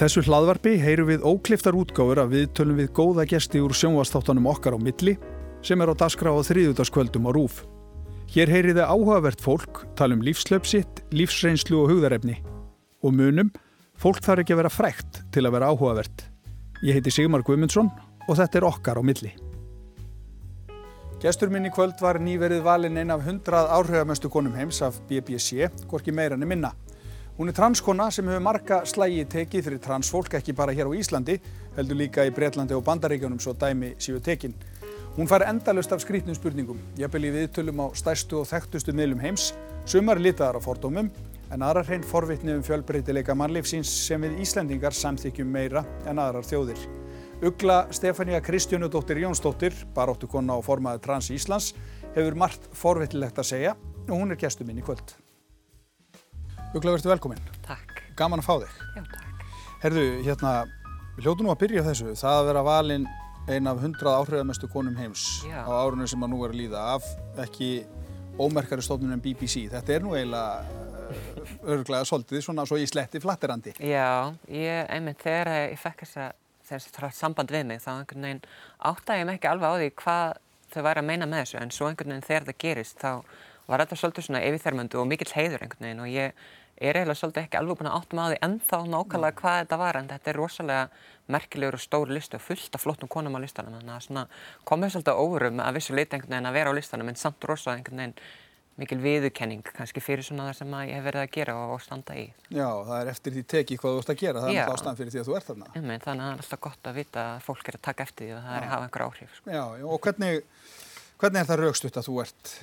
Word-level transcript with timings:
þessu 0.00 0.22
hlaðvarpi 0.24 0.78
heyru 0.80 1.04
við 1.10 1.24
ókliftar 1.28 1.76
útgáfur 1.76 2.22
að 2.22 2.30
við 2.32 2.44
tölum 2.56 2.78
við 2.78 2.86
góða 2.96 3.26
gesti 3.28 3.60
úr 3.60 3.74
sjónvastáttanum 3.76 4.46
okkar 4.48 4.72
á 4.72 4.80
milli 4.80 5.12
sem 5.66 5.80
er 5.84 5.92
á 5.92 5.94
daskra 6.00 6.32
á 6.32 6.40
þriðutaskvöldum 6.40 7.28
á 7.28 7.30
RÚF. 7.36 7.58
Hér 8.32 8.48
heyriði 8.48 8.86
áhugavert 8.86 9.42
fólk, 9.44 9.82
tala 9.98 10.16
um 10.16 10.22
lífslöpsitt, 10.24 11.02
lífsreynslu 11.12 11.82
og 11.82 11.92
hugðarefni. 11.92 12.38
Og 13.04 13.12
munum, 13.12 13.50
fólk 14.00 14.22
þarf 14.24 14.44
ekki 14.44 14.56
að 14.56 14.62
vera 14.62 14.72
frækt 14.72 15.20
til 15.34 15.44
að 15.44 15.56
vera 15.58 15.68
áhugavert. 15.74 16.24
Ég 16.80 16.96
heiti 16.96 17.12
Sigmar 17.12 17.44
Guimundsson 17.44 17.90
og 18.24 18.38
þetta 18.38 18.62
er 18.62 18.68
okkar 18.70 19.00
á 19.00 19.04
milli. 19.04 19.34
Gestur 21.20 21.52
minn 21.52 21.68
í 21.68 21.74
kvöld 21.74 22.00
var 22.00 22.16
nýverið 22.24 22.64
valin 22.64 22.96
einn 22.96 23.12
af 23.12 23.26
hundrað 23.26 23.68
áhrifamestu 23.76 24.32
konum 24.32 24.56
heims 24.56 24.80
af 24.80 25.02
BBC, 25.10 25.68
hvorki 25.90 26.14
meirann 26.14 26.40
er 26.40 26.48
minna. 26.48 26.72
Hún 27.38 27.48
er 27.48 27.56
transkona 27.56 28.10
sem 28.12 28.26
hefur 28.28 28.42
marga 28.44 28.82
slægi 28.84 29.24
tekið 29.32 29.66
fyrir 29.66 29.80
transfólk 29.84 30.34
ekki 30.40 30.52
bara 30.56 30.74
hér 30.76 30.90
á 30.90 30.92
Íslandi, 30.92 31.38
heldur 31.76 31.96
líka 31.96 32.26
í 32.28 32.34
Breitlandi 32.34 32.76
og 32.76 32.84
Bandaríkjónum 32.84 33.40
svo 33.40 33.54
dæmi 33.56 33.94
síu 33.98 34.20
tekin. 34.20 34.54
Hún 35.16 35.28
fær 35.30 35.46
endalust 35.48 35.92
af 35.92 36.02
skrítnum 36.04 36.36
spurningum, 36.36 36.78
jafnvel 36.98 37.30
í 37.30 37.34
viðtölum 37.34 37.80
á 37.82 37.86
stærstu 37.98 38.42
og 38.42 38.48
þekktustu 38.50 38.94
miðlum 38.94 39.22
heims, 39.24 39.50
sumar 39.88 40.20
litaðar 40.22 40.60
á 40.60 40.66
fordómum, 40.66 41.08
en 41.50 41.64
aðrar 41.66 41.88
hrein 41.88 42.04
forvitni 42.06 42.54
um 42.54 42.62
fjölbreytileika 42.66 43.34
mannlífsins 43.34 43.90
sem 44.06 44.22
við 44.22 44.38
Íslandingar 44.44 44.94
samþykjum 44.94 45.50
meira 45.50 45.82
en 46.06 46.22
aðrar 46.22 46.46
þjóðir. 46.46 46.84
Ugla 47.42 47.86
Stefania 47.90 48.42
Kristjánudóttir 48.44 49.22
Jónsdóttir, 49.24 49.74
baróttu 49.96 50.28
konna 50.30 50.58
og 50.60 50.66
formaði 50.68 51.02
Trans 51.06 51.32
Íslands, 51.34 51.72
hefur 52.14 52.38
margt 52.38 52.70
forvittilegt 52.76 53.40
að 53.40 53.50
segja 53.54 53.74
og 54.06 54.14
hún 54.14 54.36
er 54.36 54.40
gestur 54.40 54.68
minn 54.68 54.80
í 54.80 54.86
kvöld. 54.86 55.19
Ugla, 56.70 56.92
verður 56.94 57.10
velkominn. 57.16 57.40
Takk. 57.66 57.96
Gaman 58.14 58.38
að 58.38 58.46
fá 58.46 58.52
þig. 58.62 58.74
Já, 58.94 59.00
takk. 59.10 59.46
Herðu, 59.82 60.04
hérna, 60.22 60.52
við 61.16 61.24
hljótu 61.24 61.42
nú 61.42 61.50
að 61.50 61.64
byrja 61.64 61.82
þessu. 61.88 62.12
Það 62.20 62.36
að 62.36 62.46
vera 62.46 62.62
valinn 62.68 63.06
ein 63.50 63.66
af 63.66 63.80
hundrað 63.82 64.18
áhrifamestu 64.20 64.68
konum 64.70 64.94
heims 65.00 65.24
Já. 65.48 65.64
á 65.66 65.70
árunum 65.72 66.06
sem 66.06 66.22
að 66.22 66.30
nú 66.30 66.44
er 66.46 66.54
að 66.54 66.60
líða 66.60 66.84
af 66.92 67.08
ekki 67.42 67.70
ómerkari 68.38 68.86
stofnun 68.86 69.16
en 69.16 69.24
BBC. 69.24 69.64
Þetta 69.72 69.96
er 69.96 70.06
nú 70.06 70.14
eiginlega 70.14 70.62
örglega 71.74 72.06
svolítið 72.06 72.46
svona 72.46 72.68
svo 72.70 72.78
í 72.78 72.86
sletti 72.86 73.18
flatterandi. 73.18 73.74
Já, 73.82 74.30
ég, 74.46 74.86
einmitt 74.94 75.26
þegar 75.26 75.50
ég 75.72 75.82
fekk 75.82 76.06
þessa, 76.06 76.30
þessa 76.70 77.12
samband 77.18 77.50
við 77.50 77.66
mig 77.72 77.82
þá 77.82 77.96
einhvern 77.96 78.28
veginn 78.28 78.44
áttaði 78.78 79.24
ég 79.24 79.30
mig 79.32 79.40
ekki 79.40 79.50
alveg 79.50 79.74
á 79.74 79.78
því 79.80 79.92
hvað 80.04 80.40
þau 80.70 80.82
væri 80.86 81.02
að 81.02 81.10
meina 81.10 81.26
með 81.26 81.48
þessu 81.48 81.64
en 81.64 81.74
svo 81.74 81.90
einhvern 81.90 82.14
veginn 82.14 82.28
þegar 82.30 82.52
það 82.52 82.60
gerist 82.62 83.02
þá 83.02 83.12
var 83.70 83.84
þetta 83.84 83.98
svolítið 84.00 84.26
svona 84.26 84.42
yfirþermöndu 84.46 84.98
og 84.98 85.08
mikill 85.10 85.30
heiður 85.34 85.64
einhvern 85.64 85.86
veginn 85.86 86.02
og 86.02 86.10
ég 86.10 86.46
er 86.80 86.96
eiginlega 86.96 87.20
svolítið 87.20 87.46
ekki 87.46 87.60
alveg 87.60 87.80
búin 87.80 87.90
að 87.90 87.96
átta 88.00 88.16
mig 88.16 88.24
á 88.24 88.30
því 88.30 88.38
ennþá 88.48 88.78
nákvæmlega 88.94 89.40
hvað 89.40 89.58
þetta 89.60 89.80
var 89.80 89.98
en 90.00 90.10
þetta 90.10 90.30
er 90.32 90.38
rosalega 90.40 90.84
merkilegur 91.30 91.78
og 91.78 91.84
stór 91.84 92.12
listu 92.16 92.38
og 92.38 92.44
fullt 92.44 92.76
af 92.76 92.84
flottum 92.84 93.10
konum 93.12 93.36
á 93.36 93.40
listanum 93.44 93.76
þannig 93.78 93.96
að 93.96 94.06
svona 94.06 94.26
komið 94.68 94.94
svolítið 94.96 95.24
óverum 95.24 95.64
að 95.64 95.76
vissu 95.78 95.96
leita 95.96 96.16
einhvern 96.16 96.36
veginn 96.36 96.50
að 96.50 96.56
vera 96.58 96.72
á 96.72 96.78
listanum 96.78 97.12
en 97.12 97.20
samt 97.20 97.44
rosa 97.50 97.74
einhvern 97.76 98.00
veginn 98.00 98.16
mikil 98.80 99.00
viðurkenning 99.02 99.64
kannski 99.76 100.00
fyrir 100.02 100.24
svona 100.24 100.48
það 100.48 100.60
sem 100.60 100.74
ég 100.88 100.96
hef 100.96 101.06
verið 101.06 101.24
að 101.24 101.32
gera 101.34 101.56
og, 101.60 101.72
og 101.76 101.82
standa 101.84 102.16
í. 102.16 102.26
Já, 102.48 102.68
það 102.88 102.94
er 102.96 103.10
eftir 103.12 103.34
því 103.36 103.42
tekið 103.54 103.80
hvað 103.82 103.96
þú 103.96 104.02
ert 104.02 104.12
að 104.12 104.20
gera, 104.22 104.44
það 104.44 104.50
Já. 104.50 104.52
er 104.52 104.60
náttúrulega 104.60 104.78
ástæðan 104.78 105.00
fyrir 105.00 105.14
því 105.14 105.20
að 105.20 105.28
þú 105.28 105.36
ert 105.36 105.48
þarna. 105.50 105.70
Þannig 105.74 105.96
að 105.96 106.06
það 106.06 106.22
er 106.26 106.44
alltaf 106.44 106.62
gott 106.66 106.90
að 106.90 107.00
vita 107.00 107.24
að 107.34 107.42
fólk 107.48 107.68
er 107.70 107.76
að 107.76 107.82
taka 107.88 108.06
eftir 108.06 108.26
því 108.30 108.36
og 108.36 108.46
það 108.46 108.56
er 108.56 108.66
að 108.66 108.72
hafa 108.72 108.86
einhver 108.86 109.04
áhrif. 109.06 109.34
Sko. 109.36 109.52
Já, 109.52 109.64
já, 109.80 109.86
og 109.90 110.06
hvernig, 110.06 110.40
hvernig 111.20 111.42
er 111.42 111.50
það 111.50 111.62
raukstutt 111.64 112.00
að 112.00 112.08
þú 112.08 112.16
ert 112.24 112.54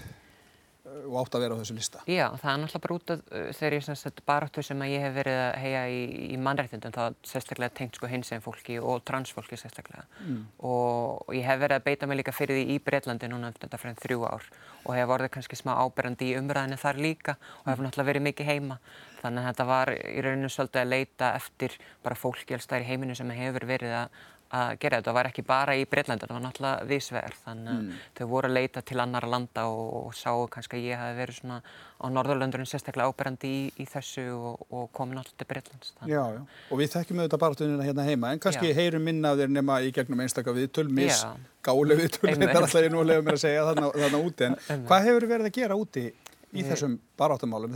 og 1.06 1.18
átt 1.22 1.38
að 1.38 1.44
vera 1.46 1.58
á 1.58 1.60
þessu 1.62 1.76
lista? 1.78 2.02
Já, 2.10 2.26
það 2.42 2.52
er 2.54 2.62
náttúrulega 2.64 2.84
bara 2.86 2.98
út 2.98 3.14
af 3.14 3.22
uh, 3.28 3.48
þegar 3.60 3.76
ég 3.78 3.86
sem 3.88 3.98
sagt 4.00 4.24
baráttu 4.28 4.64
sem 4.66 4.82
að 4.84 4.94
ég 4.94 5.06
hef 5.06 5.16
verið 5.18 5.40
að 5.44 5.58
heia 5.64 5.84
í, 5.94 6.00
í 6.34 6.40
mannrættindum 6.42 6.96
þá 6.96 7.04
sérstaklega 7.28 7.76
tengt 7.78 8.00
sko 8.00 8.10
hinsegin 8.12 8.46
fólki 8.46 8.80
og 8.82 9.04
transfólki 9.08 9.60
sérstaklega 9.60 10.06
Mm. 10.18 10.46
og, 10.66 11.28
ég 11.36 11.46
hef 11.46 11.60
verið 11.62 11.78
að 11.78 11.84
beita 11.86 12.08
mig 12.10 12.18
líka 12.20 12.34
fyrir 12.34 12.58
því 12.58 12.76
í 12.76 12.80
Breitlandi 12.84 13.28
núna 13.30 13.52
þetta 13.54 13.78
fyrir 13.80 14.00
þrjú 14.02 14.24
ár 14.26 14.46
og 14.88 14.96
hef 14.96 15.12
orðið 15.14 15.32
kannski 15.36 15.60
smá 15.60 15.76
áberandi 15.78 16.32
í 16.32 16.38
umræðinu 16.40 16.78
þar 16.82 17.02
líka 17.04 17.36
og 17.64 17.70
hef 17.70 17.84
náttúrulega 17.84 18.10
verið 18.10 18.26
mikið 18.28 18.50
heima 18.50 18.80
þannig 19.22 19.44
að 19.44 19.48
þetta 19.52 19.68
var 19.70 19.92
í 19.94 20.24
rauninu 20.26 20.50
svolítið 20.54 20.82
að 20.82 20.92
leita 20.94 21.32
eftir 21.38 21.78
bara 22.04 22.18
fólki 22.18 22.58
alls 22.58 22.68
þar 22.70 22.86
í 22.86 22.90
heiminu 22.92 23.16
sem 23.18 23.32
hefur 23.38 23.68
verið 23.70 23.96
að 24.02 24.20
að 24.52 24.78
gera 24.80 24.98
þetta. 25.02 25.10
Það 25.12 25.18
var 25.18 25.28
ekki 25.32 25.44
bara 25.48 25.74
í 25.76 25.86
Breitlandi, 25.90 26.24
þetta 26.26 26.34
var 26.38 26.44
náttúrulega 26.46 26.88
viðsvegar. 26.88 27.34
Þannig 27.46 27.68
að 27.74 27.82
Mm. 27.82 27.92
þau 28.18 28.28
voru 28.28 28.48
að 28.48 28.54
leita 28.58 28.82
til 28.82 29.00
annara 29.00 29.28
landa 29.28 29.66
og, 29.68 30.06
og 30.08 30.14
sáu 30.16 30.48
kannski 30.48 30.78
að 30.78 30.86
ég 30.88 30.98
hafi 30.98 31.18
verið 31.20 31.40
svona 31.42 31.62
á 31.98 32.06
Norðurlöndurinn 32.14 32.70
sérstaklega 32.70 33.10
áberandi 33.12 33.48
í, 33.48 33.72
í 33.82 33.86
þessu 33.90 34.24
og, 34.38 34.66
og 34.72 34.92
komin 34.94 35.18
alltaf 35.18 35.34
til 35.38 35.48
Breitlands. 35.50 35.94
Já, 36.06 36.22
já, 36.36 36.42
og 36.72 36.78
við 36.80 36.92
þekkjum 36.94 37.20
auðvitað 37.24 37.42
baráttunina 37.44 37.84
hérna 37.88 38.06
heima, 38.08 38.32
en 38.32 38.40
kannski 38.40 38.70
Já. 38.72 38.76
heyrum 38.80 39.04
minna 39.04 39.32
af 39.34 39.38
þér 39.42 39.50
nema 39.58 39.80
í 39.82 39.92
gegnum 39.92 40.20
einstaka 40.24 40.54
viðtöl, 40.54 40.88
mis, 40.90 41.26
gálega 41.66 42.00
viðtöl, 42.04 42.36
þetta 42.38 42.50
er 42.52 42.62
alltaf 42.62 42.82
ég 42.86 42.92
nú 42.94 43.04
lega 43.04 43.22
mér 43.26 43.34
að 43.40 43.44
segja 43.44 43.66
þarna, 43.72 43.92
þarna 43.98 44.22
úti, 44.24 44.46
en 44.46 44.56
Einmitt. 44.70 44.88
hvað 44.88 45.08
hefur 45.10 45.28
verið 45.34 45.50
að 45.50 45.58
gera 45.58 45.76
úti 45.76 46.06
í 46.54 46.62
Ég- 46.62 46.70
þessum 46.72 47.00
baráttumálum? 47.18 47.74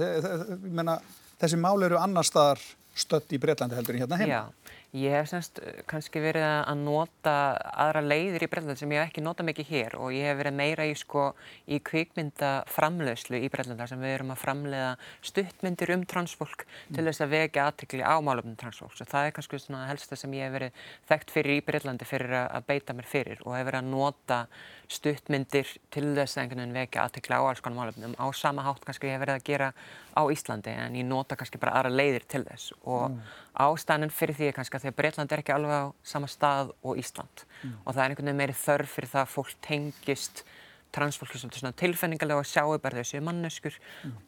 Þessi 1.41 1.57
mál 1.59 1.81
eru 1.83 1.97
annar 1.97 2.23
staðar 2.27 2.59
stödd 2.93 3.31
í 3.33 3.39
Breitlandi 3.41 3.75
heldur 3.77 3.95
en 3.97 4.01
hérna 4.03 4.17
heima. 4.19 4.29
Já, 4.29 4.60
ég 4.97 5.13
hef 5.15 5.29
semst 5.31 5.61
uh, 5.61 5.81
kannski 5.89 6.19
verið 6.23 6.43
að 6.45 6.81
nota 6.83 7.35
aðra 7.79 8.01
leiðir 8.03 8.43
í 8.45 8.49
Breitlandi 8.51 8.81
sem 8.81 8.91
ég 8.91 8.99
hef 9.01 9.11
ekki 9.11 9.23
nota 9.23 9.45
mikið 9.47 9.69
hér 9.71 9.95
og 9.99 10.11
ég 10.15 10.27
hef 10.27 10.39
verið 10.41 10.57
meira 10.57 10.87
í 10.89 10.95
sko 10.99 11.29
í 11.71 11.79
kvikmyndaframleðslu 11.87 13.39
í 13.39 13.51
Breitlandi 13.53 13.79
þar 13.79 13.93
sem 13.93 14.03
við 14.03 14.15
erum 14.17 14.33
að 14.35 14.41
framleiða 14.41 14.91
stuttmyndir 15.31 15.93
um 15.95 16.03
transfólk 16.11 16.65
til 16.91 17.05
þess 17.07 17.23
að 17.23 17.33
vekja 17.37 17.69
aðtikli 17.69 18.03
á 18.03 18.15
málefnum 18.19 18.59
transfólks. 18.59 18.99
Og 19.03 19.11
það 19.13 19.29
er 19.29 19.35
kannski 19.37 19.61
svona 19.63 19.87
helsta 19.87 20.19
sem 20.19 20.35
ég 20.35 20.47
hef 20.47 20.57
verið 20.57 20.85
þekkt 21.11 21.33
fyrir 21.37 21.57
í 21.57 21.65
Breitlandi 21.71 22.09
fyrir 22.09 22.37
að 22.43 22.67
beita 22.67 22.97
mér 22.97 23.09
fyrir 23.09 23.43
og 23.45 23.55
hef 23.55 23.67
verið 23.69 23.83
að 23.83 23.91
nota 23.95 24.43
stuttmyndir 24.91 25.69
til 25.93 26.09
þess 26.17 26.35
að 26.35 26.43
einhvern 26.43 26.63
veginn 26.65 26.79
vekja 26.81 27.05
aðtikli 27.05 27.37
á 27.39 27.41
alls 27.47 27.63
konar 27.63 27.85
málefnum. 27.85 28.15
Á 28.19 28.27
sama 28.35 28.65
hátt 28.65 28.83
kannski 28.83 29.07
ég 29.07 29.15
hef 29.15 29.23
verið 29.23 29.37
að 29.39 29.45
gera 29.47 29.69
á 30.11 30.21
Íslandi 30.27 30.73
en 30.75 30.97
ég 30.99 31.07
nota 31.07 31.37
kannski 31.39 31.61
bara 31.61 31.77
aðra 31.79 31.93
leiðir 31.95 32.27
til 32.27 32.43
þess. 32.43 32.73
Og 32.83 33.15
ástæðan 33.59 34.13
fyrir 34.13 34.37
því 34.37 34.49
er 34.49 34.55
kannski 34.55 34.77
að 34.77 34.85
því 34.85 34.91
að 34.91 34.97
Breitland 35.01 35.31
er 35.31 35.41
ekki 35.43 35.53
alveg 35.55 35.73
á 35.75 35.85
sama 36.07 36.29
stað 36.31 36.71
og 36.81 36.99
Ísland. 37.01 37.45
Og 37.85 37.93
það 37.93 38.03
er 38.03 38.09
einhvern 38.09 38.29
veginn 38.29 38.41
meiri 38.41 38.57
þörf 38.57 38.95
fyrir 38.95 39.11
það 39.11 39.25
að 39.25 39.33
fólk 39.35 39.55
tengist 39.65 40.43
transfólki 40.91 41.39
svona 41.39 41.71
tilfinningarlega 41.79 42.41
og 42.41 42.47
sjáu 42.47 42.79
bara 42.83 42.99
þessu 42.99 43.21
manneskur 43.23 43.75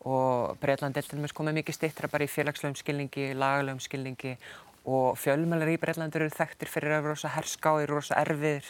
og 0.07 0.57
Breitland 0.61 0.97
er 0.97 1.03
til 1.03 1.19
dæmis 1.19 1.35
komið 1.35 1.59
mikið 1.59 1.75
stittra 1.75 2.07
bara 2.11 2.23
í 2.23 2.31
félagslegum 2.31 2.77
skilningi, 2.79 3.33
lagalegum 3.35 3.81
skilningi. 3.83 4.37
Og 4.83 5.15
fjölmjölar 5.15 5.69
í 5.71 5.77
Breitland 5.79 6.15
eru 6.15 6.27
þekktir 6.27 6.67
fyrir 6.67 6.91
að 6.91 7.05
vera 7.05 7.13
rosa 7.13 7.29
herskáir, 7.31 7.87
rosa 7.87 8.17
erfiðir. 8.19 8.67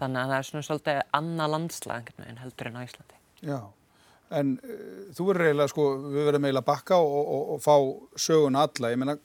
Þannig 0.00 0.20
að 0.22 0.30
það 0.30 0.38
er 0.38 0.46
svona 0.48 0.64
svolítið 0.68 1.00
annað 1.18 1.52
landslag 1.52 2.08
veginn 2.16 2.40
heldur 2.40 2.70
en 2.70 2.78
á 2.80 2.82
Íslandi. 2.86 3.18
Já, 3.44 3.58
en 4.38 4.54
uh, 4.64 5.10
þú 5.12 5.26
verður 5.28 5.50
eiginlega, 5.50 5.72
sko, 5.74 5.84
við 6.06 6.30
verðum 6.30 6.48
eiginlega 6.48 6.64
að 6.64 6.70
bakka 6.70 7.00
og, 7.04 7.18
og, 7.36 7.42
og 7.52 7.60
fá 7.60 7.76
söguna 8.24 8.64
alla, 8.64 8.94
ég 8.94 9.02
meina, 9.02 9.18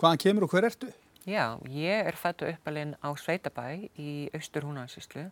hvaðan 0.00 0.22
kemur 0.24 0.46
og 0.46 0.54
hver 0.54 0.68
ertu? 0.70 0.90
Já, 1.28 1.60
ég 1.68 2.08
er 2.08 2.16
fættu 2.16 2.48
uppalinn 2.48 2.94
á 3.04 3.12
Sveitabæ 3.12 3.66
í 4.00 4.12
austur 4.36 4.64
húnaðarsíslu 4.64 5.26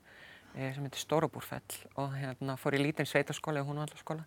sem 0.55 0.85
heitir 0.85 1.01
Stórabúrfell 1.01 1.79
og 2.01 2.13
hérna 2.19 2.59
fór 2.61 2.77
í 2.77 2.83
lítinn 2.83 3.09
sveitaskóla 3.09 3.63
og 3.63 3.71
húnaðallarskóla 3.71 4.27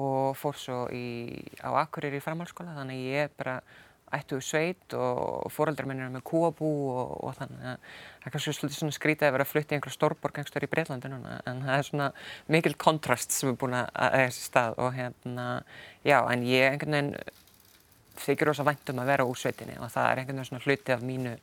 og 0.00 0.34
fór 0.38 0.58
svo 0.58 0.80
í, 0.94 1.38
á 1.62 1.70
Akureyri 1.84 2.18
í 2.18 2.24
framhaldsskóla 2.24 2.74
þannig 2.78 3.06
ég 3.10 3.28
er 3.28 3.32
bara 3.38 3.60
ættuðu 4.10 4.42
sveit 4.42 4.94
og 4.98 5.50
fóreldrar 5.54 5.86
minn 5.86 6.00
eru 6.02 6.14
með 6.16 6.24
kúabú 6.26 6.70
og, 6.90 7.12
og 7.28 7.36
þannig 7.38 7.60
að 7.62 7.76
það 7.76 8.24
er 8.26 8.34
kannski 8.34 8.54
svolítið 8.56 8.78
svona 8.80 8.96
skrítið 8.96 9.28
að 9.28 9.34
vera 9.36 9.46
að 9.46 9.52
flytta 9.52 9.74
í 9.74 9.78
einhverja 9.78 9.96
stórborg 9.96 10.40
einhverjum 10.40 10.66
í 10.66 10.72
Breitlandi 10.72 11.10
núna 11.12 11.36
en 11.46 11.60
það 11.66 11.76
er 11.76 11.86
svona 11.86 12.08
mikil 12.50 12.74
kontrast 12.86 13.36
sem 13.36 13.52
er 13.52 13.60
búin 13.60 13.76
að 13.78 13.86
eiga 13.94 14.24
þessi 14.24 14.48
stað 14.48 14.80
og 14.82 14.96
hérna, 14.96 15.46
já, 16.02 16.18
en 16.24 16.42
ég 16.48 16.66
einhvern 16.72 16.98
veginn 16.98 17.14
þykir 18.26 18.50
rosa 18.52 18.64
vænt 18.68 18.92
um 18.94 19.02
að 19.04 19.12
vera 19.14 19.24
úr 19.28 19.36
sveitinni 19.40 19.76
og 19.80 19.90
það 19.92 20.08
er 20.12 20.22
einhvern 20.24 20.40
veginn 20.40 20.50
svona 20.52 20.64
hluti 20.66 20.92
af 20.96 21.04
mínu 21.06 21.36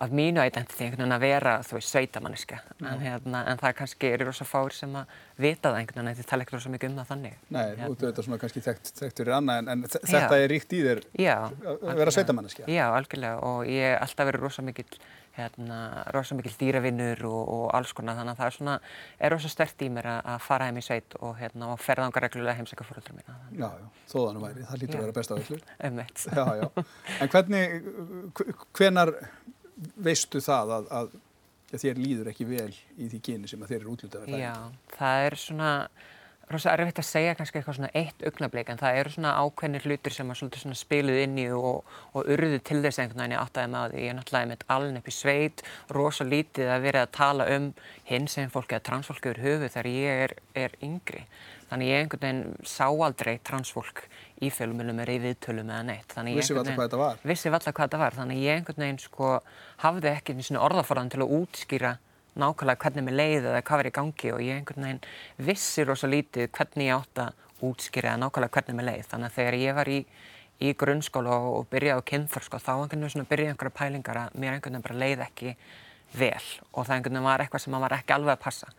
af 0.00 0.08
mínu 0.16 0.40
identity 0.48 0.84
einhvern 0.86 1.02
veginn 1.02 1.12
að 1.12 1.20
vera 1.26 1.50
þú 1.66 1.74
veist 1.76 1.90
sveitamanniska 1.92 2.56
en, 2.88 3.02
hérna, 3.04 3.42
en 3.52 3.58
það 3.60 3.74
kannski 3.82 4.08
eru 4.14 4.24
rosa 4.30 4.46
fáir 4.48 4.72
sem 4.72 4.94
að 4.96 5.10
vita 5.44 5.68
það 5.74 5.80
einhvern 5.82 6.06
veginn 6.08 6.20
þið 6.22 6.28
tala 6.30 6.46
ekki 6.46 6.56
rosa 6.56 6.72
mikið 6.72 6.88
um 6.90 6.96
það 7.02 7.10
þannig 7.10 7.34
Nei, 7.52 7.60
Hérna. 7.66 7.84
þú 7.84 7.92
ert 7.92 8.04
auðvitað 8.06 8.24
svona 8.28 8.38
kannski 8.40 8.62
þekkt, 8.64 8.92
þekkt 9.02 9.20
fyrir 9.20 9.34
annað, 9.36 9.58
en, 9.60 9.68
en 9.74 9.84
þe- 9.92 10.02
þetta 10.14 10.38
er 10.40 10.48
ríkt 10.54 10.72
í 10.72 10.80
þér 10.86 11.02
Já, 11.20 11.36
að 11.36 11.52
vera 11.60 11.90
algjörlega. 11.90 12.14
sveitamanneskja. 12.16 12.70
Já, 12.72 12.84
algjörlega 12.96 13.42
og 13.50 13.60
ég 13.68 13.84
hef 13.92 14.06
alltaf 14.08 14.30
verið 14.30 14.46
rosa 14.48 14.64
mikill 14.70 14.98
hérna, 15.40 15.78
rosa 16.14 16.36
mikill 16.38 16.54
dýravinnur 16.60 17.24
og, 17.28 17.40
og 17.56 17.64
alls 17.78 17.92
konar 17.96 18.18
þannig 18.20 18.36
að 18.36 18.42
það 18.42 18.50
er 18.50 18.56
svona 18.58 18.74
er 19.18 19.34
rosa 19.34 19.50
stert 19.52 19.84
í 19.86 19.90
mér 19.96 20.08
að, 20.12 20.20
að 20.34 20.44
fara 20.46 20.68
heim 20.70 20.78
í 20.80 20.84
sveit 20.86 21.16
og, 21.20 21.32
hérna, 21.40 21.72
og 21.74 21.80
ferðanga 21.84 22.22
reglulega 22.26 22.56
heimsækja 22.60 22.86
fóröldra 22.88 23.16
mína 23.18 23.38
Já, 23.56 23.68
já, 23.80 23.88
þó 24.12 24.18
þannig 24.28 24.44
væri, 24.46 24.68
það 24.70 24.82
lítur 24.84 24.94
Já. 24.94 25.00
að 25.00 25.06
vera 25.08 25.16
besta 25.20 25.40
villur. 25.40 25.64
Emmett 25.90 26.26
Já, 26.28 26.44
já, 26.60 26.68
en 27.24 27.32
hvernig, 27.34 27.80
hv- 28.38 28.54
hvenar 28.78 29.14
veistu 30.10 30.40
það 30.44 30.76
að, 30.78 30.88
að 31.00 31.18
að 31.70 31.82
þér 31.84 31.98
líður 32.02 32.28
ekki 32.32 32.44
vel 32.48 32.72
í 32.98 33.06
því 33.12 33.18
kyni 33.28 33.48
sem 33.50 33.60
að 33.62 33.68
þér 33.70 33.82
eru 33.84 33.92
útlutaður 33.94 34.32
Já, 34.40 34.54
það 34.96 35.26
er 35.28 35.36
svona 35.38 35.68
rosa 36.50 36.72
erfitt 36.74 36.98
að 37.00 37.06
segja 37.06 37.34
kannski 37.38 37.60
eitthvað 37.60 37.76
svona 37.78 37.90
eitt 37.96 38.24
augnablík 38.26 38.72
en 38.72 38.80
það 38.80 38.98
eru 39.00 39.12
svona 39.14 39.34
ákveðnir 39.38 39.86
hlutir 39.86 40.16
sem 40.16 40.32
að 40.32 40.40
svona 40.40 40.78
spiluð 40.78 41.20
inn 41.24 41.38
í 41.38 41.46
og, 41.54 41.86
og 42.14 42.32
urðu 42.34 42.58
til 42.66 42.80
þess 42.84 43.02
einhvern 43.02 43.22
veginn 43.22 43.36
ég 43.36 43.44
áttaði 43.44 43.72
með 43.74 43.84
að 43.84 43.96
ég 44.00 44.10
er 44.10 44.18
náttúrulega 44.18 44.50
með 44.50 44.66
aln 44.76 45.00
upp 45.00 45.10
í 45.10 45.14
sveit 45.14 45.64
rosa 45.94 46.26
lítið 46.26 46.72
að 46.74 46.84
vera 46.88 47.04
að 47.06 47.14
tala 47.20 47.48
um 47.54 47.70
hins 48.10 48.36
sem 48.36 48.50
fólki 48.50 48.76
eða 48.76 48.86
transfólki 48.90 49.32
úr 49.32 49.42
höfu 49.44 49.70
þegar 49.70 49.90
ég 49.92 50.24
er, 50.26 50.36
er 50.66 50.76
yngri. 50.84 51.24
Þannig 51.70 51.86
ég 51.92 52.00
einhvern 52.02 52.24
veginn 52.24 52.66
sá 52.66 52.86
aldrei 52.90 53.36
transfólk 53.46 54.02
í 54.42 54.50
fjölumilum 54.50 54.98
er 55.04 55.12
í 55.14 55.18
viðtölum 55.22 55.70
eða 55.70 55.84
neitt. 55.86 56.14
Vissi 56.34 56.56
valla 56.56 56.74
hvað 56.74 56.88
þetta 56.88 56.98
var. 56.98 57.20
Vissi 57.30 57.52
valla 57.54 57.72
hvað 57.76 57.84
þetta 57.84 58.00
var. 58.00 58.16
Þannig 58.18 58.40
ég 58.42 58.58
einhvern 58.58 58.82
veginn 58.82 59.02
sko 59.04 59.28
hafði 59.84 60.10
ekki 60.10 60.34
orðaforðan 60.58 61.12
til 61.14 61.22
að 61.22 61.34
útskýra 61.38 61.92
nákvæmlega 62.38 62.82
hvernig 62.84 63.06
mér 63.06 63.16
leiði 63.16 63.50
eða 63.50 63.62
hvað 63.66 63.80
var 63.80 63.88
í 63.88 63.94
gangi 63.98 64.32
og 64.34 64.42
ég 64.44 64.58
einhvern 64.60 64.86
veginn 64.86 65.00
vissi 65.50 65.84
rosa 65.84 66.10
lítið 66.10 66.50
hvernig 66.54 66.90
ég 66.90 66.96
átt 66.96 67.22
að 67.24 67.46
útskýra 67.66 68.12
eða 68.12 68.22
nákvæmlega 68.24 68.54
hvernig 68.56 68.78
mér 68.78 68.88
leiði. 68.90 69.06
Þannig 69.10 69.30
að 69.30 69.36
þegar 69.38 69.58
ég 69.60 69.78
var 69.78 69.90
í, 69.90 69.98
í 70.60 70.72
grunnskóla 70.80 71.36
og, 71.36 71.50
og 71.60 71.70
byrjaði 71.72 72.04
á 72.04 72.08
kynþorsko 72.12 72.62
þá 72.62 72.72
einhvern 72.76 73.06
veginn 73.06 73.30
byrjaði 73.32 73.54
einhverja 73.54 73.78
pælingar 73.80 74.22
að 74.24 74.36
mér 74.38 74.56
einhvern 74.56 74.76
veginn 74.76 74.86
bara 74.86 75.00
leiði 75.02 75.26
ekki 75.26 75.56
vel 76.14 76.46
og 76.72 76.86
það 76.86 76.94
einhvern 76.96 77.18
veginn 77.18 77.28
var 77.30 77.44
eitthvað 77.44 77.66
sem 77.66 77.80
var 77.84 77.96
ekki 77.98 78.16
alveg 78.16 78.36
að 78.36 78.44
passa. 78.46 78.72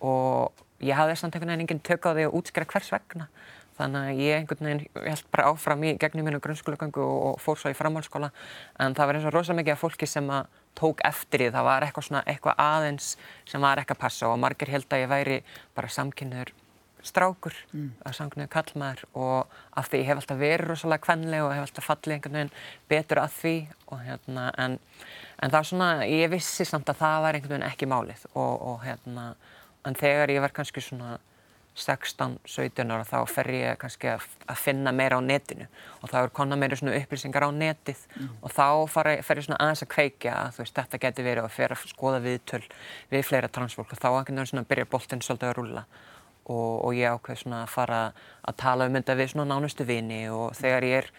Og 0.00 0.64
ég 0.84 0.96
hafði 0.96 1.20
samt 1.20 1.36
einhvern 1.36 1.54
veginn 1.54 1.66
enginn 1.66 1.84
tök 1.84 2.08
á 2.08 2.16
því 2.16 2.26
að 2.26 2.40
útskýra 2.40 2.70
hvers 2.72 2.92
vegna. 2.96 3.28
Þannig 3.76 4.06
að 4.08 4.20
ég 4.24 4.38
einhvern 4.40 4.70
veginn 4.70 4.84
held 5.04 5.26
bara 5.34 5.50
áfram 5.52 5.82
í 5.84 5.96
gegnum 6.00 6.24
mínu 6.24 6.40
grunnskólagöngu 6.44 7.02
og, 7.04 7.18
og 7.28 7.42
fór 7.44 7.58
svo 7.60 7.72
í 7.72 7.76
framhaldsskóla. 7.76 8.30
En 8.80 8.96
það 8.96 9.10
var 9.10 9.18
eins 9.18 9.26
og 9.28 9.34
rosalega 9.34 9.60
mikið 9.60 9.74
af 9.74 9.82
fólki 9.84 10.08
sem 10.08 10.30
að 10.32 10.48
tók 10.78 11.02
eftir 11.06 11.44
því. 11.44 11.50
Það 11.56 11.66
var 11.70 11.86
eitthvað, 11.86 12.08
svona, 12.10 12.22
eitthvað 12.28 12.62
aðeins 12.66 13.10
sem 13.48 13.66
var 13.66 13.82
ekki 13.82 13.96
að 13.96 14.02
passa 14.04 14.30
og 14.30 14.38
margir 14.42 14.72
held 14.72 14.88
að 14.90 15.04
ég 15.04 15.12
væri 15.12 15.40
bara 15.76 15.92
samkynniður 15.92 16.52
strákur, 17.06 17.54
mm. 17.72 17.90
samkynniður 18.14 18.52
kallmaður 18.52 19.04
og 19.14 19.52
af 19.78 19.90
því 19.90 20.00
ég 20.00 20.08
hef 20.10 20.20
alltaf 20.22 20.40
verið 20.40 20.70
rosalega 20.72 21.04
kvenleg 21.06 21.44
og 21.44 21.52
hef 21.54 21.66
alltaf 21.66 21.86
fallið 21.90 22.16
einhvern 22.16 22.38
veginn 22.38 22.54
betur 22.90 23.20
að 23.22 23.36
því 23.36 23.54
og 23.86 24.00
hérna 24.02 24.46
en, 24.64 24.78
en 25.38 25.52
það 25.52 25.58
var 25.58 25.68
svona, 25.70 25.90
ég 26.10 26.32
vissi 26.32 26.66
samt 26.66 26.90
að 26.90 27.00
það 27.04 27.20
var 27.26 27.38
einhvern 27.38 27.54
veginn 27.56 27.68
ekki 27.68 27.90
málið 27.90 28.26
og, 28.32 28.66
og 28.72 28.82
hérna 28.86 29.28
en 29.86 29.98
þegar 29.98 30.34
ég 30.34 30.42
var 30.42 30.54
kannski 30.56 30.82
svona 30.82 31.16
16-17 31.76 32.88
ára 32.88 33.04
þá 33.04 33.18
fer 33.28 33.50
ég 33.52 33.78
kannski 33.80 34.08
að, 34.08 34.24
að 34.48 34.60
finna 34.64 34.92
meira 34.96 35.18
á 35.18 35.22
netinu. 35.22 35.66
Og 36.00 36.08
þá 36.08 36.16
er 36.22 36.32
konar 36.38 36.60
meira 36.60 36.78
svona 36.78 36.96
upplýsingar 36.96 37.44
á 37.44 37.50
netið. 37.52 38.02
Mm. 38.16 38.30
og 38.40 38.54
þá 38.56 38.68
fer 38.94 39.10
ég, 39.12 39.24
fer 39.26 39.40
ég 39.40 39.46
svona 39.46 39.60
aðeins 39.60 39.84
að 39.84 39.90
kveikja 39.92 40.36
að 40.40 40.60
veist, 40.62 40.76
þetta 40.78 41.02
getur 41.04 41.28
verið 41.28 41.48
og 41.48 41.52
fer 41.52 41.74
að 41.76 41.84
skoða 41.92 42.22
viðtöl 42.24 42.62
við 43.12 43.26
fleira 43.28 43.52
transfólk. 43.52 43.92
Og 43.92 44.00
þá 44.00 44.08
einhvern 44.14 44.40
veginn 44.40 44.68
byrja 44.72 44.90
boltinn 44.96 45.24
svolítið 45.24 45.52
að 45.52 45.56
rulla 45.60 45.84
og, 46.46 46.72
og 46.86 46.96
ég 46.96 47.12
ákveð 47.12 47.42
svona 47.42 47.62
að 47.66 47.72
fara 47.74 48.00
að 48.46 48.58
tala 48.64 48.88
um 48.88 48.96
þetta 48.96 49.18
við 49.20 49.32
svona 49.34 49.48
nánustu 49.52 49.86
vini. 49.88 50.22
Og 50.32 50.56
þegar 50.56 50.88
ég 50.88 51.04
er 51.04 51.12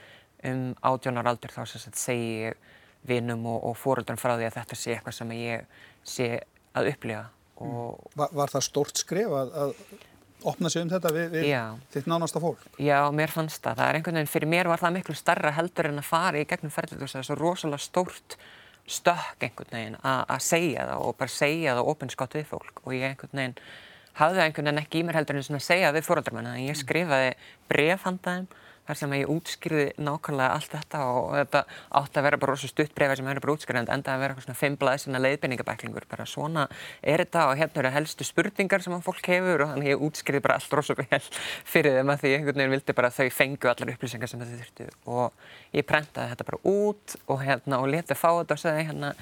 um 0.49 0.67
átjónar 0.81 1.29
aldur 1.29 1.53
þá 1.53 1.63
segi 1.93 2.33
ég 2.47 2.67
vinum 3.07 3.45
og, 3.45 3.61
og 3.69 3.77
fóröldrum 3.77 4.19
frá 4.19 4.35
því 4.35 4.49
að 4.49 4.57
þetta 4.57 4.77
sé 4.77 4.95
eitthvað 4.95 5.19
sem 5.21 5.33
ég 5.37 5.81
sé 6.07 6.29
að 6.77 6.93
upplifa. 6.93 7.25
Var, 7.57 8.33
var 8.37 8.51
það 8.53 8.65
stórt 8.67 8.99
skref 9.01 9.33
að, 9.33 9.53
að 9.57 9.71
opna 10.47 10.71
sig 10.71 10.85
um 10.85 10.91
þetta 10.91 11.11
við, 11.15 11.33
við 11.35 11.49
þitt 11.93 12.07
nánasta 12.09 12.41
fólk. 12.43 12.61
Já, 12.81 12.99
mér 13.15 13.33
fannst 13.33 13.61
það. 13.63 13.79
Það 13.79 13.89
er 13.89 13.99
einhvern 13.99 14.19
veginn, 14.19 14.31
fyrir 14.31 14.51
mér 14.53 14.69
var 14.71 14.83
það 14.83 14.95
miklu 14.97 15.17
starra 15.17 15.55
heldur 15.57 15.91
en 15.91 16.01
að 16.01 16.07
fara 16.07 16.39
í 16.39 16.47
gegnum 16.47 16.73
ferðið 16.73 17.03
og 17.03 17.11
það 17.11 17.21
er 17.21 17.27
svo 17.29 17.37
rosalega 17.41 17.83
stórt 17.83 18.37
stökk 18.87 19.43
einhvern 19.43 19.73
veginn 19.73 19.97
að 19.99 20.39
segja 20.43 20.85
það 20.87 21.03
og 21.03 21.17
bara 21.19 21.33
segja 21.33 21.75
það 21.75 21.89
ofinskátt 21.91 22.37
við 22.37 22.45
fólk 22.53 22.81
og 22.85 22.95
ég 22.95 23.09
einhvern 23.09 23.41
veginn 23.41 23.57
hafði 24.17 24.43
einhvern 24.45 24.69
veginn 24.69 24.83
ekki 24.83 25.01
í 25.01 25.07
mér 25.07 25.19
heldur 25.19 25.39
en 25.39 25.57
að 25.59 25.65
segja 25.65 25.91
við 25.95 26.07
fóröldarmenn 26.07 26.49
en 26.53 26.61
ég 26.63 26.79
skrifaði 26.79 27.33
brefhandaðum 27.67 28.47
þar 28.87 28.99
sem 29.01 29.13
ég 29.17 29.31
útskýrði 29.31 29.85
nákvæmlega 29.99 30.55
allt 30.55 30.73
þetta 30.73 31.01
og 31.11 31.31
þetta 31.35 31.61
átti 31.99 32.19
að 32.19 32.27
vera 32.27 32.39
bara 32.41 32.53
rosa 32.53 32.69
stutt 32.71 32.93
breyfa 32.95 33.17
sem 33.19 33.27
hefur 33.27 33.43
bara 33.43 33.55
útskýrðið 33.57 33.81
en 33.81 33.91
enda 33.97 34.13
að 34.13 34.21
vera 34.23 34.35
eitthvað 34.35 34.47
svona 34.47 34.59
fimm 34.61 34.77
blaðsina 34.79 35.21
leiðbeiningabæklingur 35.23 36.07
bara 36.11 36.27
svona 36.29 36.65
er 37.01 37.23
þetta 37.23 37.45
og 37.49 37.59
hérna 37.59 37.83
eru 37.83 37.93
helstu 37.97 38.27
spurningar 38.27 38.85
sem 38.85 38.95
fólk 39.03 39.31
hefur 39.33 39.65
og 39.65 39.73
þannig 39.73 39.91
ég 39.91 40.05
útskýrði 40.07 40.43
bara 40.45 40.59
allt 40.61 40.77
rosa 40.79 40.95
vel 40.97 41.21
fyrir 41.67 41.99
þeim 41.99 42.13
að 42.13 42.23
því 42.23 42.33
einhvern 42.37 42.61
veginn 42.61 42.75
vildi 42.77 42.97
bara 42.97 43.11
að 43.11 43.19
þau 43.19 43.37
fengu 43.41 43.71
allar 43.73 43.93
upplýsingar 43.95 44.31
sem 44.31 44.43
þau 44.43 44.53
þurftu 44.53 44.89
og 45.17 45.47
ég 45.75 45.87
prentaði 45.87 46.33
þetta 46.33 46.49
bara 46.51 46.63
út 46.71 47.17
og 47.27 47.43
hérna 47.43 47.81
og 47.83 47.91
letið 47.91 48.21
fá 48.21 48.29
þetta 48.39 48.57
og 48.57 48.63
sagði 48.63 48.89
hérna 48.91 49.13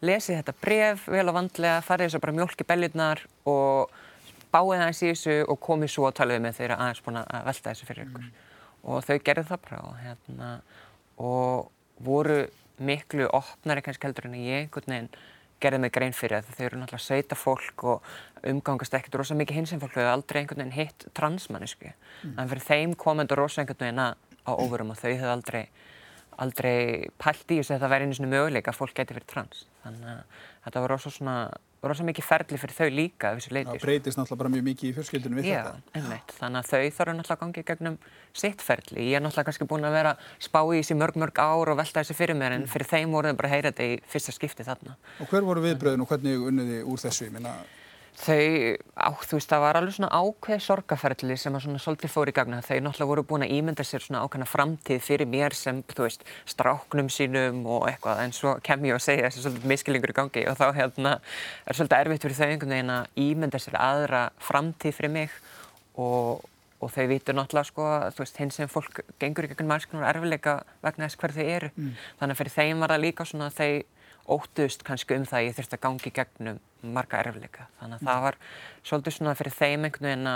lesið 0.00 0.40
þetta 0.40 0.60
bref 0.64 1.08
vel 1.12 1.26
og 1.28 1.36
vandlega 1.36 1.80
farið 1.84 2.08
þess 2.08 2.18
að 2.18 2.24
bara 2.24 2.38
mjölki 2.38 2.66
beljurnar 2.68 3.26
og 3.50 3.98
báið 4.50 4.78
aðeins 4.78 5.02
í 5.04 5.10
þessu 5.12 5.34
og 5.44 5.60
komið 5.62 5.92
svo 5.92 6.06
að 6.08 6.16
tala 6.22 6.38
um 6.38 6.46
með 6.48 6.56
þeirra 6.56 6.78
aðeins 6.80 7.02
búin 7.04 7.20
að 7.20 7.44
velta 7.50 7.68
þessu 7.68 7.90
fyrir 7.90 8.08
ykkur. 8.08 8.24
Mm 8.24 8.46
og 8.84 9.04
þau 9.06 9.18
gerði 9.18 9.46
það 9.50 9.62
bara 9.66 9.82
og, 9.88 9.98
hérna, 10.04 10.48
og 11.20 12.04
voru 12.04 12.40
miklu 12.80 13.28
opnari 13.36 13.84
kannski 13.84 14.08
heldur 14.08 14.30
en 14.30 14.38
ég 14.40 14.64
einhvern 14.64 14.94
veginn 14.94 15.12
gerði 15.60 15.82
mig 15.82 15.92
grein 15.92 16.16
fyrir 16.16 16.40
það 16.40 16.56
þau 16.56 16.66
eru 16.66 16.80
náttúrulega 16.80 17.04
sveita 17.04 17.36
fólk 17.36 17.84
og 17.84 18.10
umgangast 18.48 18.94
ekkert 18.96 19.18
rosa 19.20 19.36
mikið 19.36 19.58
hins 19.58 19.74
en 19.74 19.82
fólk. 19.82 19.92
Þau 19.92 20.00
hefur 20.00 20.14
aldrei 20.14 20.40
einhvern 20.40 20.62
veginn 20.64 20.78
hitt 20.78 21.06
transmannisku 21.16 21.90
mm. 21.90 22.34
en 22.40 22.50
fyrir 22.52 22.64
þeim 22.64 22.96
komendur 23.00 23.42
rosa 23.42 23.60
einhvern 23.60 23.84
veginn 23.84 24.00
á 24.00 24.52
óverum 24.56 24.94
og 24.94 25.00
þau 25.00 25.10
hefur 25.12 25.34
aldrei 25.34 25.64
aldrei 26.40 27.10
pælt 27.20 27.52
í 27.52 27.58
þess 27.58 27.74
að 27.74 27.82
það 27.82 27.92
væri 27.92 28.06
einu 28.06 28.16
svona 28.16 28.32
möguleika 28.32 28.72
að 28.72 28.78
fólk 28.78 28.94
geti 28.96 29.16
verið 29.16 29.28
trans. 29.28 29.64
Þannig 29.82 30.12
að 30.14 30.38
þetta 30.64 30.82
var 30.84 30.94
rosa 30.94 31.12
svona 31.12 31.34
rosa 31.88 32.04
mikið 32.04 32.26
ferli 32.26 32.58
fyrir 32.60 32.76
þau 32.76 32.88
líka. 32.92 33.32
Það 33.40 33.78
breytist 33.80 34.18
náttúrulega 34.18 34.40
bara 34.42 34.52
mjög 34.52 34.64
mikið 34.66 34.90
í 34.90 34.92
fjölskyldunum 34.98 35.40
við 35.40 35.48
Já, 35.48 35.60
þetta. 35.64 35.94
Einmitt. 36.00 36.34
Þannig 36.36 36.60
að 36.60 36.70
þau 36.70 36.96
þarf 36.98 37.14
náttúrulega 37.16 37.36
að 37.36 37.42
gangi 37.44 37.64
gegnum 37.70 37.98
sitt 38.42 38.64
ferli. 38.64 39.06
Ég 39.08 39.16
er 39.16 39.24
náttúrulega 39.24 39.48
kannski 39.48 39.68
búin 39.70 39.88
að 39.88 39.96
vera 39.96 40.14
spá 40.42 40.60
í 40.60 40.80
þessi 40.82 40.98
mörg 41.00 41.20
mörg 41.24 41.40
ár 41.40 41.72
og 41.72 41.80
velta 41.80 42.02
þessi 42.02 42.18
fyrir 42.18 42.36
mér 42.36 42.58
en 42.58 42.66
mm. 42.66 42.72
fyrir 42.74 42.90
þeim 42.92 43.16
voru 43.16 43.32
þau 43.32 43.40
bara 43.40 43.50
að 43.50 43.56
heyra 43.56 43.72
þetta 43.72 43.88
í 43.88 43.98
fyrsta 44.12 44.36
skipti 44.36 44.66
þarna. 44.68 44.96
Og 45.24 45.32
hver 45.32 45.46
voru 45.48 45.64
viðbröðin 45.64 46.04
og 46.04 46.12
hvernig 46.12 46.48
unniði 46.50 46.82
úr 46.84 47.00
þessu? 47.00 47.30
Ég 47.30 47.36
minna 47.38 47.56
Þau, 48.18 48.76
á, 48.98 49.08
þú 49.22 49.38
veist, 49.38 49.48
það 49.48 49.62
var 49.62 49.76
alveg 49.78 49.94
svona 49.96 50.10
ákveð 50.12 50.58
sorgaferðli 50.64 51.36
sem 51.40 51.54
að 51.56 51.62
svona 51.64 51.78
svolítið 51.80 52.10
fór 52.12 52.28
í 52.28 52.34
gagna. 52.36 52.60
Þau 52.60 52.76
náttúrulega 52.84 53.10
voru 53.10 53.24
búin 53.30 53.44
að 53.46 53.54
ímynda 53.56 53.84
sér 53.86 54.02
svona 54.04 54.20
ákveðna 54.26 54.48
framtíð 54.50 55.00
fyrir 55.06 55.28
mér 55.30 55.52
sem, 55.56 55.80
þú 55.88 56.02
veist, 56.04 56.22
stráknum 56.50 57.08
sínum 57.12 57.62
og 57.64 57.86
eitthvað. 57.88 58.20
En 58.26 58.32
svo 58.36 58.50
kem 58.66 58.84
ég 58.88 58.94
að 58.98 59.06
segja 59.06 59.24
þessi 59.28 59.40
svolítið 59.46 59.70
miskilingur 59.72 60.12
í 60.12 60.16
gangi 60.18 60.42
og 60.50 60.56
þá 60.58 60.66
hérna 60.76 61.12
er 61.64 61.74
svolítið 61.78 61.98
erfitt 62.00 62.24
fyrir 62.26 62.38
þau 62.40 62.48
einhvern 62.48 62.74
veginn 62.76 62.96
að 62.98 63.04
ímynda 63.24 63.58
sér 63.62 63.76
aðra 63.80 64.22
framtíð 64.50 64.94
fyrir 64.98 65.14
mig 65.14 65.30
og, 65.96 66.44
og 66.82 66.88
þau 66.92 67.06
vitur 67.14 67.34
náttúrulega 67.38 67.70
sko, 67.70 67.84
þú 68.16 68.20
veist, 68.26 68.40
hins 68.42 68.54
sem 68.60 68.68
fólk 68.68 68.94
gengur 69.22 69.46
í 69.46 69.50
gegnum 69.54 69.72
alls 69.76 69.88
konar 69.88 70.10
erfileika 70.12 70.60
vegna 70.84 71.06
þess 71.08 71.20
hver 71.22 71.36
þau 71.38 71.46
eru. 71.46 71.70
Mm. 71.78 71.94
Þannig 72.20 72.34
að 76.52 76.60
að 76.80 76.86
að 76.86 76.88
að 76.88 76.96
marga 76.96 77.20
erfleika. 77.24 77.68
Þannig 77.80 77.96
að 77.96 78.00
mm. 78.00 78.08
það 78.08 78.24
var 78.24 78.38
svolítið 78.82 79.16
svona 79.16 79.34
fyrir 79.38 79.56
þeim 79.58 79.84
einhvern 79.84 80.08
veginn 80.08 80.32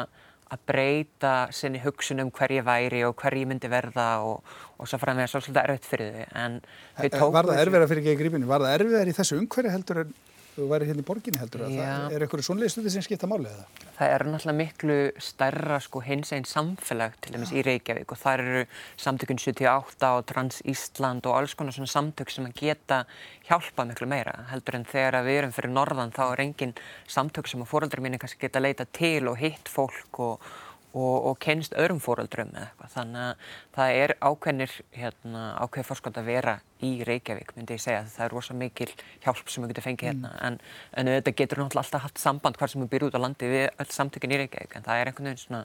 að 0.55 0.61
breyta 0.69 1.33
sinni 1.51 1.81
hugsun 1.83 2.21
um 2.21 2.31
hver 2.31 2.53
ég 2.53 2.65
væri 2.65 3.05
og 3.05 3.17
hver 3.17 3.35
ég 3.35 3.49
myndi 3.49 3.69
verða 3.69 4.09
og, 4.23 4.45
og 4.79 4.89
svo 4.89 4.99
fram 4.99 5.17
með 5.17 5.31
það 5.33 5.47
svolítið 5.47 5.63
erfitt 5.65 5.89
fyrir 5.89 6.13
þau. 6.15 6.27
En 6.45 6.61
þau 6.99 7.09
tók... 7.17 7.33
Var 7.35 7.49
það 7.49 7.63
erfiðar 7.65 7.89
fyrir 7.89 8.03
ekki 8.05 8.15
í 8.15 8.21
grípinu? 8.21 8.47
Var 8.47 8.61
það 8.61 8.75
erfiðar 8.79 9.11
í 9.11 9.17
þessu 9.17 9.41
umhverju 9.41 9.75
heldur 9.75 10.03
en 10.05 10.15
þú 10.55 10.67
væri 10.71 10.89
hérna 10.89 11.03
í 11.03 11.07
borginni 11.07 11.41
heldur? 11.41 11.65
Það, 11.67 12.15
er 12.15 12.25
eitthvað 12.25 12.45
svonlega 12.47 12.73
stuði 12.73 12.93
sem 12.95 13.05
skipta 13.05 13.29
málið 13.31 13.51
eða? 13.51 13.65
Það 13.95 14.15
er 14.15 14.25
náttúrulega 14.29 14.59
miklu 14.61 14.99
stærra 15.29 15.79
sko 15.83 16.03
hins 16.05 16.33
einn 16.35 16.47
samfélag 16.49 17.17
til 17.23 17.35
dæmis 17.35 17.55
í 17.55 17.65
Reykjavík 17.67 18.15
og 18.15 18.21
þar 18.21 18.43
eru 18.45 18.65
samtökun 19.05 19.43
78 19.43 20.13
og 20.19 20.27
Trans 20.31 20.61
Ísland 20.71 21.27
og 21.31 21.39
alls 21.39 21.57
konar 21.59 21.77
svona 21.77 21.91
samtök 21.91 22.35
sem 22.35 22.47
að 22.49 22.59
geta 22.61 23.01
hjálpa 23.49 23.87
miklu 23.89 24.11
meira 24.11 24.37
heldur 24.53 24.79
en 24.79 24.87
þegar 24.91 25.21
við 25.27 25.41
erum 25.41 25.57
fyrir 25.57 25.75
norðan 25.75 26.15
þá 26.15 26.25
er 26.27 26.45
engin 26.47 26.77
samtök 27.11 27.51
sem 27.51 27.65
að 27.65 27.73
fóröldri 27.73 28.05
mín 28.05 28.19
kannski 28.23 28.47
geta 28.47 28.63
leita 28.63 28.87
til 28.87 29.27
og 29.31 29.41
hitt 29.43 29.71
fólk 29.71 30.23
og 30.23 30.55
og, 30.95 31.27
og 31.29 31.39
kennst 31.43 31.75
öðrum 31.75 31.99
fóröldrum 32.03 32.53
eða 32.55 32.69
eitthvað. 32.69 32.93
Þannig 32.95 33.25
að 33.25 33.57
það 33.75 33.99
er 34.05 34.15
ákveðnir, 34.21 34.75
hérna, 34.95 35.43
ákveðið 35.59 35.89
fórskóld 35.91 36.21
að 36.21 36.31
vera 36.31 36.55
í 36.85 36.93
Reykjavík, 37.09 37.53
myndi 37.57 37.77
ég 37.77 37.83
segja. 37.83 38.05
Það 38.15 38.27
er 38.27 38.35
rosa 38.37 38.57
mikil 38.59 38.91
hjálp 39.25 39.51
sem 39.51 39.65
við 39.65 39.75
getum 39.75 39.87
fengið 39.89 40.11
hérna. 40.13 40.33
Mm. 40.33 40.45
En, 40.47 40.59
en 41.03 41.13
þetta 41.17 41.37
getur 41.41 41.63
náttúrulega 41.63 41.85
alltaf 41.85 42.07
haft 42.07 42.23
samband 42.23 42.61
hvar 42.61 42.71
sem 42.71 42.85
við 42.85 42.93
byrjum 42.95 43.11
út 43.11 43.19
á 43.19 43.25
landi 43.25 43.51
við 43.51 43.67
öll 43.73 43.91
samtökinn 43.99 44.37
í 44.37 44.41
Reykjavík. 44.45 44.77
En 44.79 44.87
það 44.87 45.01
er 45.01 45.11
einhvern 45.11 45.31
veginn 45.31 45.43
svona 45.43 45.65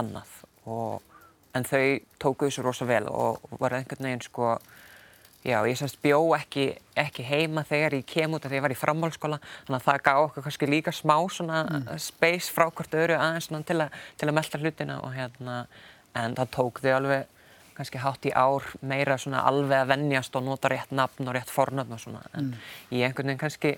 annað. 0.00 0.36
Og, 0.64 1.18
en 1.52 1.68
þau 1.68 1.84
tóku 2.22 2.48
þessu 2.48 2.64
rosa 2.64 2.88
vel 2.88 3.04
og 3.12 3.44
var 3.60 3.76
einhvern 3.76 4.08
veginn 4.08 4.24
sko 4.24 4.54
Já, 5.42 5.56
ég 5.66 5.74
semst 5.74 5.98
bjó 5.98 6.20
ekki, 6.36 6.68
ekki 6.94 7.24
heima 7.26 7.64
þegar 7.66 7.96
ég 7.98 8.06
kem 8.06 8.34
út 8.36 8.44
að 8.46 8.52
ég 8.54 8.62
var 8.62 8.70
í 8.70 8.78
framhálskóla 8.78 9.40
þannig 9.42 9.78
að 9.80 9.86
það 9.88 10.04
gaf 10.06 10.20
okkur 10.28 10.44
kannski 10.46 10.68
líka 10.70 10.94
smá 10.94 11.16
svona 11.34 11.64
mm. 11.66 11.88
space 11.98 12.52
frá 12.54 12.68
hvort 12.68 12.94
öru 12.94 13.16
aðeins 13.18 13.50
til, 13.50 13.78
a, 13.82 13.88
til 14.20 14.28
að 14.28 14.36
melda 14.38 14.60
hlutina 14.62 15.00
og 15.02 15.16
hérna 15.16 15.56
en 16.14 16.36
það 16.38 16.52
tók 16.54 16.78
þau 16.84 16.92
alveg 17.00 17.26
kannski 17.74 18.02
hátt 18.04 18.28
í 18.30 18.34
ár 18.36 18.68
meira 18.86 19.16
svona 19.18 19.42
alveg 19.48 19.82
að 19.82 19.90
vennjast 19.96 20.38
og 20.38 20.46
nota 20.46 20.70
rétt 20.70 20.94
nafn 20.94 21.26
og 21.26 21.34
rétt 21.34 21.50
fornöfn 21.50 21.96
og 21.96 22.04
svona 22.04 22.22
en 22.36 22.52
mm. 22.52 22.70
ég 22.94 23.08
einhvern 23.08 23.32
veginn 23.32 23.42
kannski 23.42 23.74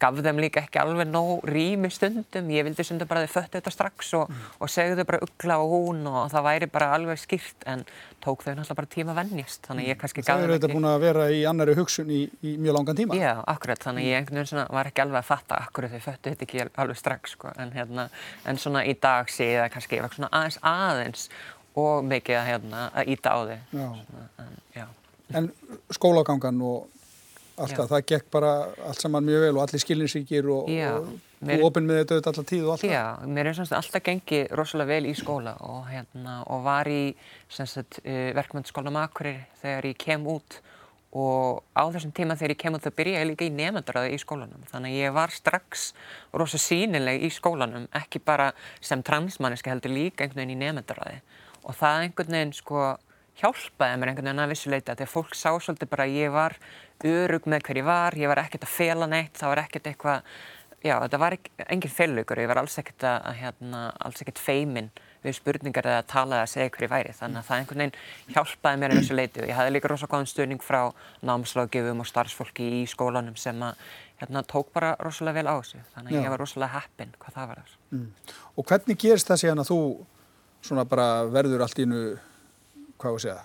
gaf 0.00 0.18
þeim 0.20 0.40
líka 0.44 0.60
ekki 0.60 0.80
alveg 0.80 1.08
nóg 1.08 1.44
rými 1.48 1.88
stundum, 1.92 2.50
ég 2.52 2.66
vildi 2.66 2.84
stundum 2.84 3.08
bara 3.08 3.24
þau 3.24 3.32
föttu 3.38 3.56
þetta 3.56 3.72
strax 3.72 4.12
og, 4.18 4.28
mm. 4.28 4.50
og 4.60 4.72
segðu 4.72 4.98
þau 5.00 5.08
bara 5.08 5.20
uggla 5.24 5.56
og 5.62 5.72
hún 5.72 6.02
og 6.10 6.18
það 6.32 6.46
væri 6.46 6.68
bara 6.72 6.90
alveg 6.96 7.20
skýrt 7.22 7.66
en 7.72 7.84
tók 8.24 8.44
þau 8.44 8.52
náttúrulega 8.52 8.78
bara 8.80 8.90
tíma 8.92 9.14
að 9.14 9.20
vennjast 9.22 9.68
þannig 9.70 9.88
ég 9.88 10.00
kannski 10.00 10.24
gaf 10.24 10.26
þeim 10.26 10.36
ekki... 10.36 10.46
Það 10.46 10.50
eru 10.50 10.58
þetta 10.58 10.72
búin 10.74 10.88
að 10.90 10.98
vera 11.06 11.26
í 11.32 11.42
annari 11.48 11.76
hugsun 11.78 12.12
í, 12.12 12.20
í 12.44 12.56
mjög 12.60 12.78
langan 12.78 13.00
tíma? 13.00 13.18
Já, 13.20 13.32
akkurat, 13.54 13.82
þannig 13.86 14.08
ég 14.10 14.20
einhvern 14.20 14.40
veginn 14.40 14.50
svona 14.52 14.66
var 14.76 14.90
ekki 14.90 15.04
alveg 15.06 15.20
að 15.22 15.30
fatta 15.30 15.60
akkur 15.64 15.88
þau 15.92 16.00
föttu 16.10 16.32
þetta 16.34 16.48
ekki 16.48 16.64
alveg 16.84 17.00
strax 17.00 17.36
sko 17.36 17.52
en 17.56 17.72
hérna, 17.76 18.08
en 18.44 18.60
svona 18.60 18.84
í 18.84 18.96
dag 19.00 19.32
sé 19.32 19.52
ég 19.54 19.62
það 19.64 19.72
kannski 19.76 20.02
svona 20.16 20.32
aðeins 20.32 20.60
aðeins 20.66 21.28
og 21.76 22.04
mikið 22.08 22.40
að 22.40 22.50
hérna 22.50 22.84
að 22.96 23.12
íta 23.12 23.32
á 23.32 23.38
þau. 23.44 24.86
En 25.36 25.48
skólagangan 25.92 26.60
og 26.62 26.95
alltaf, 27.56 27.88
það 27.90 28.04
gekk 28.12 28.28
bara 28.32 28.52
allt 28.88 29.02
saman 29.02 29.26
mjög 29.26 29.46
vel 29.46 29.54
og 29.56 29.62
allir 29.64 29.82
skilinsíkir 29.82 30.48
og, 30.52 30.70
og, 30.70 31.64
opinn 31.66 31.88
með 31.88 32.02
þetta 32.02 32.32
alltaf 32.32 32.48
tíð 32.48 32.66
og 32.66 32.72
alltaf. 32.76 32.92
Já, 32.92 33.04
mér 33.26 33.50
er 33.50 33.58
svona 33.58 33.80
alltaf 33.80 34.04
gengið 34.06 34.54
rosalega 34.60 34.92
vel 34.92 35.10
í 35.10 35.14
skóla 35.18 35.56
og, 35.66 35.82
hérna, 35.90 36.38
og 36.52 36.64
var 36.66 36.90
í 36.90 37.02
uh, 37.12 37.76
verkmyndsskólanum 38.38 39.00
Akureyri 39.02 39.46
þegar 39.62 39.90
ég 39.92 40.00
kem 40.06 40.26
út 40.30 40.60
og 41.16 41.62
á 41.72 41.88
þessum 41.94 42.12
tíma 42.12 42.36
þegar 42.36 42.52
ég 42.52 42.60
kem 42.60 42.76
út 42.76 42.84
þá 42.84 42.92
byrja 42.98 43.22
ég 43.22 43.30
líka 43.30 43.46
í 43.46 43.54
nefndaráði 43.54 44.12
í 44.12 44.20
skólanum. 44.20 44.66
Þannig 44.68 44.92
að 44.92 45.06
ég 45.06 45.16
var 45.16 45.32
strax 45.32 45.88
rosalega 46.34 46.66
sínileg 46.66 47.24
í 47.24 47.32
skólanum, 47.32 47.88
ekki 47.96 48.20
bara 48.20 48.50
sem 48.84 49.04
transmanniski 49.06 49.72
heldur 49.72 49.94
líka 49.96 50.26
einhvern 50.26 50.44
veginn 50.44 50.56
í 50.58 50.62
nefndaráði 50.66 51.22
og 51.66 51.74
það 51.74 52.04
einhvern 52.04 52.36
veginn 52.36 52.54
sko 52.54 52.82
hjálpaði 53.40 54.00
mér 54.00 54.12
einhvern 54.12 54.30
veginn 54.30 54.44
að 54.44 54.52
vissuleita 54.52 54.94
að 54.96 55.10
fólk 55.12 55.34
sá 55.36 55.50
svolítið 55.52 55.90
bara 55.92 56.06
að 56.06 56.16
ég 56.16 56.32
var 56.32 56.56
örug 57.04 57.48
með 57.50 57.66
hver 57.66 57.80
ég 57.80 57.86
var, 57.86 58.16
ég 58.16 58.30
var 58.30 58.42
ekkert 58.44 58.64
að 58.64 58.76
fela 58.76 59.08
neitt, 59.10 59.34
það 59.36 59.52
var 59.52 59.62
ekkert 59.64 59.90
eitthvað, 59.90 60.30
já 60.86 60.94
þetta 61.02 61.20
var 61.20 61.36
engin 61.66 61.92
felaugur, 61.92 62.40
ég 62.40 62.48
var 62.48 62.62
alls 62.62 62.78
ekkert 62.80 63.04
að, 63.10 63.28
hérna, 63.40 63.82
alls 64.00 64.22
ekkert 64.22 64.40
feiminn 64.40 64.90
við 65.26 65.36
spurningar 65.40 65.86
eða 65.88 66.02
að 66.02 66.10
tala 66.12 66.40
eða 66.40 66.50
segja 66.50 66.72
hver 66.72 66.86
ég 66.86 66.92
væri 66.92 67.14
þannig 67.16 67.40
að 67.40 67.46
það 67.48 67.60
einhvern 67.60 67.82
veginn 67.82 68.34
hjálpaði 68.36 68.80
mér 68.80 68.92
í 68.92 68.98
þessu 69.00 69.16
leiti 69.16 69.42
og 69.42 69.48
ég 69.50 69.58
hafði 69.58 69.72
líka 69.74 69.90
rosalega 69.90 70.12
góðan 70.12 70.30
stuðning 70.30 70.62
frá 70.62 70.80
námslagjöfum 71.26 72.02
og 72.04 72.10
starfsfólki 72.10 72.68
í 72.76 72.82
skólanum 72.90 73.38
sem 73.40 73.64
að 73.66 73.80
hérna, 74.20 74.44
tók 74.46 74.70
bara 74.76 74.92
rosalega 75.02 75.40
vel 75.40 75.50
á 75.50 75.54
þessu 75.58 75.82
þannig 75.96 76.12
að 76.12 76.18
Já. 76.20 76.22
ég 76.22 76.34
var 76.34 76.42
rosalega 76.44 76.78
heppin 76.78 77.16
hvað 77.18 77.38
það 77.40 77.50
var 77.50 77.62
þess. 77.64 77.80
Mm. 77.90 78.06
Og 78.54 78.70
hvernig 78.70 79.02
gerist 79.02 79.32
það 79.32 79.42
síðan 79.42 79.64
að 79.64 79.72
þú 79.72 79.80
svona 80.68 80.86
bara 80.88 81.08
verður 81.32 81.66
allt 81.66 81.82
ínu 81.82 82.02
hvað 82.96 83.16
þú 83.16 83.24
segja 83.26 83.42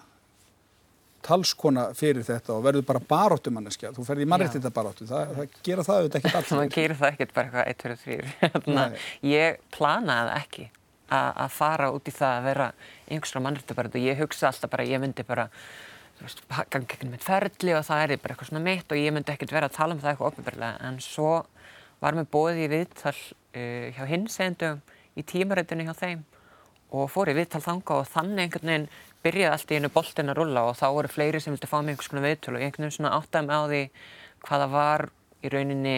talskona 1.26 1.88
fyrir 1.98 2.26
þetta 2.28 2.56
og 2.56 2.66
verður 2.66 2.86
bara 2.88 3.04
baróttum 3.14 3.58
manneskja, 3.58 3.94
þú 3.96 4.06
ferði 4.08 4.26
í 4.26 4.32
mannrættita 4.32 4.72
baróttu 4.74 5.08
það, 5.10 5.34
það 5.38 5.58
gera 5.68 5.86
það 5.88 6.02
auðvitað 6.02 6.20
ekkert 6.22 6.38
alltaf 6.40 6.58
það 6.62 6.76
gera 6.76 7.00
það 7.02 7.14
ekkert 7.14 7.34
bara 7.38 7.66
eitthvað 7.66 7.96
1, 7.96 8.60
2, 8.66 8.68
3 8.68 9.32
ég 9.32 9.62
planaði 9.76 10.36
ekki 10.40 10.68
að 11.12 11.48
fara 11.52 11.92
út 11.92 12.08
í 12.08 12.16
það 12.16 12.36
að 12.38 12.46
vera 12.48 12.68
einhversra 13.12 13.44
mannrættita 13.44 13.78
baróttu, 13.78 14.04
ég 14.04 14.22
hugsa 14.22 14.52
alltaf 14.52 14.72
bara 14.72 14.88
ég 14.88 15.02
myndi 15.04 15.28
bara 15.28 15.50
gangi 16.22 16.86
ekki 16.86 17.10
með 17.10 17.24
ferli 17.26 17.74
og 17.76 17.86
það 17.88 18.04
er 18.04 18.22
bara 18.22 18.36
eitthvað 18.36 18.52
svona 18.52 18.64
mitt 18.66 18.92
og 18.94 19.00
ég 19.00 19.14
myndi 19.14 19.34
ekkert 19.34 19.54
vera 19.56 19.70
að 19.70 19.78
tala 19.78 19.96
um 19.96 20.02
það 20.02 20.12
eitthvað 20.12 20.34
ofinbarlega 20.34 20.90
en 20.90 21.00
svo 21.02 21.32
var 22.02 22.18
mér 22.18 22.28
bóðið 22.34 22.66
í 22.66 22.70
viðtal 22.76 23.16
uh, 23.16 23.88
hjá 23.96 24.04
hinsendum 24.10 24.82
í 25.18 25.26
tímarættinu 25.28 25.88
hjá 25.88 25.96
þeim 25.98 26.22
og 26.92 27.10
fór 27.12 27.32
í 27.32 27.38
viðtal 27.38 27.64
þanga 27.64 28.02
og 28.02 28.10
þannig 28.12 28.46
einhvern 28.46 28.72
veginn 28.72 28.90
byrjaði 29.26 29.54
allt 29.54 29.72
í 29.72 29.78
einu 29.80 29.92
boltin 29.94 30.32
að 30.34 30.40
rulla 30.42 30.66
og 30.70 30.80
þá 30.80 30.88
voru 30.96 31.12
fleiri 31.12 31.42
sem 31.42 31.54
vildi 31.54 31.70
fá 31.70 31.78
mig 31.82 31.94
einhvers 31.94 32.10
konar 32.12 32.28
viðtölu 32.28 32.58
og 32.58 32.66
einhvern 32.66 32.88
veginn 32.88 32.98
svona 32.98 33.14
áttaði 33.18 33.48
mig 33.48 33.56
á 33.58 33.64
því 33.72 33.84
hvaða 34.48 34.68
var 34.72 35.08
í 35.42 35.52
rauninni 35.54 35.98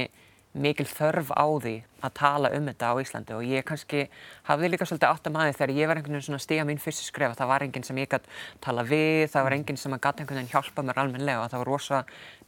mikil 0.54 0.86
þörf 0.86 1.32
á 1.34 1.46
því 1.50 1.74
að 2.06 2.14
tala 2.20 2.52
um 2.54 2.68
þetta 2.70 2.90
á 2.94 3.02
Íslandi. 3.02 3.34
Og 3.34 3.48
ég 3.50 3.66
kannski 3.66 4.04
hafði 4.46 4.70
líka 4.70 4.86
svolítið 4.86 5.10
áttaði 5.10 5.34
maður 5.34 5.58
þegar 5.58 5.74
ég 5.80 5.90
var 5.90 6.00
einhvern 6.00 6.18
veginn 6.18 6.28
svona 6.28 6.44
stíga 6.44 6.66
mín 6.68 6.82
fyrstu 6.84 7.08
skref 7.08 7.34
að 7.34 7.40
það 7.42 7.52
var 7.54 7.66
enginn 7.66 7.88
sem 7.88 8.02
ég 8.04 8.12
gæti 8.12 8.38
tala 8.62 8.86
við, 8.86 9.24
það 9.34 9.48
var 9.48 9.56
enginn 9.58 9.82
sem 9.82 9.96
að 9.96 10.04
gæti 10.04 10.24
einhvern 10.24 10.42
veginn 10.42 10.54
hjálpa 10.54 10.86
mér 10.86 11.02
almenlega 11.04 11.42
og 11.42 11.50
það 11.54 11.64
var 11.64 11.72
rosa 11.72 12.04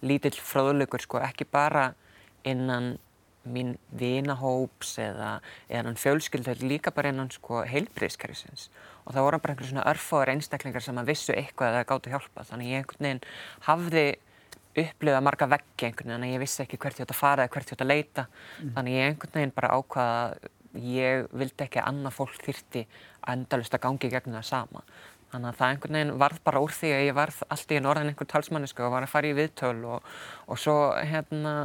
lítill 0.05 0.35
fröðlugur 0.37 1.05
sko, 1.05 1.21
ekki 1.25 1.49
bara 1.49 1.87
innan 2.45 2.93
mín 3.51 3.75
vinahóps 3.95 4.95
eða, 5.01 5.39
hann 5.69 5.99
fjölskyld 5.99 6.49
líka 6.63 6.93
bara 6.95 7.13
innan 7.13 7.31
sko 7.33 7.63
heilbriðskerfisins 7.69 8.69
og 9.05 9.13
það 9.13 9.25
voru 9.27 9.39
bara 9.41 9.53
einhverjum 9.53 9.73
svona 9.75 9.89
örfóður 9.91 10.33
einstaklingar 10.33 10.83
sem 10.83 10.97
að 10.97 11.11
vissu 11.11 11.33
eitthvað 11.35 11.75
eða 11.75 11.89
gáttu 11.91 12.13
hjálpa 12.13 12.45
þannig 12.49 12.71
ég 12.71 12.81
einhvern 12.81 13.05
veginn 13.05 13.25
hafði 13.67 14.05
upplifað 14.75 15.23
marga 15.23 15.47
veggi 15.49 15.87
einhvern 15.87 16.11
veginn 16.11 16.27
en 16.27 16.33
ég 16.33 16.41
vissi 16.41 16.63
ekki 16.63 16.79
hvert 16.81 16.99
ég 16.99 17.07
átt 17.07 17.15
að 17.15 17.21
fara 17.21 17.45
eða 17.45 17.53
hvert 17.55 17.71
ég 17.71 17.77
átt 17.77 17.85
að 17.85 17.91
leita. 17.91 18.27
Mm. 18.27 18.71
þannig 18.75 18.95
ég 18.97 19.09
einhvern 19.09 19.37
veginn 19.39 19.55
bara 19.55 19.73
ákvaða 19.77 20.51
ég 20.85 21.27
vildi 21.31 21.65
ekki 21.65 21.81
að 21.81 21.91
annað 21.91 22.17
fólk 22.17 22.39
þyrti 22.43 22.85
að 22.85 23.35
endalust 23.37 23.77
að 23.77 23.83
gangi 23.85 24.11
gegnum 24.11 24.39
það 24.39 24.47
sama. 24.49 24.83
Þannig 25.31 25.49
að 25.51 25.59
það 25.59 25.71
einhvern 25.73 25.97
veginn 25.99 26.17
varð 26.25 26.41
bara 26.47 26.63
úr 26.63 26.75
því 26.75 26.91
að 26.95 27.05
ég 27.05 27.17
varð 27.19 27.39
allt 27.55 27.71
í 27.71 27.79
norðan 27.83 28.11
einhvern 28.11 28.31
talsmannisku 28.33 28.85
og 28.85 28.95
var 28.95 29.07
að 29.07 29.13
fara 29.13 29.31
í 29.31 29.37
viðtöl 29.37 29.77
og, 29.95 30.11
og 30.47 30.59
svo 30.59 30.75
hérna 30.99 31.55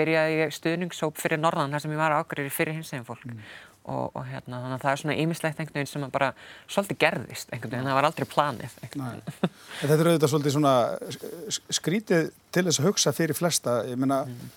byrjaði 0.00 0.38
ég 0.40 0.54
stuðningshóp 0.56 1.18
fyrir 1.20 1.40
norðan 1.40 1.74
þar 1.74 1.84
sem 1.84 1.94
ég 1.94 2.00
var 2.00 2.16
ágrið 2.20 2.54
fyrir 2.54 2.78
hins 2.78 2.92
eginn 2.94 3.08
fólk. 3.08 3.26
Mm. 3.28 3.42
og, 3.90 4.12
og 4.14 4.24
hérna 4.28 4.60
þannig 4.60 4.76
að 4.76 4.84
það 4.84 4.92
er 4.92 5.02
svona 5.02 5.18
ýmislegt 5.22 5.60
einhvern 5.60 5.78
veginn 5.80 5.90
sem 5.90 6.06
bara 6.12 6.30
svolítið 6.68 6.98
gerðist 7.00 7.52
einhvern 7.54 7.72
veginn, 7.74 7.88
það 7.88 7.98
var 7.98 8.08
aldrei 8.10 8.26
planið 8.28 8.74
Þetta 9.80 9.94
er 9.96 10.10
auðvitað 10.10 10.32
svolítið 10.34 10.56
svona 10.56 10.74
skrítið 11.80 12.32
til 12.52 12.66
þess 12.66 12.82
að 12.82 12.90
hugsa 12.90 13.14
fyrir 13.16 13.38
flesta, 13.38 13.78
ég 13.88 14.00
meina 14.00 14.20
mm. 14.28 14.50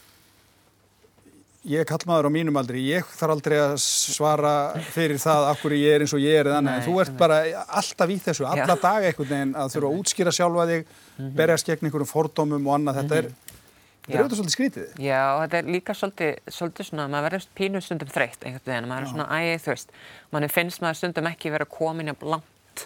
ég 1.71 1.83
er 1.85 1.87
kallmaður 1.87 2.27
á 2.27 2.35
mínum 2.35 2.59
aldrei, 2.59 2.81
ég 2.83 3.07
þarf 3.15 3.37
aldrei 3.37 3.57
að 3.63 3.77
svara 3.85 4.53
fyrir 4.91 5.21
það 5.23 5.47
akkur 5.53 5.77
ég 5.79 5.95
er 5.95 6.05
eins 6.05 6.17
og 6.17 6.23
ég 6.25 6.41
er 6.41 6.51
eða 6.51 6.59
annað, 6.59 6.81
en 6.81 6.87
þú 6.89 6.99
ert 7.05 7.17
bara 7.23 7.39
alltaf 7.79 8.11
í 8.11 8.19
þessu, 8.27 8.49
alla 8.49 8.75
daga 8.75 9.07
einhvern 9.07 9.31
veginn 9.31 9.55
að 9.55 9.77
þurfa 9.77 9.93
að 9.93 10.03
útskýra 10.03 10.35
sjálfa 10.35 10.67
þig, 10.73 10.85
-hmm. 11.17 11.33
berjast 11.37 11.69
gegn 11.69 11.87
einhverjum 11.87 12.09
fordómum 12.11 12.67
og 12.67 12.77
annað, 12.77 13.01
þetta 13.01 13.21
er 13.21 13.31
Það 14.03 14.15
er 14.15 14.19
auðvitað 14.19 14.39
svolítið 14.39 14.53
skrítið. 14.57 14.87
Já, 14.99 15.21
þetta 15.39 15.59
er 15.59 15.67
líka 15.71 15.93
svolítið, 15.95 16.31
svolítið 16.51 16.87
svona, 16.89 17.05
maður 17.11 17.25
verður 17.29 17.45
pínu 17.55 17.81
stundum 17.83 18.09
þreytt 18.11 18.41
einhvern 18.43 18.67
veginn, 18.67 18.87
maður 18.89 19.05
er 19.05 19.11
svona 19.13 19.27
ægið, 19.31 19.59
þú 19.63 19.71
veist, 19.71 19.93
manni 20.33 20.49
finnst 20.51 20.81
maður 20.83 20.97
stundum 20.99 21.29
ekki 21.29 21.51
verið 21.53 21.69
að 21.69 21.75
komin 21.77 22.11
jafn 22.11 22.31
langt 22.33 22.83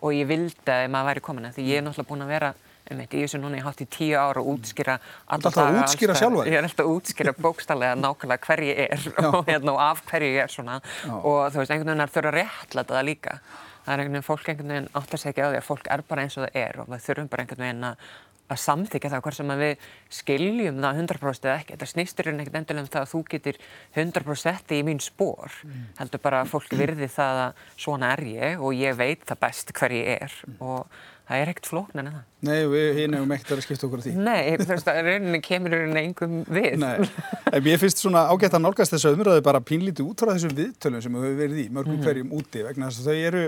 og 0.00 0.14
ég 0.14 0.28
vildi 0.30 0.70
að 0.70 0.86
maður 0.94 1.08
væri 1.10 1.24
komin, 1.26 1.48
því 1.56 1.64
ég 1.66 1.80
er 1.80 1.86
náttúrulega 1.88 2.10
búin 2.12 2.22
að 2.22 2.30
vera, 2.36 2.50
um 2.90 3.00
eitt, 3.02 3.16
ég 3.18 3.26
er 3.26 3.32
svo 3.32 3.40
núna, 3.42 3.58
ég 3.58 3.66
hátt 3.66 3.82
í 3.82 3.88
tíu 3.90 4.14
ára 4.20 4.44
og 4.44 4.52
útskýra 4.54 4.94
alltaf 5.34 5.58
að 5.58 5.80
útskýra 5.80 6.16
sjálfa? 6.18 6.46
Ég 6.46 6.56
er 6.60 6.68
alltaf 6.68 6.86
að 6.86 6.92
útskýra 6.94 7.34
bókstallega 7.38 7.98
nákvæmlega 7.98 8.46
hver 8.46 8.62
ég 8.66 8.80
er 8.86 9.08
og, 9.26 9.42
hérna, 9.50 9.74
og 9.74 9.82
af 9.84 10.04
hverju 10.06 10.30
ég 10.36 10.46
er 10.46 10.54
svona 10.54 10.78
Já. 10.78 11.12
og 11.18 11.40
þú 11.50 11.60
veist, 11.60 11.74
einhvern 11.74 11.92
veginn 11.92 12.06
að 12.06 13.44
það 13.84 13.94
er 13.94 14.02
einhvern 14.02 14.16
veginn, 14.16 14.26
fólk 14.26 14.48
einhvern 14.50 14.72
veginn 14.74 14.88
áttar 14.98 15.22
ekki 15.30 15.44
á 15.44 15.48
því 15.48 15.58
að 15.60 15.66
fólk 15.66 15.88
er 15.90 16.02
bara 16.08 16.24
eins 16.24 16.36
og 16.36 16.44
það 16.44 16.58
er 16.60 16.80
og 16.82 16.90
við 16.90 17.04
þurfum 17.06 17.30
bara 17.32 17.44
einhvern 17.44 17.64
veginn 17.64 17.86
að 17.88 18.02
að 18.50 18.62
samþykja 18.64 19.12
það 19.12 19.22
hvort 19.26 19.38
sem 19.38 19.52
að 19.54 19.62
við 19.64 19.86
skiljum 20.20 20.80
það 20.82 21.02
100% 21.04 21.48
eða 21.48 21.58
ekki. 21.60 21.76
Þetta 21.76 21.90
snýstur 21.92 22.30
hérna 22.30 22.44
ekkert 22.44 22.58
endilega 22.60 22.86
um 22.86 22.90
það 22.90 23.04
að 23.04 23.12
þú 23.12 23.22
getur 23.34 23.60
100% 23.94 24.74
í 24.76 24.82
mín 24.88 25.04
spór. 25.04 25.60
Mm. 25.66 25.86
Heldur 26.00 26.24
bara 26.24 26.42
að 26.42 26.52
fólk 26.54 26.74
virði 26.80 27.10
það 27.12 27.44
að 27.46 27.64
svona 27.76 28.12
er 28.16 28.26
ég 28.30 28.66
og 28.66 28.76
ég 28.76 28.98
veit 28.98 29.24
það 29.28 29.42
best 29.46 29.72
hver 29.76 29.96
ég 29.96 30.12
er 30.16 30.36
mm. 30.48 30.60
og 30.66 31.00
það 31.30 31.44
er 31.44 31.50
ekkert 31.52 31.70
flóknan 31.70 32.08
en 32.10 32.14
það. 32.16 32.26
Nei, 32.48 32.58
við 32.72 32.88
hinn 32.98 33.14
hefum 33.14 33.32
ekkert 33.36 33.52
að 33.54 33.62
skipta 33.66 33.86
okkur 33.86 34.02
á 34.02 34.04
því. 34.06 34.14
Nei, 34.26 34.44
þú 34.58 34.68
veist 34.72 34.90
að 34.90 35.00
rauninni 35.06 35.40
kemur 35.46 35.74
rauninni 35.76 36.02
engum 36.08 36.36
við. 36.50 36.70
Nei, 36.82 37.08
en 37.54 37.68
ég 37.70 37.82
finnst 37.82 38.02
svona 38.02 38.24
ágætt 38.32 38.56
að 38.58 38.64
nálgast 38.64 38.96
þessu 38.96 39.12
umröðu 39.14 39.44
bara 39.46 39.62
pínlítið 39.62 40.10
út 40.10 40.24
frá 40.24 40.32
þessum 40.32 40.56
viðtölum 40.58 41.04
sem 41.04 41.14
við 41.14 41.26
höfum 41.28 41.40
verið 41.44 41.60
í 41.62 41.66
mörgum 41.76 41.98
mm. 42.00 42.06
hverjum 42.08 42.34
úti 42.40 42.64
vegna 42.66 42.90
þess 42.90 43.04
að 43.04 43.10
þau 43.12 43.28
eru 43.30 43.44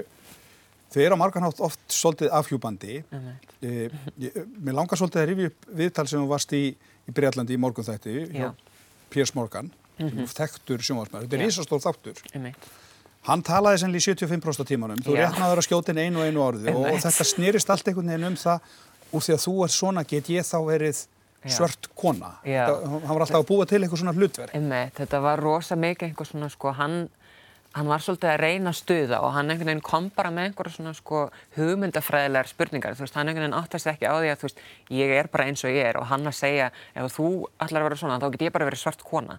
Þau 0.92 1.00
eru 1.02 1.16
á 1.16 1.22
marganhátt 1.22 1.62
oft 1.64 1.80
svolítið 1.88 2.34
afhjúbandi. 2.36 2.98
Mm 3.10 3.20
-hmm. 3.20 3.90
e, 4.20 4.44
mér 4.60 4.74
langar 4.76 4.98
svolítið 4.98 5.22
að 5.22 5.28
rifja 5.30 5.46
upp 5.52 5.66
viðtal 5.80 6.06
sem 6.08 6.20
þú 6.20 6.28
varst 6.28 6.52
í, 6.52 6.64
í 7.08 7.10
Breitlandi 7.16 7.54
í 7.54 7.60
morgun 7.60 7.84
þætti, 7.84 8.28
hjá 8.36 8.52
Piers 9.10 9.34
Morgan, 9.34 9.70
mm 9.98 10.08
-hmm. 10.08 10.26
þekktur 10.26 10.80
sjónvarsmaður. 10.80 11.28
Þetta 11.28 11.36
er 11.36 11.48
ísastór 11.48 11.80
þáttur. 11.80 12.16
Mm 12.34 12.44
-hmm. 12.44 12.54
Hann 13.22 13.42
talaði 13.42 13.78
sennilega 13.78 14.02
í 14.02 14.14
75% 14.14 14.66
tímanum. 14.66 14.98
Þú 14.98 15.14
réttnaður 15.14 15.58
að 15.58 15.66
skjóta 15.66 15.92
inn 15.92 15.98
einu 15.98 16.18
og 16.18 16.26
einu 16.26 16.40
orði 16.42 16.74
og, 16.74 16.86
og 16.90 16.98
þetta 16.98 17.24
snýrist 17.24 17.70
allt 17.70 17.88
einhvern 17.88 18.08
veginn 18.10 18.24
um 18.24 18.36
það 18.36 18.60
úr 19.12 19.22
því 19.22 19.34
að 19.36 19.44
þú 19.44 19.54
er 19.64 19.70
svona, 19.70 20.02
get 20.04 20.30
ég 20.32 20.42
þá 20.42 20.58
verið 20.66 21.06
svört 21.46 21.88
kona. 21.94 22.32
Það, 22.42 22.84
hann 22.90 23.14
var 23.14 23.24
alltaf 23.24 23.40
að 23.40 23.46
búa 23.46 23.66
til 23.66 23.80
eitthvað 23.82 24.02
svona 24.02 24.14
hlutverk. 24.16 24.56
Þetta 24.98 25.20
var 25.22 25.42
rosa 25.42 25.76
mikið 25.78 26.08
einhver 26.08 26.26
svona, 26.26 26.48
sko, 26.48 26.72
hann 26.78 27.08
hann 27.72 27.88
var 27.88 28.02
svolítið 28.04 28.30
að 28.30 28.40
reyna 28.42 28.72
stuða 28.76 29.20
og 29.24 29.32
hann 29.36 29.50
einhvern 29.52 29.70
veginn 29.70 29.84
kom 29.86 30.10
bara 30.12 30.32
með 30.34 30.50
einhverja 30.50 30.74
svona 30.76 30.92
sko 30.96 31.22
hugmyndafræðilegar 31.56 32.50
spurningar. 32.50 32.96
Þú 32.98 33.06
veist, 33.06 33.16
hann 33.16 33.30
einhvern 33.30 33.46
veginn 33.46 33.58
áttast 33.58 33.88
ekki 33.92 34.08
á 34.08 34.14
því 34.18 34.32
að 34.32 34.40
þú 34.42 34.48
veist 34.48 34.62
ég 34.98 35.12
er 35.16 35.30
bara 35.32 35.48
eins 35.48 35.64
og 35.64 35.72
ég 35.72 35.88
er 35.88 36.00
og 36.00 36.08
hann 36.12 36.28
að 36.28 36.38
segja 36.38 36.70
ef 36.92 37.16
þú 37.16 37.28
allar 37.56 37.84
að 37.84 37.88
vera 37.88 38.00
svona 38.02 38.20
þá 38.20 38.28
get 38.34 38.46
ég 38.48 38.56
bara 38.56 38.68
verið 38.68 38.84
svart 38.84 39.06
kona 39.08 39.38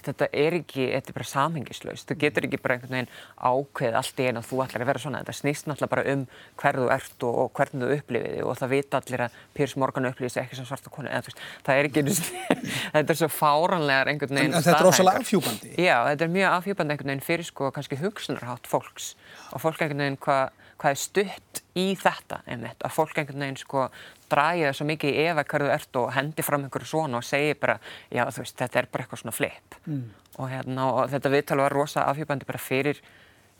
þetta 0.00 0.28
er 0.32 0.56
ekki, 0.60 0.86
þetta 0.94 1.12
er 1.12 1.16
bara 1.18 1.28
samhengislaust. 1.28 2.06
Þú 2.08 2.16
getur 2.22 2.46
ekki 2.48 2.60
bara 2.62 2.76
einhvern 2.78 2.96
veginn 2.96 3.10
ákveð 3.36 3.98
allt 4.00 4.22
í 4.22 4.28
einu 4.28 4.40
að 4.40 4.48
þú 4.48 4.60
ætlar 4.64 4.84
að 4.84 4.90
vera 4.92 5.02
svona. 5.02 5.20
Þetta 5.22 5.36
snýst 5.38 5.68
náttúrulega 5.68 5.92
bara 5.92 6.06
um 6.14 6.24
hverðu 6.62 6.88
ert 6.96 7.26
og, 7.28 7.40
og 7.42 7.52
hvernig 7.58 7.84
þú 7.84 7.98
upplifið 7.98 8.36
þig 8.36 8.48
og 8.48 8.58
það 8.62 8.72
vita 8.72 9.02
allir 9.02 9.24
að 9.26 9.36
Pírs 9.58 9.76
Morgan 9.82 10.08
upplifið 10.12 10.34
sig 10.36 10.42
ekki 10.46 10.58
sem 10.60 10.68
svarta 10.70 10.94
konu. 10.94 11.12
Eða, 11.12 11.28
veist, 11.28 11.44
það 11.66 11.82
er 11.82 11.90
ekki, 11.90 12.06
þetta 12.96 13.14
er 13.16 13.20
svo 13.20 13.30
fáranlegar 13.36 14.12
einhvern 14.14 14.40
veginn. 14.40 14.56
En, 14.56 14.58
en 14.62 14.66
þetta 14.66 14.78
er 14.78 14.88
rosalega 14.88 15.22
afhjúbandi? 15.26 15.74
Já, 15.76 15.96
þetta 16.08 16.26
er 16.28 16.34
mjög 16.38 16.56
afhjúbandi 16.56 16.96
einhvern 16.96 17.12
veginn 17.12 17.28
fyrir 17.28 17.48
sko 17.48 17.70
kannski 17.76 18.00
hugsunarhátt 18.00 18.70
fólks 18.70 19.12
og 19.52 19.64
fólk 19.64 19.84
einhvern 19.84 20.06
veginn 20.06 20.20
hvað 20.22 20.61
hvað 20.82 20.96
er 20.96 21.00
stutt 21.00 21.62
í 21.78 21.86
þetta 21.96 22.42
einmitt, 22.50 22.82
að 22.82 22.94
fólk 22.96 23.18
einhvern 23.20 23.44
veginn 23.46 23.60
sko 23.60 23.86
dragið 24.32 24.66
það 24.66 24.76
svo 24.78 24.86
mikið 24.90 25.14
í 25.14 25.24
efa 25.30 25.44
hverðu 25.52 25.72
ert 25.72 25.98
og 26.00 26.12
hendi 26.16 26.44
fram 26.44 26.66
einhverju 26.66 26.90
svona 26.90 27.20
og 27.20 27.26
segi 27.26 27.54
bara 27.60 27.78
já 28.10 28.24
þú 28.26 28.44
veist 28.44 28.58
þetta 28.60 28.80
er 28.80 28.88
bara 28.92 29.04
eitthvað 29.06 29.22
svona 29.22 29.36
flip 29.36 29.76
mm. 29.86 30.04
og, 30.36 30.46
hérna, 30.50 30.86
og 30.90 31.02
þetta 31.12 31.32
viðtal 31.36 31.60
var 31.62 31.76
rosa 31.76 32.06
afhjúbandi 32.10 32.48
bara 32.48 32.62
fyrir 32.62 33.02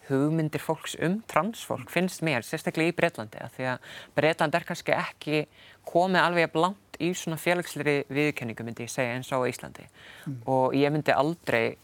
hugmyndir 0.08 0.62
fólks 0.62 0.96
um 0.98 1.20
transfólk 1.30 1.90
finnst 1.92 2.24
mér, 2.26 2.44
sérstaklega 2.46 2.90
í 2.90 2.96
Breitlandi 2.98 3.40
að 3.40 3.56
því 3.56 3.68
að 3.70 3.90
Breitland 4.18 4.58
er 4.58 4.66
kannski 4.66 4.96
ekki 4.96 5.44
komið 5.88 6.24
alveg 6.24 6.48
að 6.48 6.54
blant 6.56 7.02
í 7.02 7.12
svona 7.16 7.38
félagsleiri 7.40 8.02
viðkenningu 8.10 8.66
myndi 8.66 8.88
ég 8.88 8.92
segja 8.92 9.14
eins 9.14 9.30
á 9.30 9.38
Íslandi 9.46 9.86
mm. 9.86 10.40
og 10.50 10.74
ég 10.76 10.92
myndi 10.92 11.14
aldrei 11.14 11.76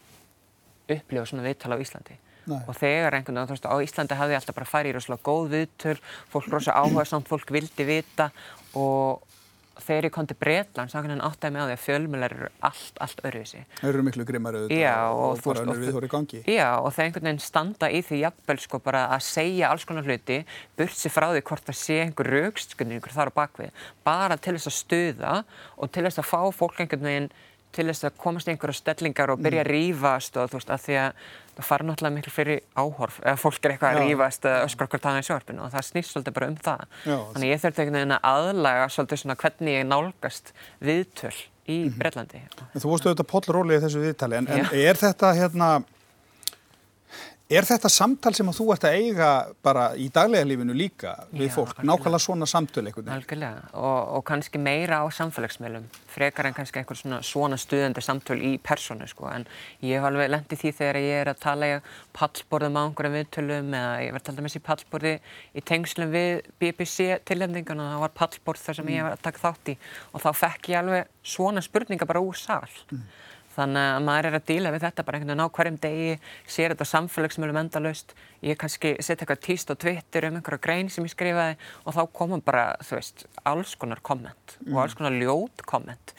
upplifa 0.88 1.28
svona 1.30 1.46
viðtal 1.46 1.78
á 1.78 1.82
Íslandi 1.82 2.18
Nei. 2.48 2.60
og 2.64 2.76
þegar 2.78 3.18
einhvern 3.18 3.40
veginn, 3.40 3.50
þú 3.50 3.56
veist, 3.56 3.68
á 3.68 3.76
Íslandi 3.84 4.18
hafði 4.18 4.36
ég 4.36 4.42
alltaf 4.42 4.58
bara 4.58 4.72
farið 4.72 4.90
í 4.90 4.96
rosalega 4.96 5.26
góð 5.28 5.48
viðtöl, 5.54 5.96
fólk 6.32 6.52
rosalega 6.52 6.84
áhuga 6.84 7.08
samt, 7.08 7.30
fólk 7.30 7.52
vildi 7.54 7.88
vita 7.88 8.30
og 8.78 9.26
þegar 9.88 10.08
ég 10.08 10.14
kom 10.14 10.26
til 10.28 10.36
Breitland 10.38 10.92
þá 10.92 10.98
áttaði 11.28 11.52
mig 11.54 11.62
á 11.62 11.66
því 11.68 11.74
að 11.74 11.82
fjölmjölar 11.84 12.34
eru 12.34 12.48
allt, 12.66 13.00
allt 13.04 13.20
öruvísi. 13.26 13.60
Það 13.80 13.90
eru 13.90 14.04
miklu 14.06 14.26
grimmar 14.28 14.58
auðvitað 14.58 15.12
og, 15.14 15.24
og 15.28 15.42
bara 15.44 15.62
önnur 15.64 15.80
við 15.82 15.96
þóri 15.96 16.10
gangi. 16.12 16.40
Já 16.50 16.68
og 16.76 16.88
það 16.94 17.04
einhvern 17.04 17.28
veginn 17.28 17.42
standa 17.44 17.90
í 17.90 18.00
því 18.06 18.20
jafnvel 18.24 18.58
sko 18.64 18.80
bara 18.84 19.04
að 19.14 19.26
segja 19.28 19.72
alls 19.72 19.86
konar 19.88 20.08
hluti 20.08 20.40
burt 20.78 20.98
sér 20.98 21.14
frá 21.14 21.28
því 21.32 21.44
hvort 21.50 21.68
það 21.68 21.80
sé 21.82 22.00
einhver 22.04 22.32
raukstskunningur 22.34 23.14
þar 23.14 23.32
á 23.32 23.38
bakvið 23.38 23.84
bara 24.06 24.38
til 24.40 24.56
þess 24.56 24.72
að 24.72 24.78
stuða 24.78 25.36
og 25.76 25.92
til 25.94 26.06
þess 26.08 26.22
að 26.22 26.30
fá 26.32 26.40
fólk 26.58 26.82
einhvern 26.82 27.08
veginn 27.08 27.30
til 27.72 27.86
þess 27.90 28.08
að 28.08 28.16
komast 28.22 28.48
í 28.48 28.54
einhverja 28.54 28.78
stellingar 28.78 29.32
og 29.32 29.42
byrja 29.44 29.64
að 29.64 29.70
rýfast 29.72 30.38
og 30.40 30.48
þú 30.50 30.58
veist 30.58 30.72
að 30.72 30.84
því 30.86 30.96
að 31.02 31.26
það 31.58 31.68
fara 31.68 31.86
náttúrulega 31.88 32.16
miklu 32.16 32.32
fyrir 32.32 32.62
áhorf 32.78 33.20
eða 33.24 33.36
fólk 33.42 33.60
er 33.64 33.74
eitthvað 33.74 33.98
að 33.98 34.02
rýfast 34.06 34.48
eða 34.48 34.64
öskra 34.68 34.88
okkur 34.88 35.04
taðan 35.04 35.24
í 35.24 35.28
sjórfinu 35.28 35.64
og 35.64 35.74
það 35.74 35.86
snýst 35.88 36.14
svolítið 36.14 36.36
bara 36.38 36.48
um 36.48 36.56
það. 36.68 36.86
Já, 37.02 37.18
þannig 37.34 37.52
ég 37.52 37.62
þurfti 37.64 37.84
einhvern 37.84 37.98
veginn 37.98 38.16
að 38.16 38.28
aðlaga 38.32 38.88
svolítið 38.94 39.22
svona 39.22 39.38
hvernig 39.42 39.78
ég 39.78 39.86
nálgast 39.88 40.52
viðtöl 40.78 41.36
í 41.68 41.78
mm 41.84 41.88
-hmm. 41.88 41.98
Breitlandi 41.98 42.42
en 42.74 42.80
Þú 42.80 42.88
vorstu 42.88 43.08
auðvitað 43.08 43.30
pollróli 43.32 43.76
í 43.76 43.82
þessu 43.84 44.02
viðtali 44.02 44.36
en, 44.36 44.48
en 44.48 44.68
er 44.72 44.96
þetta 44.96 45.32
hérna 45.36 45.68
Er 47.48 47.64
þetta 47.64 47.88
samtal 47.88 48.34
sem 48.36 48.48
að 48.50 48.58
þú 48.58 48.64
ert 48.74 48.82
að 48.84 48.94
eiga 49.00 49.28
bara 49.64 49.84
í 49.96 50.10
daglega 50.12 50.44
lífinu 50.44 50.74
líka 50.76 51.14
við 51.30 51.46
Já, 51.46 51.52
fólk, 51.54 51.70
algjörlega. 51.78 51.86
nákvæmlega 51.88 52.20
svona 52.20 52.48
samtöl 52.50 52.82
eitthvað? 52.82 53.06
Algjörlega 53.14 53.62
og, 53.72 54.00
og 54.18 54.24
kannski 54.28 54.60
meira 54.60 54.98
á 55.00 55.08
samfélagsmiðlum, 55.16 55.86
frekar 56.12 56.50
en 56.50 56.56
kannski 56.58 56.82
eitthvað 56.82 56.98
svona, 57.00 57.20
svona 57.24 57.56
stuðandi 57.56 58.02
samtöl 58.04 58.36
í 58.44 58.50
personu 58.60 59.08
sko 59.08 59.30
en 59.32 59.46
ég 59.80 59.96
hef 59.96 60.08
alveg 60.10 60.28
lendið 60.34 60.60
því 60.60 60.72
þegar 60.82 60.98
ég 61.00 61.22
er 61.22 61.30
að 61.32 61.40
tala 61.46 61.70
í 61.70 61.78
pallborðum 62.18 62.76
á 62.76 62.82
einhverjum 62.82 63.16
viðtölum 63.16 63.72
eða 63.80 63.96
ég 64.04 64.12
var 64.18 64.26
talað 64.26 64.44
með 64.44 64.52
þessi 64.52 64.64
pallborði 64.68 65.14
í 65.56 65.64
tengslum 65.72 66.12
við 66.12 66.52
BBC 66.60 67.08
tilhendingun 67.32 67.80
og 67.80 67.94
það 67.94 68.04
var 68.04 68.14
pallborð 68.20 68.66
þar 68.66 68.80
sem 68.82 68.90
mm. 68.90 68.98
ég 68.98 69.08
var 69.08 69.16
að 69.16 69.24
taka 69.24 69.44
þátt 69.46 69.72
í 69.72 69.78
og 70.12 70.26
þá 70.26 70.28
fekk 70.44 70.70
ég 70.74 70.82
alveg 70.82 71.16
svona 71.24 71.64
spurninga 71.64 72.12
bara 72.12 72.20
úr 72.20 72.36
sál. 72.36 72.68
Mm. 72.92 73.08
Þannig 73.58 73.90
að 73.90 74.04
maður 74.06 74.30
er 74.30 74.38
að 74.38 74.48
díla 74.48 74.72
við 74.74 74.84
þetta 74.86 75.04
bara 75.06 75.18
einhvern 75.18 75.34
veginn 75.34 75.44
á 75.44 75.54
hverjum 75.58 75.78
degi, 75.82 76.10
sér 76.46 76.74
þetta 76.74 76.88
samfélagsmjölum 76.92 77.60
endalust. 77.64 78.14
Ég 78.46 78.58
kannski 78.60 78.94
setja 79.02 79.24
eitthvað 79.24 79.44
tíst 79.48 79.72
á 79.72 79.74
Twitter 79.74 80.28
um 80.28 80.38
einhverja 80.38 80.62
grein 80.62 80.92
sem 80.94 81.06
ég 81.06 81.14
skrifaði 81.14 81.56
og 81.84 81.96
þá 81.96 82.02
komum 82.20 82.44
bara, 82.44 82.68
þú 82.86 83.00
veist, 83.00 83.26
alls 83.42 83.74
konar 83.80 84.02
komment 84.06 84.58
mm. 84.60 84.74
og 84.74 84.84
alls 84.84 84.94
konar 84.98 85.18
ljót 85.18 85.66
komment 85.66 86.14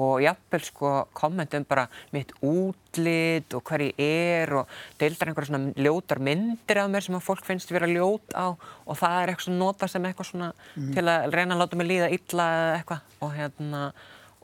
og 0.00 0.22
jafnvel 0.24 0.62
sko 0.64 0.90
komment 1.12 1.54
um 1.54 1.64
bara 1.68 1.84
mitt 2.14 2.32
útlit 2.40 3.52
og 3.52 3.64
hver 3.68 3.84
ég 3.84 3.98
er 3.98 4.54
og 4.62 4.70
deildar 5.00 5.28
einhverja 5.28 5.50
svona 5.50 5.74
ljótar 5.76 6.20
myndir 6.22 6.80
af 6.80 6.88
mér 6.90 7.04
sem 7.04 7.18
að 7.18 7.26
fólk 7.26 7.44
finnst 7.44 7.72
vera 7.72 7.90
ljót 7.90 8.32
á 8.32 8.56
og 8.56 8.96
það 8.96 9.18
er 9.18 9.32
eitthvað 9.32 9.46
svona 9.48 9.64
nota 9.64 9.88
sem 9.88 10.08
eitthvað 10.08 10.30
svona 10.30 10.50
mm. 10.52 10.90
til 10.96 11.04
að 11.04 11.28
reyna 11.36 11.54
að 11.54 11.62
láta 11.64 11.76
mig 11.76 11.90
líða 11.90 12.10
illa 12.16 12.48
eða 12.56 12.74
eitthvað 12.78 13.16
og 13.20 13.36
hérna 13.36 13.82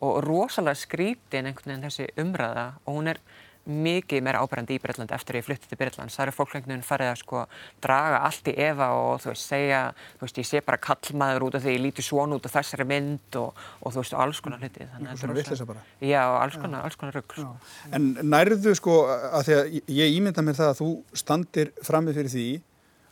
og 0.05 0.23
rosalega 0.25 0.79
skrítin 0.79 1.51
einhvern 1.51 1.75
veginn 1.75 1.87
þessi 1.89 2.09
umræða 2.23 2.67
og 2.85 2.99
hún 2.99 3.13
er 3.15 3.23
mikið 3.69 4.23
meira 4.25 4.41
ábærandi 4.41 4.79
í 4.79 4.81
Breitlandi 4.81 5.13
eftir 5.13 5.37
að 5.37 5.43
ég 5.43 5.47
flutti 5.47 5.69
til 5.69 5.79
Breitlands. 5.79 6.15
Það 6.17 6.25
eru 6.25 6.35
fólk 6.39 6.55
einhvern 6.57 6.73
veginn 6.73 6.87
farið 6.89 7.11
að 7.13 7.19
sko 7.21 7.43
draga 7.85 8.21
allt 8.25 8.49
í 8.49 8.55
efa 8.65 8.87
og 8.97 9.21
þú 9.23 9.33
veist 9.35 9.51
segja, 9.51 9.81
þú 10.17 10.25
veist 10.25 10.41
ég 10.41 10.49
sé 10.49 10.63
bara 10.65 10.81
kallmaður 10.87 11.47
út 11.49 11.59
af 11.59 11.65
því 11.67 11.75
ég 11.75 11.85
líti 11.85 12.05
svona 12.07 12.39
út 12.39 12.49
af 12.49 12.55
þessari 12.57 12.89
mynd 12.89 13.39
og, 13.43 13.61
og 13.83 13.93
þú 13.93 14.01
veist 14.01 14.17
alls 14.25 14.41
konar 14.45 14.65
hluti. 14.65 14.87
Eitthvað 14.87 15.21
svona 15.21 15.37
vittlisa 15.37 15.69
bara. 15.69 15.85
Já, 16.01 16.23
alls 16.25 16.57
konar, 16.57 16.89
alls 16.89 16.97
konar 16.97 17.19
rugg. 17.21 17.37
Sko. 17.37 17.53
En 17.93 18.09
nærðu 18.25 18.75
sko 18.79 18.99
að 19.13 19.51
því 19.51 19.59
að 19.59 19.79
ég 19.99 20.17
ímynda 20.17 20.45
mér 20.47 20.61
það 20.63 20.73
að 20.73 20.81
þú 20.81 20.91
standir 21.27 21.75
framið 21.85 22.23
fyrir 22.23 22.37
því 22.39 22.49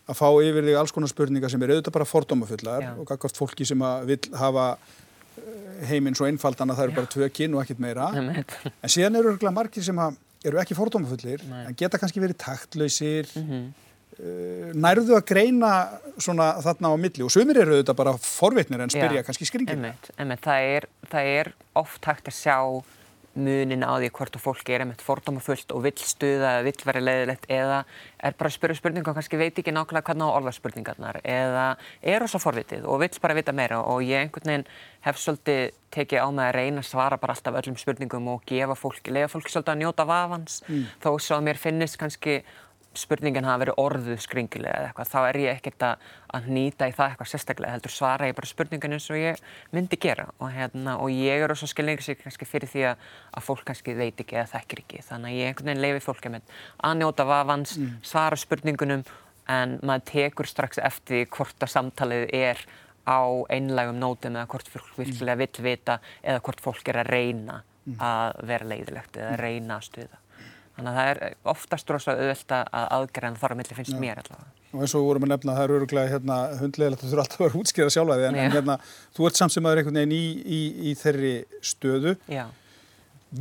að 0.07 0.21
fá 0.23 0.29
yfir 0.47 0.71
þig 0.71 0.79
alls 0.81 0.95
konar 0.95 1.11
spurningar 1.11 1.53
sem 1.53 1.63
er 1.67 1.75
auðvitað 1.75 1.99
bara 1.99 2.09
fordómafullar 2.09 2.93
og 2.95 3.11
akkvæmt 3.11 3.41
fólki 3.41 3.67
sem 3.69 3.83
vil 4.07 4.21
hafa 4.39 4.77
heiminn 5.91 6.17
svo 6.17 6.29
einfaldan 6.29 6.73
að 6.73 6.79
það 6.79 6.87
eru 6.87 6.97
bara 7.01 7.13
tvö 7.15 7.29
kinn 7.35 7.57
og 7.57 7.65
ekkit 7.65 7.83
meira. 7.83 8.11
En 8.17 8.93
síðan 8.93 9.19
eru 9.21 9.35
örgulega 9.35 9.55
margir 9.55 9.85
sem 9.87 10.01
eru 10.47 10.61
ekki 10.63 10.77
fordómafullir 10.79 11.43
en 11.47 11.77
geta 11.79 12.01
kannski 12.01 12.23
verið 12.23 12.39
taktlausir 12.43 13.29
mm 13.35 13.47
-hmm. 13.51 13.65
uh, 14.21 14.73
nærðu 14.75 15.17
að 15.19 15.27
greina 15.33 15.73
svona 16.19 16.53
þarna 16.65 16.93
á 16.93 16.97
milli. 16.97 17.25
Og 17.25 17.31
sumir 17.31 17.61
eru 17.63 17.77
auðvitað 17.77 18.01
bara 18.03 18.17
forvitnir 18.19 18.81
en 18.81 18.91
spyrja 18.91 19.23
Já. 19.23 19.27
kannski 19.27 19.49
skringir 19.49 19.79
það, 20.17 20.89
það 21.11 21.33
er 21.39 21.53
oft 21.75 22.05
hægt 22.05 22.29
að 22.29 22.39
sjá 22.43 22.59
munin 23.37 23.85
á 23.85 23.93
því 23.97 24.11
hvort 24.17 24.37
og 24.39 24.43
fólki 24.43 24.75
er 24.75 24.85
einmitt 24.85 25.05
fordómafullt 25.05 25.73
og 25.77 25.85
vill 25.85 25.97
stuða 26.01 26.57
eða 26.57 26.67
vill 26.67 26.87
vera 26.89 27.03
leiðilegt 27.03 27.49
eða 27.53 27.79
er 28.19 28.37
bara 28.39 28.51
að 28.51 28.57
spyrja 28.57 28.79
spurninga 28.81 29.13
og 29.13 29.19
kannski 29.19 29.41
veit 29.41 29.61
ekki 29.61 29.75
nákvæmlega 29.75 30.09
hvernig 30.11 30.29
á 30.29 30.37
orða 30.37 30.55
spurningarnar 30.57 31.21
eða 31.23 31.67
er 32.03 32.27
ós 32.27 32.37
að 32.37 32.47
forvitið 32.47 32.87
og 32.89 33.03
vill 33.05 33.23
bara 33.23 33.39
vita 33.39 33.57
meira 33.57 33.81
og 33.83 34.05
ég 34.07 34.25
einhvern 34.25 34.53
veginn 34.53 34.69
hef 35.07 35.21
svolítið 35.23 35.75
tekið 35.97 36.25
á 36.25 36.29
mig 36.35 36.49
að 36.49 36.55
reyna 36.59 36.83
að 36.83 36.91
svara 36.91 37.21
bara 37.21 37.37
alltaf 37.37 37.59
öllum 37.61 37.79
spurningum 37.81 38.31
og 38.33 38.47
gefa 38.49 38.77
fólki, 38.77 39.13
lega 39.15 39.31
fólki 39.31 39.53
svolítið 39.53 39.75
að 39.75 39.83
njóta 39.85 40.07
vafans 40.09 40.63
mm. 40.67 40.87
þó 41.05 41.11
svo 41.17 41.39
að 41.39 41.47
mér 41.47 41.61
finnist 41.61 42.01
kannski 42.01 42.41
spurningin 43.01 43.47
hafa 43.47 43.63
verið 43.65 43.79
orðuð 43.83 44.23
skringilega 44.25 44.79
eða 44.81 44.89
eitthvað, 44.91 45.11
þá 45.13 45.19
er 45.29 45.39
ég 45.43 45.59
ekkert 45.59 45.85
að, 45.87 46.07
að 46.39 46.49
nýta 46.57 46.89
í 46.89 46.95
það 46.97 47.13
eitthvað 47.13 47.31
sérstaklega, 47.33 47.75
heldur 47.77 47.95
svara 47.95 48.31
ég 48.31 48.39
bara 48.39 48.51
spurningin 48.51 48.97
eins 48.97 49.11
og 49.13 49.21
ég 49.21 49.43
myndi 49.77 50.01
gera 50.01 50.27
og, 50.37 50.49
hérna, 50.55 50.97
og 51.03 51.13
ég 51.13 51.45
er 51.45 51.55
að 51.55 51.63
skilja 51.67 51.99
sig 52.07 52.19
kannski 52.23 52.49
fyrir 52.49 52.73
því 52.73 52.89
að, 52.93 53.05
að 53.37 53.47
fólk 53.51 53.67
kannski 53.69 53.97
veit 53.99 54.25
ekki 54.25 54.41
eða 54.41 54.49
þekkir 54.55 54.83
ekki, 54.85 55.05
þannig 55.11 55.31
að 55.33 55.39
ég 55.41 55.53
einhvern 55.53 55.73
veginn 55.73 55.85
leiði 55.85 56.03
fólki 56.07 56.35
með 56.35 56.59
að 56.89 56.99
njóta 57.03 57.29
vafans, 57.29 57.77
mm. 57.79 57.95
svara 58.07 58.41
spurningunum 58.41 59.07
en 59.53 59.79
maður 59.87 60.09
tekur 60.11 60.51
strax 60.51 60.81
eftir 60.83 61.29
hvort 61.31 61.63
að 61.63 61.73
samtalið 61.73 62.29
er 62.35 62.67
á 63.07 63.23
einlægum 63.55 64.01
nótum 64.03 64.35
eða 64.35 64.51
hvort 64.51 64.69
fólk 64.71 64.99
virkilega 64.99 65.39
vill 65.39 65.65
vita 65.69 65.99
eða 66.23 66.43
hvort 66.43 66.63
fólk 66.65 66.89
er 66.91 67.03
að 67.05 67.13
reyna 67.15 67.61
mm. 67.87 67.99
að 68.03 68.47
vera 68.51 68.71
leiðilegt 68.73 69.19
eða 69.21 69.35
að 69.35 69.43
reyna 69.45 69.79
að 69.79 69.87
stuða. 69.91 70.23
Þannig 70.77 70.93
að 70.93 70.99
það 70.99 71.11
er 71.11 71.37
oftast 71.53 71.91
rosalega 71.93 72.27
auðvelt 72.27 72.55
að 72.57 72.87
aðgræna 72.97 73.41
þar 73.41 73.55
á 73.55 73.59
milli 73.61 73.77
finnst 73.79 73.95
Já. 73.95 74.01
mér 74.03 74.21
allavega. 74.21 74.51
Og 74.77 74.83
eins 74.85 74.93
og 74.93 75.01
við 75.01 75.09
vorum 75.09 75.25
að 75.25 75.31
nefna 75.33 75.53
að 75.53 75.57
það 75.57 75.65
eru 75.67 75.77
öruglega 75.79 76.11
hérna, 76.13 76.37
hundlegilegt 76.61 77.01
að 77.01 77.07
þú 77.07 77.15
eru 77.15 77.23
alltaf 77.23 77.41
að 77.41 77.47
vera 77.47 77.61
útskýra 77.63 77.95
sjálfa 77.95 78.19
þig 78.19 78.27
en, 78.29 78.39
en 78.43 78.55
hérna, 78.57 78.77
þú 79.17 79.29
ert 79.31 79.41
samsemaður 79.41 79.81
einhvern 79.81 80.01
veginn 80.03 80.15
í, 80.17 80.27
í, 80.45 80.61
í 80.91 80.95
þeirri 81.01 81.33
stöðu. 81.65 82.15
Já. 82.29 82.45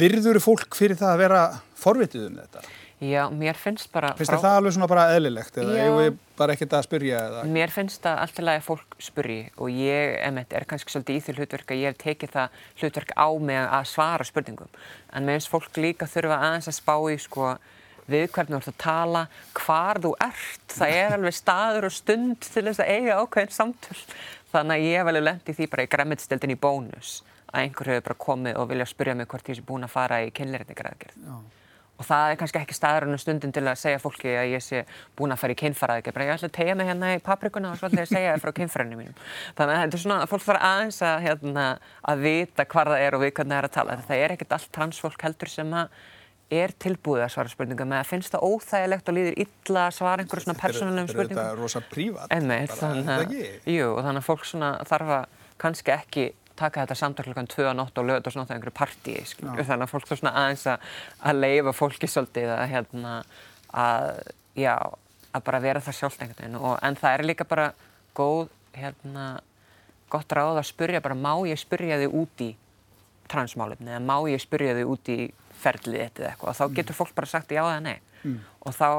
Virður 0.06 0.40
fólk 0.44 0.80
fyrir 0.80 1.00
það 1.02 1.12
að 1.12 1.24
vera 1.26 1.42
forvitið 1.82 2.30
um 2.30 2.40
þetta? 2.40 2.64
Já, 3.04 3.28
mér 3.30 3.58
finnst 3.60 3.90
bara... 3.92 4.14
Finnst 4.16 4.32
frá... 4.32 4.40
það 4.40 4.58
alveg 4.58 4.74
svona 4.78 4.88
bara 4.88 5.06
eðlilegt 5.12 5.58
eða 5.60 5.74
ég 5.76 5.96
vil 5.98 6.12
bara 6.40 6.54
ekkert 6.56 6.76
að 6.78 6.86
spyrja 6.86 7.24
eða? 7.28 7.42
Mér 7.52 7.74
finnst 7.74 8.00
það 8.06 8.22
alltaf 8.24 8.52
að 8.54 8.62
fólk 8.64 8.96
spyrji 9.04 9.40
og 9.60 9.72
ég, 9.76 10.14
emitt, 10.24 10.54
er 10.56 10.66
kannski 10.70 10.94
svolítið 10.94 11.18
í 11.18 11.24
því 11.26 11.36
hlutverk 11.36 11.74
að 11.76 11.82
ég 11.82 11.92
hef 11.92 12.00
tekið 12.06 12.32
það 12.38 12.62
hlutverk 12.80 13.12
á 13.20 13.28
mig 13.50 13.60
að 13.66 13.90
svara 13.92 14.28
spurningum. 14.30 14.72
En 15.12 15.28
mér 15.28 15.42
finnst 15.42 15.52
fólk 15.52 15.82
líka 15.84 16.08
þurfa 16.08 16.38
aðeins 16.40 16.72
að 16.72 16.78
spá 16.78 16.96
í 17.12 17.18
sko 17.26 17.50
við 18.08 18.30
hvernig 18.32 18.56
þú 18.56 18.62
ert 18.62 18.72
að 18.72 18.80
tala, 18.86 19.26
hvar 19.60 20.02
þú 20.06 20.14
ert. 20.30 20.66
Það 20.78 20.96
er 21.02 21.14
alveg 21.18 21.36
staður 21.36 21.90
og 21.90 21.98
stund 21.98 22.48
til 22.48 22.64
þess 22.70 22.86
að 22.86 22.94
eiga 22.96 23.20
ákveðin 23.20 23.56
samtöl. 23.58 24.00
Þannig 24.56 24.78
að 24.78 24.88
ég 24.88 25.02
hef 25.02 25.12
alveg 25.12 25.28
lendið 25.28 25.60
því 25.60 25.70
bara 25.74 25.84
í 25.84 25.92
græmitstildin 25.92 26.56
í 26.56 26.60
bónus 26.64 27.18
að 27.52 27.66
einhver 27.66 27.92
hefur 27.92 28.08
bara 28.08 28.22
komið 28.24 28.58
og 28.62 28.72
vilja 28.72 28.88
spyrja 28.88 29.20
mig 29.20 29.28
hvort 29.32 29.52
ég 29.52 29.60
sé 29.60 29.68
búin 29.68 29.84
að 29.84 29.96
fara 29.96 30.24
í 30.24 30.32
kynleirindingraðgerð 30.36 31.64
og 31.96 32.08
það 32.08 32.32
er 32.32 32.40
kannski 32.40 32.60
ekki 32.60 32.76
staðurinn 32.76 33.20
stundin 33.22 33.54
til 33.56 33.64
að 33.64 33.78
segja 33.80 34.02
fólki 34.04 34.34
að 34.36 34.50
ég 34.56 34.64
sé 34.64 34.82
búin 35.16 35.32
að 35.32 35.42
fara 35.44 35.56
í 35.56 35.60
kynfaraði 35.60 36.04
ekki, 36.04 36.16
bara 36.16 36.28
ég 36.28 36.36
ætla 36.36 36.50
að 36.50 36.58
tegja 36.58 36.76
mig 36.76 36.90
hérna 36.90 37.14
í 37.16 37.22
paprikuna 37.24 37.72
og 37.72 37.80
svolítið 37.80 38.04
að 38.04 38.12
segja 38.12 38.34
það 38.34 38.44
frá 38.44 38.54
kynfarinu 38.60 39.00
mínum. 39.00 39.22
Þannig 39.56 39.76
að 39.76 39.82
þetta 39.84 39.98
er 40.00 40.04
svona 40.04 40.20
að 40.24 40.34
fólk 40.34 40.46
þarf 40.50 40.68
aðeins 40.72 41.00
að, 41.08 41.16
hérna, 41.26 41.66
að 42.12 42.26
vita 42.26 42.68
hvað 42.74 42.92
það 42.92 43.06
er 43.06 43.18
og 43.18 43.24
við 43.24 43.34
hvernig 43.40 43.56
það 43.56 43.62
er 43.62 43.70
að 43.70 43.76
tala. 43.78 43.98
Það 44.10 44.26
er 44.26 44.36
ekkert 44.36 44.58
allt 44.58 44.70
transfólk 44.76 45.26
heldur 45.30 45.54
sem 45.56 45.74
að 45.80 46.04
er 46.54 46.74
tilbúið 46.78 47.24
að 47.26 47.32
svara 47.34 47.50
spurningum. 47.50 47.94
Eða 47.96 48.06
finnst 48.06 48.36
það 48.36 48.46
óþægilegt 48.46 49.10
og 49.10 49.16
líður 49.18 49.40
illa 49.46 49.86
að 49.88 49.96
svara 49.98 50.22
einhverjum 50.22 50.46
svona 50.46 50.62
persónulegum 50.62 51.10
spurningum. 51.10 51.40
Þetta 51.40 51.56
er 51.56 51.62
rosa 51.64 51.82
prívat. 51.90 52.36
Að, 53.16 53.34
jú, 53.74 53.88
og 53.96 54.02
þannig 54.06 54.22
að 54.22 54.28
fólk 54.28 54.46
svona 54.46 54.70
þarf 54.86 55.14
að 55.16 55.26
kannski 55.64 55.96
ekki 55.96 56.26
taka 56.60 56.84
þetta 56.84 56.98
samtal 57.00 57.26
klokkan 57.28 57.50
2 57.52 57.68
á 57.72 57.74
nótt 57.76 57.98
og 58.00 58.08
lögða 58.10 58.34
svona 58.34 58.50
það 58.50 58.58
einhverju 58.58 58.76
partíi, 58.80 59.24
þannig 59.40 59.86
að 59.86 59.92
fólk 59.92 60.08
þarf 60.10 60.22
svona 60.22 60.36
aðeins 60.42 60.66
að, 60.72 60.86
leifa 61.40 61.74
fólki 61.76 62.10
svolítið 62.10 62.54
að, 62.56 62.64
hérna, 62.72 63.16
að, 63.84 64.10
já, 64.60 64.76
að 65.32 65.46
bara 65.50 65.64
vera 65.66 65.84
það 65.84 66.00
sjálft 66.00 66.24
einhvern 66.24 66.42
veginn. 66.44 66.60
Og 66.62 66.78
en 66.80 67.00
það 67.02 67.18
er 67.18 67.26
líka 67.28 67.48
bara 67.50 67.70
góð, 68.18 68.48
hérna, 68.76 69.28
gott 70.12 70.38
ráð 70.38 70.62
að 70.62 70.70
spurja 70.72 71.04
bara 71.04 71.18
má 71.20 71.34
ég 71.50 71.60
spurja 71.60 72.00
þig 72.02 72.20
út 72.22 72.46
í 72.46 72.52
transmálefni 73.32 73.92
eða 73.92 74.04
má 74.06 74.18
ég 74.30 74.44
spurja 74.44 74.76
þig 74.78 74.92
út 74.96 75.12
í 75.12 75.20
ferlið 75.60 76.04
eða 76.06 76.32
eitthvað? 76.32 76.52
Og 76.52 76.60
þá 76.60 76.66
mm. 76.68 76.76
getur 76.80 77.00
fólk 77.00 77.16
bara 77.18 77.32
sagt 77.32 77.56
já 77.56 77.64
eða 77.64 77.82
nei 77.84 77.98
mm. 78.26 78.38
og 78.66 78.76
þá 78.76 78.90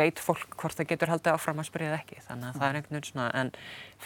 veit 0.00 0.22
fólk 0.22 0.56
hvort 0.60 0.78
það 0.78 0.90
getur 0.92 1.12
haldið 1.12 1.36
áfram 1.36 1.62
að 1.62 1.68
spyrja 1.68 1.92
það 1.92 1.98
ekki 2.00 2.20
þannig 2.26 2.46
að 2.48 2.52
mm. 2.52 2.60
það 2.60 2.66
er 2.68 2.78
einhvern 2.78 2.96
veginn 2.96 3.08
svona 3.10 3.26
en 3.40 3.52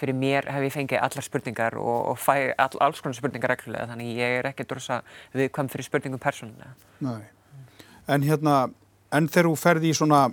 fyrir 0.01 0.19
mér 0.21 0.49
hef 0.55 0.67
ég 0.69 0.75
fengið 0.75 1.05
allar 1.07 1.29
spurningar 1.29 1.79
og, 1.81 1.99
og 2.13 2.19
fæ 2.21 2.35
all, 2.53 2.81
alls 2.89 3.05
konar 3.05 3.19
spurningar 3.19 3.55
reglulega 3.55 3.91
þannig 3.93 4.19
ég 4.19 4.39
er 4.41 4.51
ekki 4.51 4.67
drosa 4.71 5.01
viðkvæm 5.35 5.71
fyrir 5.73 5.89
spurningum 5.89 6.23
persónulega. 6.23 6.75
Nei, 7.05 7.23
en 8.11 8.27
hérna, 8.27 8.57
en 9.15 9.31
þegar 9.31 9.51
þú 9.51 9.61
ferði 9.65 9.95
í 9.95 9.99
svona 10.01 10.27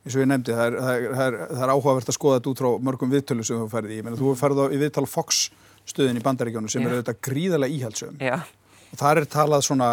eins 0.00 0.16
og 0.16 0.22
ég 0.22 0.30
nefndi, 0.30 0.54
það 0.56 0.70
er, 0.70 0.76
það 0.80 1.24
er, 1.26 1.34
það 1.50 1.64
er 1.66 1.72
áhugavert 1.74 2.08
að 2.08 2.16
skoða 2.16 2.38
þetta 2.38 2.50
út 2.50 2.62
frá 2.62 2.70
mörgum 2.88 3.10
viðtölu 3.12 3.44
sem 3.44 3.60
þú 3.60 3.66
ferði 3.68 3.98
í, 3.98 4.04
menn 4.04 4.16
þú 4.16 4.32
ferði 4.40 4.68
í 4.72 4.80
viðtal 4.80 5.04
Fox 5.10 5.42
stöðin 5.88 6.20
í 6.20 6.24
bandaríkjónu 6.24 6.70
sem 6.72 6.80
yeah. 6.80 6.88
er 6.88 6.96
auðvitað 6.96 7.20
gríðarlega 7.26 7.76
íhaldsum 7.76 8.22
yeah. 8.22 8.46
og 8.90 9.00
það 9.00 9.20
er 9.20 9.28
talað 9.34 9.66
svona 9.66 9.90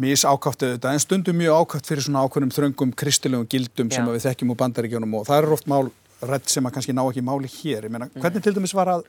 misákvæft 0.00 0.64
auðvitað 0.64 0.96
en 0.96 1.02
stundum 1.02 1.36
mjög 1.38 1.60
ákvæft 1.64 1.90
fyrir 1.90 2.06
svona 2.06 2.24
ákveðnum 2.24 2.54
þröngum 2.54 2.94
kristilegum 2.98 3.50
gildum 3.50 3.90
Já. 3.92 3.98
sem 3.98 4.08
við 4.10 4.24
þekkjum 4.28 4.54
úr 4.54 4.62
bandaríkjónum 4.62 5.18
og 5.20 5.28
það 5.28 5.42
eru 5.42 5.58
oft 5.58 5.68
mál 5.70 5.84
rétt 6.24 6.48
sem 6.50 6.66
að 6.66 6.78
kannski 6.78 6.94
ná 6.96 7.04
ekki 7.04 7.24
máli 7.24 7.50
hér. 7.50 7.90
Meina, 7.92 8.08
hvernig 8.16 8.42
til 8.42 8.54
dæmis 8.56 8.74
var 8.76 8.90
að 8.90 9.04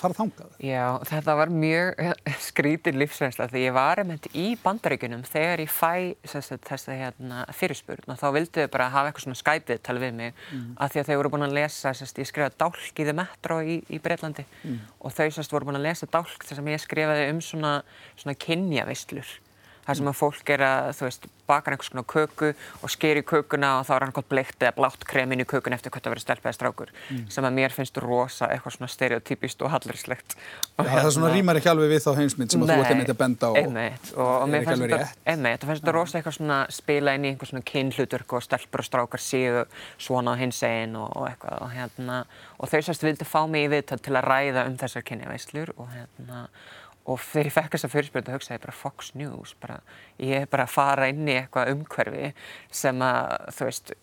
fara 0.00 0.16
þangað? 0.16 0.52
Já, 0.64 0.84
þetta 1.08 1.34
var 1.38 1.52
mjög 1.52 2.00
skrítir 2.48 2.96
lífsreynsla 2.98 3.48
því 3.50 3.64
ég 3.66 3.74
var 3.76 4.00
einmitt 4.02 4.28
í 4.32 4.46
bandaríkjunum 4.62 5.24
þegar 5.28 5.62
ég 5.64 5.72
fæ 5.72 5.92
þess 6.24 6.88
að 6.88 7.00
hérna, 7.02 7.42
fyrirspurn 7.56 8.14
og 8.14 8.20
þá 8.20 8.26
vildu 8.36 8.64
þau 8.64 8.72
bara 8.76 8.88
hafa 8.94 9.10
eitthvað 9.10 9.26
svona 9.26 9.40
skæpið 9.42 9.82
tala 9.86 10.04
við 10.04 10.16
mig 10.22 10.32
mm. 10.32 10.72
að 10.80 10.94
því 10.94 11.02
að 11.02 11.10
þau 11.10 11.20
voru 11.20 11.34
búin 11.34 11.46
að 11.48 11.58
lesa, 11.60 11.94
sest, 11.96 12.22
ég 12.22 12.30
skrifaði 12.30 12.58
dálk 12.64 13.04
í 13.04 13.08
The 13.10 13.16
Metro 13.20 13.60
í, 13.60 13.76
í 13.88 14.00
Breitlandi 14.02 14.46
mm. 14.48 14.80
og 15.00 15.16
þau 15.16 15.28
sest, 15.36 15.54
voru 15.54 15.70
búin 15.70 15.80
að 15.80 15.88
lesa 15.90 16.08
dálk 16.10 16.48
þess 16.48 16.62
að 16.62 16.72
ég 16.72 16.84
skrifaði 16.86 17.28
um 17.34 17.44
svona, 17.44 17.76
svona 18.16 18.38
kynjavislur 18.40 19.36
þar 19.86 20.00
sem 20.00 20.10
að 20.10 20.18
fólk 20.20 20.52
er 20.54 20.64
að, 20.66 20.90
þú 20.98 21.06
veist, 21.08 21.28
bakar 21.50 21.74
einhvers 21.74 21.90
konar 21.90 22.06
köku 22.06 22.52
og 22.84 22.92
sker 22.92 23.18
í 23.18 23.22
kökuna 23.26 23.72
og 23.80 23.86
þá 23.88 23.92
er 23.96 24.04
hann 24.06 24.14
gott 24.14 24.28
bleikt 24.30 24.62
eða 24.62 24.74
blátt 24.76 25.06
kremin 25.08 25.42
í 25.42 25.46
kökun 25.48 25.74
eftir 25.74 25.92
hvort 25.92 26.04
það 26.04 26.14
verður 26.14 26.24
stelp 26.24 26.46
eða 26.46 26.56
strákur 26.56 26.92
mm. 26.94 27.24
sem 27.34 27.46
að 27.48 27.56
mér 27.58 27.74
finnst 27.74 28.00
rosa 28.02 28.50
eitthvað 28.52 28.76
svona 28.76 28.90
stereotypist 28.92 29.64
og 29.66 29.72
hallarslegt. 29.74 30.36
Já, 30.36 30.84
hérna, 30.84 31.00
það 31.00 31.10
svona 31.16 31.32
rýmar 31.34 31.60
ekki 31.60 31.72
alveg 31.72 31.94
við 31.94 32.04
þá 32.04 32.10
heimsmynd 32.20 32.54
sem 32.54 32.64
nei, 32.64 32.70
þú 32.70 32.84
ert 32.84 32.94
einmitt 32.94 33.12
að 33.14 33.20
benda 33.24 33.50
á. 33.50 33.52
einmitt, 33.60 34.12
og, 34.14 34.30
og 34.30 34.48
mér 34.52 34.66
finnst 34.68 34.86
þetta, 34.86 35.10
einmitt, 35.34 35.64
það 35.64 35.72
finnst 35.72 35.84
þetta 35.84 35.96
rosa 35.96 36.20
eitthvað 36.20 36.36
svona 36.38 36.60
spila 36.78 37.16
inn 37.16 37.26
í 37.26 37.32
einhvers 37.32 37.54
svona 37.54 37.66
kynhlutverk 37.72 38.36
og 38.38 38.46
stelpur 38.46 38.84
og 38.84 38.90
strákar 38.90 39.24
séu 39.24 39.64
svona 39.98 40.36
á 40.36 40.40
hins 40.40 40.62
einn 40.66 40.98
og, 41.00 41.10
og 41.16 41.28
eitthvað 41.30 41.64
og 41.66 41.74
hérna, 41.74 42.20
og 42.58 42.70
þau 42.70 42.80
sérst 42.86 43.06
vildi 43.06 43.26
fá 43.28 43.42
mig 43.50 43.66
í 43.66 43.72
viðtal 43.74 43.98
til 43.98 44.14
að 44.14 44.28
ræða 44.30 44.68
um 44.70 44.78
þessar 44.80 45.06
kynjaveislur 45.10 45.74
og 47.08 47.20
þegar 47.24 47.48
ég 47.48 47.54
fekk 47.56 47.76
þessa 47.76 47.92
fyrirspjöldu 47.94 48.30
þá 48.30 48.36
hugsaði 48.36 48.58
ég 48.58 48.64
bara 48.64 48.76
Fox 48.76 49.14
News, 49.18 49.54
bara, 49.62 49.78
ég 50.20 50.44
er 50.44 50.50
bara 50.50 50.66
að 50.66 50.74
fara 50.74 51.08
inn 51.10 51.28
í 51.28 51.38
eitthvað 51.38 51.72
umhverfi 51.74 52.32
sem 52.82 53.06
að 53.06 53.48
þú 53.56 53.70
veist 53.70 53.94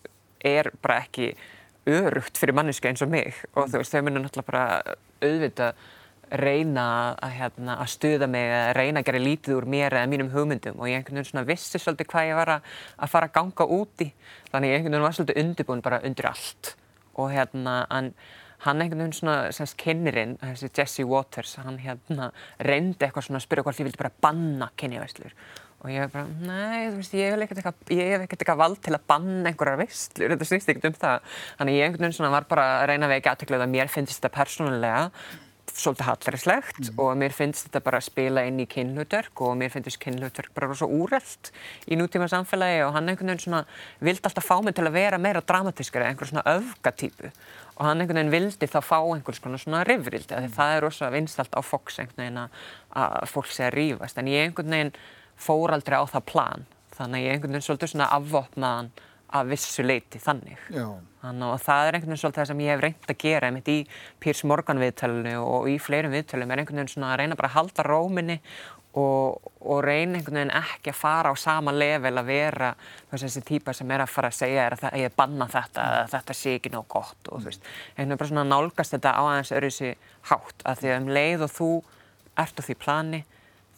er 0.48 0.70
bara 0.82 0.98
ekki 1.04 1.30
örugt 1.88 2.38
fyrir 2.38 2.56
manneska 2.56 2.90
eins 2.90 3.02
og 3.04 3.12
mig. 3.12 3.36
Og 3.54 3.70
þú 3.70 3.80
veist 3.80 3.94
þau 3.94 4.02
munum 4.04 4.26
náttúrulega 4.26 4.50
bara 4.50 4.96
auðvitað 5.22 5.86
reyna 6.28 6.84
að, 7.24 7.30
hérna, 7.38 7.76
að 7.80 7.92
stuða 7.94 8.26
mig 8.28 8.50
að 8.52 8.72
reyna 8.76 9.00
að 9.00 9.06
gera 9.08 9.22
lítið 9.22 9.54
úr 9.56 9.66
mér 9.72 9.96
eða 9.96 10.10
mínum 10.12 10.32
hugmyndum. 10.34 10.76
Og 10.76 10.90
ég 10.90 10.98
einhvern 10.98 11.20
veginn 11.20 11.30
svona 11.30 11.46
vissi 11.48 11.80
svolítið 11.80 12.10
hvað 12.12 12.28
ég 12.28 12.38
var 12.38 12.52
að, 12.58 12.74
að 12.98 13.12
fara 13.14 13.30
að 13.30 13.38
ganga 13.38 13.68
úti 13.78 14.10
þannig 14.50 14.74
ég 14.74 14.76
einhvern 14.78 14.96
veginn 14.96 15.06
var 15.06 15.16
svolítið 15.16 15.40
undirbúin 15.44 15.84
bara 15.86 16.02
undir 16.04 16.28
allt. 16.28 16.74
Og 17.18 17.32
hérna 17.32 17.78
en 17.96 18.12
hann 18.64 18.82
einhvern 18.82 19.04
veginn 19.04 19.16
svona, 19.16 19.38
semst 19.54 19.78
kennirinn, 19.80 20.36
þessi 20.42 20.70
Jesse 20.74 21.06
Waters, 21.06 21.56
hann 21.62 21.78
hérna 21.82 22.32
reyndi 22.66 23.06
eitthvað 23.06 23.28
svona 23.28 23.40
að 23.42 23.46
spyrja 23.46 23.66
hvort 23.66 23.80
ég 23.80 23.88
vildi 23.88 24.02
bara 24.02 24.14
banna 24.26 24.70
kynjaverslur. 24.80 25.34
Og 25.78 25.92
ég 25.94 26.10
bara, 26.10 26.26
nei, 26.42 26.88
þú 26.90 26.96
veist, 26.98 27.12
ég 27.14 27.30
hef 27.30 27.44
ekkert 27.44 27.60
eitthvað, 27.62 28.30
eitthvað 28.34 28.62
vald 28.64 28.80
til 28.82 28.96
að 28.96 29.04
banna 29.12 29.52
einhverjar 29.52 29.78
verslur, 29.78 30.32
þetta 30.34 30.48
snýst 30.48 30.72
ekkert 30.72 30.88
um 30.90 30.96
það, 30.98 31.36
þannig 31.60 31.76
ég 31.78 31.86
einhvern 31.86 32.06
veginn 32.08 32.16
svona 32.18 32.32
var 32.34 32.48
bara 32.50 32.64
að 32.80 32.88
reyna 32.90 33.06
að 33.06 33.14
vekja 33.14 33.34
aðtökluð 33.36 33.62
að 33.62 33.76
mér 33.76 33.92
finnst 33.92 34.18
þetta 34.18 34.34
persónulega 34.40 35.04
svolítið 35.78 36.08
hallaríslegt 36.08 36.80
mm. 36.80 36.98
og 37.02 37.12
mér 37.20 37.34
finnst 37.34 37.68
þetta 37.68 37.82
bara 37.84 38.00
að 38.00 38.08
spila 38.08 38.44
inn 38.48 38.60
í 38.62 38.66
kynlutverk 38.70 39.42
og 39.44 39.54
mér 39.60 39.72
finnst 39.72 40.00
kynlutverk 40.02 40.52
bara 40.56 40.74
svo 40.76 40.88
úrreld 40.98 41.50
í 41.86 41.98
nútíma 41.98 42.28
samfélagi 42.30 42.82
og 42.86 42.94
hann 42.96 43.10
einhvern 43.10 43.32
veginn 43.32 43.44
svona 43.44 43.62
vildi 44.04 44.26
alltaf 44.28 44.48
fá 44.48 44.56
mig 44.64 44.76
til 44.76 44.86
að 44.88 44.98
vera 44.98 45.20
meira 45.22 45.44
dramatískari, 45.44 46.08
einhver 46.08 46.30
svona 46.30 46.46
öfgatýpu 46.56 47.32
og 47.78 47.86
hann 47.86 48.02
einhvern 48.02 48.18
veginn 48.18 48.34
vildi 48.34 48.68
þá 48.70 48.80
fá 48.82 48.96
einhvers 48.98 49.42
konar 49.42 49.62
svona 49.62 49.84
rifrildi 49.86 50.34
mm. 50.34 50.54
það 50.56 50.74
er 50.74 50.84
rosa 50.86 51.10
vinstalt 51.14 51.54
á 51.54 51.62
Fox 51.62 52.00
einhvern 52.02 52.24
veginn 52.24 52.40
að 52.42 53.28
fólk 53.30 53.52
sé 53.54 53.68
að 53.68 53.76
rýfast 53.78 54.18
en 54.18 54.30
ég 54.32 54.48
einhvern 54.48 54.74
veginn 54.74 54.96
fór 55.38 55.74
aldrei 55.76 55.98
á 55.98 56.04
það 56.10 56.26
plan 56.32 56.66
þannig 56.98 57.20
að 57.20 57.26
ég 57.26 57.36
einhvern 57.36 57.54
veginn 57.54 57.68
svolítið 57.68 57.94
svona 57.94 58.10
afvopnaðan 58.16 58.90
að 59.28 59.50
vissu 59.52 59.84
leiti 59.84 60.20
þannig. 60.22 60.60
þannig 61.20 61.50
og 61.52 61.60
það 61.60 61.82
er 61.84 61.96
einhvern 61.98 62.12
veginn 62.14 62.22
svolítið 62.22 62.40
það 62.40 62.50
sem 62.50 62.62
ég 62.64 62.72
hef 62.72 62.82
reynd 62.84 63.10
að 63.12 63.18
gera 63.22 63.50
einmitt 63.50 63.68
í 63.68 63.78
Pírs 64.22 64.42
Morgan 64.48 64.80
viðtælunu 64.82 65.34
og 65.42 65.68
í 65.68 65.76
fleirum 65.82 66.14
viðtælum 66.16 66.54
er 66.54 66.62
einhvern 66.62 66.80
veginn 66.80 66.92
svona 66.94 67.12
að 67.12 67.20
reyna 67.22 67.38
bara 67.38 67.50
að 67.52 67.58
halda 67.58 67.86
róminni 67.86 68.38
og, 68.98 69.50
og 69.60 69.80
reyna 69.84 70.18
einhvern 70.18 70.40
veginn 70.40 70.54
ekki 70.58 70.92
að 70.92 70.98
fara 70.98 71.32
á 71.32 71.36
sama 71.38 71.74
level 71.74 72.14
að 72.20 72.30
vera 72.30 72.72
þessi 73.12 73.42
típa 73.46 73.74
sem 73.76 73.90
er 73.94 74.04
að 74.04 74.12
fara 74.12 74.30
að 74.32 74.38
segja 74.40 74.66
að 74.68 74.98
ég 74.98 75.10
er 75.10 75.16
banna 75.16 75.48
þetta 75.50 75.86
eða 75.92 76.04
þetta 76.14 76.36
sé 76.36 76.54
ekki 76.58 76.72
nóg 76.74 76.88
gott 76.92 77.30
og 77.30 77.42
þú 77.42 77.50
veist, 77.50 77.72
einhvern 77.94 78.08
veginn 78.08 78.22
bara 78.22 78.32
svona 78.32 78.46
nálgast 78.48 78.96
þetta 78.96 79.14
á 79.14 79.22
aðeins 79.22 79.54
öru 79.58 79.72
sér 79.74 80.12
hátt 80.30 80.64
að 80.64 80.82
því 80.82 80.92
að 80.92 81.00
um 81.02 81.10
leið 81.18 81.46
og 81.46 81.54
þú 81.54 81.70
ert 82.44 82.60
á 82.60 82.62
því 82.66 82.78
plani 82.84 83.24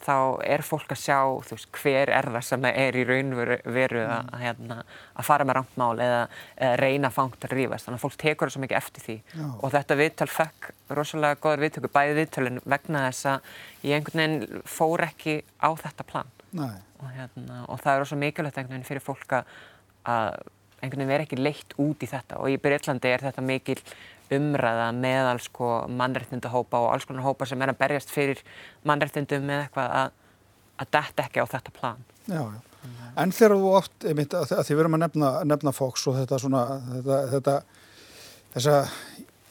þá 0.05 0.15
er 0.45 0.63
fólk 0.65 0.93
að 0.93 1.01
sjá 1.01 1.17
veist, 1.49 1.69
hver 1.77 2.11
er 2.13 2.29
það 2.33 2.45
sem 2.47 2.67
er 2.69 2.97
í 2.97 3.05
raunveru 3.07 3.57
að, 4.03 4.27
mm. 4.27 4.37
hérna, 4.41 4.77
að 5.15 5.27
fara 5.27 5.47
með 5.47 5.57
rámtmál 5.59 6.03
eða, 6.03 6.21
eða 6.57 6.77
reyna 6.81 7.11
fangt 7.13 7.47
að 7.47 7.55
rífast. 7.57 7.87
Þannig 7.87 7.99
að 7.99 8.05
fólk 8.05 8.19
tekur 8.25 8.49
það 8.49 8.55
svo 8.55 8.63
mikið 8.65 8.79
eftir 8.81 9.05
því 9.07 9.17
Já. 9.21 9.47
og 9.49 9.75
þetta 9.75 9.99
viðtal 10.01 10.29
fekk 10.35 10.71
rosalega 10.91 11.41
góður 11.43 11.65
viðtöku, 11.65 11.91
bæði 11.93 12.17
viðtalin 12.19 12.63
vegna 12.75 13.03
þess 13.09 13.29
að 13.33 13.51
ég 13.87 13.97
einhvern 13.97 14.23
veginn 14.23 14.63
fór 14.77 15.05
ekki 15.07 15.37
á 15.61 15.69
þetta 15.83 16.07
plan 16.07 16.33
og, 16.51 17.11
hérna, 17.15 17.61
og 17.67 17.79
það 17.79 17.93
er 17.93 18.03
rosalega 18.03 18.25
mikilvægt 18.25 18.57
einhvern 18.59 18.75
veginn 18.77 18.89
fyrir 18.89 19.05
fólk 19.05 19.37
að 19.37 20.41
einhvern 20.81 21.03
veginn 21.03 21.13
vera 21.13 21.27
ekki 21.27 21.39
leitt 21.39 21.75
út 21.81 22.03
í 22.03 22.09
þetta 22.09 22.41
og 22.41 22.49
í 22.51 22.57
Breitlandi 22.61 23.11
er 23.11 23.23
þetta 23.27 23.43
mikil 23.45 23.77
umræða 24.31 24.89
meðal 24.95 25.39
sko 25.43 25.69
mannrettindahópa 25.91 26.79
og 26.79 26.91
alls 26.93 27.05
konar 27.07 27.25
hópa 27.25 27.47
sem 27.49 27.61
er 27.61 27.73
að 27.73 27.79
berjast 27.81 28.11
fyrir 28.13 28.41
mannrettindum 28.87 29.43
með 29.47 29.65
eitthvað 29.65 29.95
að, 30.01 30.11
að 30.81 30.91
detta 30.97 31.25
ekki 31.27 31.43
á 31.43 31.45
þetta 31.51 31.73
plan. 31.75 32.05
Já, 32.27 32.41
já. 32.41 32.59
En 33.21 33.33
þegar 33.35 33.57
þú 33.59 33.71
oft, 33.77 33.95
einmitt, 34.07 34.33
að 34.33 34.63
því 34.65 34.75
við 34.75 34.83
erum 34.85 34.95
að 34.97 35.01
nefna, 35.03 35.31
nefna 35.45 35.73
Fox 35.75 36.05
og 36.09 36.15
þetta 36.17 36.39
svona, 36.41 36.61
þetta, 36.95 37.17
þetta 37.33 37.55
þessa 38.55 38.77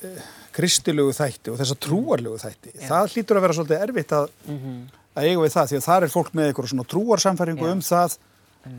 eh, 0.08 0.30
kristilegu 0.56 1.12
þætti 1.14 1.52
og 1.52 1.60
þessa 1.60 1.76
trúarlegu 1.86 2.40
þætti, 2.40 2.72
já. 2.74 2.86
það 2.88 3.12
hlýtur 3.14 3.38
að 3.38 3.44
vera 3.46 3.58
svolítið 3.58 3.84
erfitt 3.86 4.14
að, 4.16 4.32
mm 4.46 4.56
-hmm. 4.56 4.80
að 5.14 5.28
eiga 5.28 5.44
við 5.44 5.54
það 5.54 5.68
því 5.70 5.78
að 5.78 5.86
það 5.86 6.06
er 6.06 6.14
fólk 6.16 6.32
með 6.32 6.48
einhverjum 6.48 6.72
svona 6.72 6.90
trúarsamfæringu 6.94 7.70
um 7.70 7.84
það 7.84 8.16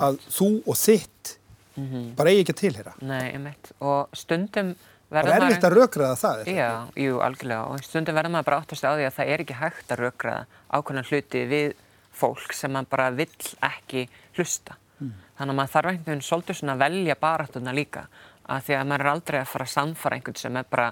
að 0.02 0.20
þú 0.30 0.50
og 0.66 0.78
þitt 0.82 1.36
mm 1.76 1.86
-hmm. 1.88 2.16
bara 2.16 2.30
eigi 2.30 2.42
ekki 2.46 2.56
að 2.56 2.62
tilhera. 2.64 2.94
Nei, 3.02 3.32
einmitt, 3.34 3.72
og 3.80 4.10
stundum 4.14 4.76
Það 5.12 5.28
er 5.28 5.44
erfitt 5.44 5.66
að 5.68 5.74
raukraða 5.76 6.16
það, 6.16 6.42
er 6.42 6.56
Já, 6.56 6.68
ekki? 6.88 7.04
jú, 7.04 7.16
algjörlega 7.20 7.64
og 7.68 7.84
stundum 7.84 8.16
verður 8.16 8.32
maður 8.32 8.46
bara 8.48 8.60
áttast 8.62 8.86
á 8.88 8.92
því 8.96 9.06
að 9.08 9.16
það 9.18 9.32
er 9.32 9.42
ekki 9.44 9.58
hægt 9.60 9.92
að 9.92 10.00
raukraða 10.06 10.46
ákveðan 10.72 11.08
hluti 11.10 11.42
við 11.52 11.74
fólk 12.16 12.54
sem 12.56 12.72
maður 12.72 12.92
bara 12.94 13.10
vill 13.12 13.50
ekki 13.68 14.06
hlusta. 14.38 14.78
Mm. 15.00 15.12
Þannig 15.38 15.52
að 15.52 15.58
maður 15.60 15.74
þarf 15.74 15.92
einhvern 15.92 16.06
veginn 16.06 16.28
svolítið 16.30 16.60
svona 16.62 16.76
að 16.78 16.84
velja 16.86 17.16
baratuna 17.20 17.74
líka 17.76 18.06
að 18.48 18.64
því 18.68 18.78
að 18.78 18.88
maður 18.88 19.04
er 19.04 19.12
aldrei 19.12 19.40
að 19.42 19.52
fara 19.52 19.68
að 19.68 19.76
samfara 19.76 20.16
einhvern 20.16 20.40
sem 20.42 20.62
er 20.62 20.72
bara 20.72 20.88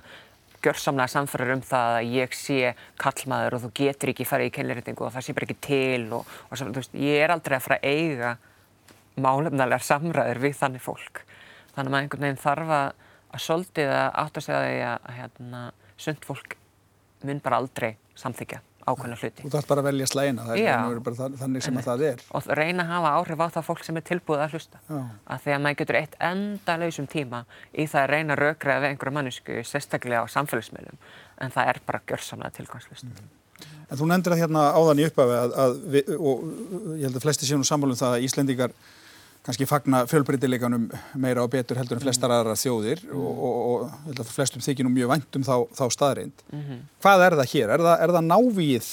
gjörsamlega 0.60 1.14
samfærir 1.14 1.54
um 1.56 1.64
það 1.64 1.94
að 1.96 2.14
ég 2.18 2.36
sé 2.36 2.74
kallmaður 3.00 3.56
og 3.56 3.64
þú 3.64 3.72
getur 3.80 4.12
ekki 4.12 4.28
farið 4.28 4.50
í 4.50 4.54
kynleiritingu 4.58 5.06
og 5.08 5.14
það 5.16 5.26
sé 5.26 5.36
bara 5.38 5.48
ekki 5.48 5.60
til 5.64 6.08
og, 6.18 6.34
og 6.50 6.60
svo, 6.60 6.68
veist, 6.76 6.96
ég 7.00 7.24
er 7.24 7.32
aldrei 7.32 7.56
að 7.56 7.66
fara 7.68 7.80
að 7.80 7.88
eiga 7.88 8.34
málefnalega 9.24 9.86
samræður 9.86 10.42
við 10.46 10.56
þannig 10.62 10.86
fólk. 10.86 11.22
Þannig 11.76 11.86
að 11.86 11.92
maður 11.94 12.06
einhvern 12.06 12.26
veginn 12.28 12.42
þarf 12.46 12.74
að 12.78 13.44
svolítið 13.46 13.94
að 13.94 14.08
átt 14.24 14.40
að 14.40 14.48
segja 14.48 14.64
því 14.64 14.80
að 14.90 15.14
hérna, 15.20 15.62
sund 16.00 16.26
fólk 16.26 16.58
mun 17.28 17.44
bara 17.44 17.62
aldrei 17.62 17.92
samþykja 18.20 18.64
ákveðna 18.90 19.18
hluti. 19.20 19.44
Þú 19.44 19.52
þarf 19.54 19.70
bara 19.70 19.84
að 19.84 19.88
velja 19.90 20.08
slægina, 20.10 20.46
það 20.48 20.62
er 20.66 21.02
bara 21.06 21.30
þannig 21.40 21.66
sem 21.66 21.80
að 21.80 21.88
það 21.88 22.04
er. 22.10 22.22
Og 22.36 22.48
reyna 22.60 22.86
að 22.86 22.94
hafa 22.94 23.12
áhrif 23.18 23.44
á 23.44 23.48
það 23.58 23.68
fólk 23.68 23.84
sem 23.86 24.00
er 24.00 24.06
tilbúið 24.08 24.44
að 24.46 24.56
hlusta. 24.56 24.82
Já. 24.88 25.00
Að 25.36 25.44
því 25.44 25.56
að 25.56 25.64
maður 25.66 25.80
getur 25.82 26.00
eitt 26.00 26.16
enda 26.30 26.78
lausum 26.82 27.10
tíma 27.12 27.42
í 27.72 27.88
það 27.92 28.02
að 28.02 28.14
reyna 28.14 28.36
að 28.36 28.42
rökraða 28.44 28.84
við 28.84 28.94
einhverju 28.94 29.16
mannesku, 29.18 29.58
sérstaklega 29.68 30.24
á 30.24 30.28
samfélagsmiðlum, 30.36 31.02
en 31.44 31.54
það 31.56 31.74
er 31.74 31.82
bara 31.90 32.02
gjörsamlega 32.10 32.56
tilgangslust. 32.58 33.06
Mm 33.06 33.14
-hmm. 33.20 33.36
En 33.90 33.98
þú 33.98 34.06
nefndir 34.10 34.36
að 34.36 34.42
hérna 34.44 34.62
áðan 34.78 35.02
í 35.02 35.06
upphafi 35.10 35.36
að, 35.36 35.54
að 35.64 35.78
við, 35.94 36.10
og 36.20 36.44
ég 36.96 37.06
held 37.08 37.16
að 37.16 37.26
flesti 37.26 37.46
séum 37.46 37.64
samfélum 37.66 37.98
það 37.98 38.16
að 38.16 38.26
Íslendingar 38.28 38.72
kannski 39.46 39.68
fagna 39.70 40.04
fjölbreytileikanum 40.10 40.90
meira 41.22 41.44
og 41.46 41.52
betur 41.54 41.80
heldur 41.80 41.98
en 41.98 42.04
flestar 42.04 42.34
aðra 42.34 42.58
þjóðir 42.60 43.06
mm. 43.08 43.16
og, 43.20 43.44
og, 43.50 43.86
og 44.10 44.20
að 44.24 44.34
flestum 44.34 44.64
þykir 44.64 44.88
nú 44.88 44.92
mjög 44.94 45.14
væntum 45.14 45.46
þá, 45.48 45.56
þá 45.78 45.86
staðreind. 45.96 46.44
Mm 46.52 46.66
-hmm. 46.66 46.82
Hvað 47.04 47.26
er 47.26 47.38
það 47.40 47.52
hér? 47.54 47.70
Er 47.70 47.86
það, 47.88 47.96
er 48.04 48.16
það 48.18 48.30
návíð 48.34 48.90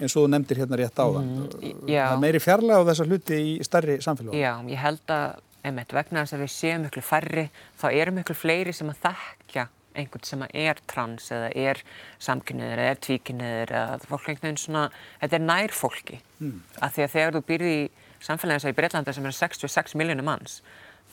eins 0.00 0.16
og 0.16 0.24
þú 0.24 0.28
nefndir 0.32 0.60
hérna 0.62 0.80
rétt 0.80 0.98
áðan? 0.98 1.30
Mm, 1.30 1.86
það 1.86 2.12
er 2.12 2.20
meiri 2.26 2.42
fjarlæg 2.42 2.82
á 2.82 2.88
þessa 2.90 3.08
hluti 3.08 3.40
í 3.40 3.64
starri 3.64 4.00
samfélag? 4.02 4.34
Já, 4.34 4.52
ég 4.68 4.82
held 4.82 5.14
að 5.14 5.40
einmitt, 5.64 5.94
vegna 5.96 6.24
þess 6.24 6.36
að 6.36 6.44
við 6.44 6.52
séum 6.52 6.84
miklu 6.84 7.02
færri 7.04 7.48
þá 7.80 7.86
eru 7.92 8.14
miklu 8.18 8.36
fleiri 8.36 8.74
sem 8.76 8.90
að 8.90 9.00
þekkja 9.06 9.68
einhvern 9.94 10.26
sem 10.26 10.42
er 10.50 10.80
trans 10.90 11.30
eða 11.32 11.50
er 11.54 11.80
samkynniður 12.22 12.82
eða 12.82 12.94
er 12.94 13.02
tvíkynniður 13.06 13.74
eða 13.78 13.98
fólk 14.08 14.28
einhvern 14.28 14.48
veginn 14.48 14.62
svona, 14.64 14.88
þetta 15.20 15.38
er 15.38 15.44
nær 15.44 15.74
fólki 15.74 16.18
mm. 16.40 16.56
af 16.82 16.96
því 16.96 17.04
að 17.04 17.14
þegar 17.14 17.36
þú 17.36 17.44
býrði 17.50 17.74
í 17.76 17.84
samfélagins 18.24 18.66
að 18.66 18.74
í 18.74 18.78
Breitlanda 18.78 19.14
sem 19.14 19.26
er 19.28 19.36
66 19.36 19.96
miljónum 20.00 20.28
manns 20.28 20.60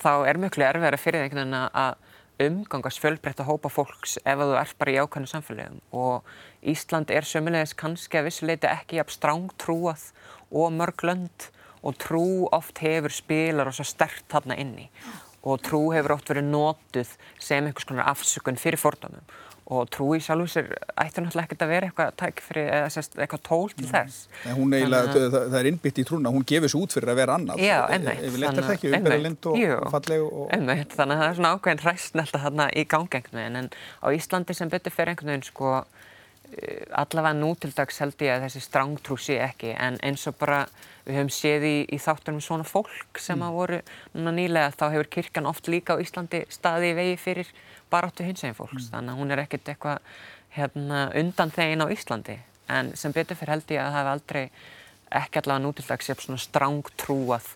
þá 0.02 0.28
er 0.30 0.39
mjög 0.41 0.58
erfiðar 0.65 0.97
að 0.97 1.04
fyrir 1.04 1.26
einhvern 1.26 1.52
veginn 1.52 1.78
að 1.84 2.10
umgangast 2.41 3.02
fjölbreytta 3.02 3.45
hópa 3.45 3.69
fólks 3.69 4.17
ef 4.26 4.39
þú 4.39 4.56
ert 4.58 4.78
bara 4.80 4.93
í 4.93 5.00
ákvæmnu 5.04 5.30
samfélagum 5.30 5.82
og 5.93 6.30
Ísland 6.62 7.12
er 7.13 7.28
sömulegis 7.28 7.76
kannski 7.78 8.19
að 8.19 8.30
vissuleiti 8.30 8.69
ekki 8.69 8.97
jafn 8.97 9.15
stráng 9.15 9.52
trúað 9.62 10.08
og 10.50 10.74
mörg 10.74 11.06
lönd 11.06 11.52
og 11.82 11.97
trú 12.02 12.26
oft 12.54 12.82
hefur 12.84 13.13
spilar 13.13 13.69
og 13.69 13.76
svo 13.78 13.86
stert 13.88 14.26
þarna 14.30 14.58
inni. 14.62 14.88
Og 15.41 15.62
trú 15.65 15.88
hefur 15.95 16.15
oft 16.17 16.30
verið 16.30 16.52
nótuð 16.52 17.15
sem 17.41 17.65
einhvers 17.65 17.88
konar 17.89 18.12
afsökun 18.12 18.60
fyrir 18.62 18.82
fordómum 18.82 19.26
og 19.71 19.88
trú 19.93 20.10
í 20.17 20.19
sjálf 20.23 20.49
sér 20.51 20.67
ættir 20.99 21.23
náttúrulega 21.23 21.47
ekkert 21.47 21.63
að 21.65 21.71
vera 21.71 21.89
eitthvað, 21.89 22.41
fyrir, 22.43 22.69
eitthvað 23.23 23.43
tól 23.47 23.71
til 23.71 23.88
þess. 23.88 24.25
Nei, 24.43 24.51
eiginlega, 24.51 25.07
Þannig, 25.07 25.27
það, 25.36 25.47
það 25.53 25.57
er 25.62 25.69
innbytt 25.71 26.01
í 26.01 26.05
trúna, 26.10 26.34
hún 26.36 26.45
gefur 26.51 26.73
svo 26.73 26.84
út 26.86 26.95
fyrir 26.97 27.13
að 27.13 27.19
vera 27.21 27.38
annað. 27.39 27.63
Já, 27.63 27.77
emmeit. 27.95 28.19
Ef 28.19 28.36
við 28.36 28.43
leytar 28.43 28.67
það 28.67 28.75
ekki, 28.75 28.91
við 28.91 29.07
berum 29.07 29.25
lind 29.27 29.49
og, 29.53 29.65
og 29.77 29.95
fallegu. 29.95 30.29
Og... 30.31 30.45
Emmeit, 30.57 30.95
þannig 30.99 31.17
að 31.17 31.23
það 31.23 31.31
er 31.31 31.39
svona 31.39 31.53
ákveðin 31.55 31.84
ræstn 31.88 32.23
alltaf 32.25 32.45
þarna 32.47 32.69
í 32.75 32.86
gangengnum 32.95 33.60
en 33.62 33.73
á 33.73 34.07
Íslandi 34.12 34.57
sem 34.57 34.71
betur 34.75 34.95
fyrir 34.95 35.13
einhvern 35.13 35.34
veginn 35.34 35.47
sko 35.47 35.73
eh, 35.79 36.86
allavega 37.03 37.39
nútildags 37.39 38.03
held 38.03 38.27
ég 38.27 38.36
að 38.36 38.47
þessi 38.49 38.65
strángtrú 38.67 39.19
sé 39.21 39.39
ekki 39.47 39.75
en 39.77 40.01
eins 40.03 40.27
og 40.27 40.39
bara 40.41 40.65
Við 41.01 41.17
höfum 41.17 41.31
séð 41.34 41.63
í, 41.65 41.75
í 41.89 41.97
þáttunum 42.01 42.43
svona 42.45 42.65
fólk 42.67 43.19
sem 43.19 43.39
mm. 43.39 43.45
að 43.47 43.55
voru 43.57 43.79
núna 44.13 44.34
nýlega 44.36 44.73
þá 44.75 44.86
hefur 44.93 45.10
kirkjan 45.15 45.49
oft 45.49 45.69
líka 45.71 45.97
á 45.97 46.01
Íslandi 46.01 46.43
staði 46.53 46.91
í 46.91 46.97
vegi 46.97 47.15
fyrir 47.21 47.49
baráttu 47.91 48.25
hinsegin 48.25 48.58
fólks 48.58 48.88
mm. 48.88 48.91
þannig 48.95 49.13
að 49.13 49.21
hún 49.21 49.36
er 49.36 49.43
ekkert 49.43 49.73
eitthvað 49.73 50.13
hérna, 50.56 51.01
undan 51.21 51.54
þegin 51.56 51.86
á 51.86 51.88
Íslandi 51.93 52.38
en 52.71 52.93
sem 52.99 53.15
betur 53.15 53.39
fyrir 53.39 53.56
held 53.56 53.73
ég 53.75 53.84
að 53.84 53.91
það 53.91 53.99
hef 53.99 54.12
aldrei 54.15 54.43
ekki 55.21 55.41
allavega 55.41 55.65
nútildags 55.65 56.08
sér 56.08 56.23
svona 56.23 56.41
stráng 56.41 56.93
trúað 56.99 57.49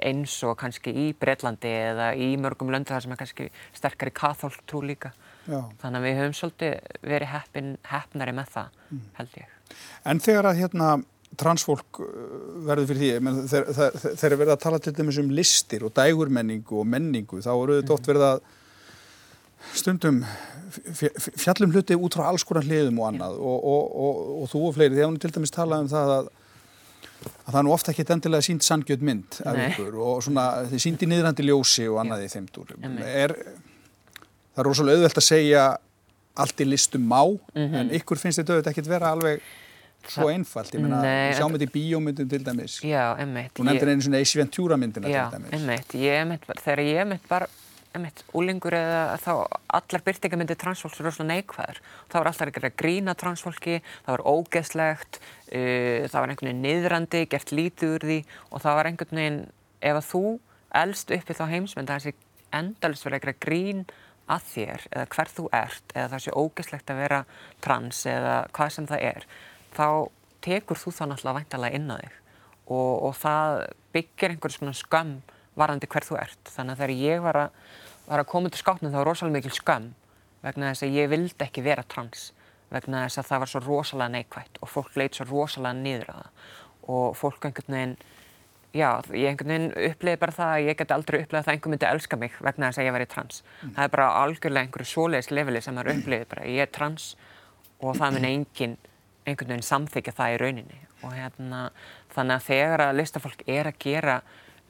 eins 0.00 0.34
og 0.46 0.56
kannski 0.60 0.92
í 0.96 1.06
Breitlandi 1.18 1.70
eða 1.90 2.12
í 2.16 2.32
mörgum 2.40 2.72
löndu 2.72 2.94
þar 2.94 3.04
sem 3.04 3.14
er 3.14 3.20
kannski 3.20 3.48
sterkari 3.76 4.12
kathólk 4.16 4.62
trú 4.68 4.80
líka. 4.84 5.12
Já. 5.44 5.60
Þannig 5.82 5.98
að 5.98 6.06
við 6.06 6.20
höfum 6.20 6.36
svolítið 6.38 7.02
verið 7.04 7.32
heppin, 7.34 7.74
heppnari 7.90 8.34
með 8.36 8.54
það 8.54 8.78
mm. 8.88 9.02
held 9.18 9.36
ég. 9.42 9.50
En 10.08 10.22
þegar 10.24 10.48
að 10.48 10.60
hérna 10.62 10.88
transfólk 11.40 12.00
uh, 12.00 12.08
verður 12.68 12.90
fyrir 12.92 13.20
því 13.20 13.46
þegar 13.50 14.18
þeir 14.22 14.36
verða 14.38 14.56
að 14.56 14.64
tala 14.64 14.80
til 14.80 14.94
dæmis 14.96 15.20
um 15.20 15.32
listir 15.34 15.84
og 15.84 15.94
dægurmenningu 15.96 16.78
og 16.80 16.88
menningu 16.88 17.42
þá 17.44 17.52
eru 17.54 17.80
þetta 17.80 17.96
oft 17.96 18.10
verið 18.10 18.26
að 18.28 18.44
stundum 19.72 20.24
fjallum 21.38 21.74
hluti 21.74 21.96
út 21.96 22.16
frá 22.16 22.28
alls 22.28 22.44
konar 22.46 22.66
hliðum 22.66 22.98
og 23.00 23.10
annað 23.12 23.36
og, 23.38 23.66
og, 23.72 23.84
og, 24.06 24.22
og 24.42 24.50
þú 24.50 24.62
og 24.68 24.74
fleiri, 24.76 24.96
þegar 24.96 25.10
hún 25.10 25.20
til 25.22 25.32
dæmis 25.34 25.54
talaði 25.54 25.86
um 25.86 25.90
það 25.92 26.12
að, 26.14 26.30
að 27.30 27.50
það 27.50 27.58
er 27.60 27.66
nú 27.66 27.74
ofta 27.74 27.92
ekki 27.92 28.06
endilega 28.16 28.46
sínt 28.48 28.66
sangjöld 28.66 29.04
mynd 29.06 29.40
af 29.46 29.60
ykkur 29.68 29.98
og 30.02 30.22
svona 30.26 30.46
þið 30.72 30.84
sínt 30.86 31.04
í 31.04 31.10
niðrandi 31.10 31.46
ljósi 31.46 31.88
og 31.90 32.00
annað 32.02 32.26
í 32.26 32.30
þeim 32.34 32.48
dúr 32.54 32.74
er, 32.74 33.36
það 34.54 34.64
er 34.64 34.70
rosalega 34.70 35.00
auðvelt 35.00 35.20
að 35.22 35.28
segja 35.28 35.66
allt 36.44 36.64
í 36.64 36.66
listum 36.66 37.04
má 37.06 37.22
mm 37.22 37.60
-hmm. 37.60 37.76
en 37.80 37.94
ykkur 38.00 38.18
finnst 38.18 38.42
þetta 38.42 38.56
auðvitað 38.56 38.74
ekki 38.74 38.84
að 38.84 38.94
vera 38.96 39.12
alveg 39.14 39.44
svo 40.10 40.28
einfalt, 40.28 40.74
ég 40.74 40.82
meina, 40.84 41.00
við 41.00 41.38
sjáum 41.38 41.54
þetta 41.54 41.64
í 41.64 41.72
bíómyndum 41.74 42.28
til 42.28 42.44
dæmis. 42.44 42.76
Já, 42.84 43.16
emmitt. 43.22 43.52
Þú 43.56 43.64
nefndir 43.64 43.88
einu 43.88 44.04
svona 44.04 44.20
Ace 44.20 44.38
Ventura 44.38 44.76
myndina 44.76 45.08
já, 45.08 45.30
til 45.30 45.38
dæmis. 45.38 45.94
Já, 45.96 46.16
emmitt, 46.20 46.44
þegar 46.60 46.82
ég 46.84 47.00
emmitt 47.04 47.28
bara, 47.30 47.48
emmitt, 47.94 48.24
úlingur 48.36 48.74
eða 48.76 49.18
þá 49.22 49.32
allar 49.78 50.04
byrtingamyndir 50.06 50.58
transfólks 50.60 51.00
er 51.00 51.08
rosalega 51.08 51.38
neikvæður. 51.38 51.80
Það 52.10 52.20
var 52.20 52.30
alltaf 52.30 52.50
ekki 52.50 52.64
að 52.64 52.78
grína 52.80 53.14
transfólki, 53.18 53.76
það 54.06 54.16
var 54.16 54.24
ógeðslegt, 54.34 55.20
uh, 55.20 56.06
það 56.08 56.18
var 56.18 56.32
einhvern 56.32 56.50
veginn 56.50 56.64
niðrandi, 56.66 57.22
gert 57.30 57.54
lítið 57.54 57.94
úr 57.96 58.08
því 58.10 58.18
og 58.50 58.64
það 58.64 58.78
var 58.80 58.90
einhvern 58.90 59.20
veginn, 59.20 59.40
ef 59.84 60.00
að 60.00 60.08
þú 60.10 60.24
elst 60.84 61.14
uppi 61.14 61.36
þá 61.38 61.44
heimsmynd 61.52 61.92
að 61.92 62.08
þessi 62.08 62.32
endalist 62.54 63.06
verið 63.06 63.20
eitthvað 63.20 63.40
grín 63.44 63.86
að 64.30 64.46
þér 64.50 64.84
eða 64.90 65.06
hver 65.14 65.30
þú 65.36 65.46
ert 65.52 65.94
eða 65.94 66.10
það 66.14 66.22
sé 66.24 66.34
ógeðslegt 66.34 66.92
að 66.92 67.00
vera 67.02 67.20
trans 67.64 68.04
eða 68.08 68.36
hvað 68.56 68.74
sem 68.76 68.88
það 68.88 69.06
er 69.10 69.26
þá 69.76 69.88
tekur 70.44 70.80
þú 70.80 70.92
þá 70.94 71.02
náttúrulega 71.10 71.38
væntalega 71.40 71.78
inn 71.78 71.92
á 71.92 71.96
þig 72.00 72.18
og, 72.64 72.92
og 73.08 73.16
það 73.20 73.58
byggir 73.94 74.34
einhverjum 74.34 74.58
svona 74.58 74.78
skömm 74.78 75.16
varandi 75.58 75.90
hver 75.90 76.06
þú 76.06 76.18
ert. 76.20 76.40
Þannig 76.54 76.74
að 76.74 76.80
þegar 76.82 76.94
ég 77.02 77.24
var 77.24 77.40
að, 77.44 77.60
var 78.08 78.22
að 78.22 78.30
koma 78.32 78.50
til 78.52 78.62
skápnum 78.62 78.92
þá 78.92 78.98
var 79.00 79.10
rosalega 79.10 79.38
mikil 79.38 79.54
skömm 79.54 79.92
vegna 80.44 80.72
þess 80.72 80.86
að 80.86 80.98
ég 80.98 81.12
vildi 81.12 81.46
ekki 81.46 81.64
vera 81.64 81.84
trans 81.88 82.32
vegna 82.72 83.04
þess 83.04 83.20
að 83.20 83.30
það 83.30 83.42
var 83.42 83.50
svo 83.52 83.62
rosalega 83.64 84.14
neikvægt 84.16 84.60
og 84.60 84.70
fólk 84.70 84.98
leitt 84.98 85.16
svo 85.18 85.26
rosalega 85.30 85.78
niður 85.78 86.12
á 86.12 86.16
það 86.16 86.30
og 86.94 87.16
fólk 87.16 87.46
einhvern 87.48 87.76
veginn, 87.76 87.94
já, 88.76 88.88
ég 89.14 89.30
einhvern 89.30 89.52
veginn 89.52 89.90
uppliði 89.90 90.20
bara 90.20 90.36
það 90.36 90.54
að 90.54 90.66
ég 90.68 90.78
geti 90.80 90.96
aldrei 90.96 91.18
uppliðið 91.22 91.40
að 91.40 91.46
það 91.46 91.54
einhver 91.54 91.74
myndi 91.74 91.88
elska 91.88 92.18
mig 92.20 92.38
vegna 92.44 92.70
þess 92.70 92.82
að 92.82 92.88
ég 92.88 92.96
væri 92.96 93.10
trans. 93.14 93.42
Mm. 93.62 93.70
Það 93.76 93.84
er 93.86 93.92
bara 93.94 94.08
algjörlega 94.20 94.68
einhverju 94.68 94.90
svoleiðis 94.90 95.30
leveli 95.32 95.62
sem 95.64 95.78
maður 95.78 95.94
uppliði 95.94 96.28
bara, 96.34 96.48
ég 96.50 96.66
er 96.66 96.74
trans 96.74 97.14
og 97.80 97.96
það 98.00 98.18
minn 98.18 98.30
enginn 98.32 98.76
einhvern 99.24 99.54
veginn 99.54 99.68
samþykja 99.70 100.16
það 100.18 100.34
í 100.34 100.40
rauninni 100.42 100.80
og 101.04 101.14
hérna 101.14 101.60
þannig 102.14 102.36
að 102.36 102.48
þegar 102.48 102.84
að 102.84 102.98
listafólk 103.00 103.46
er 103.48 103.70
að 103.70 103.80
gera 103.84 104.18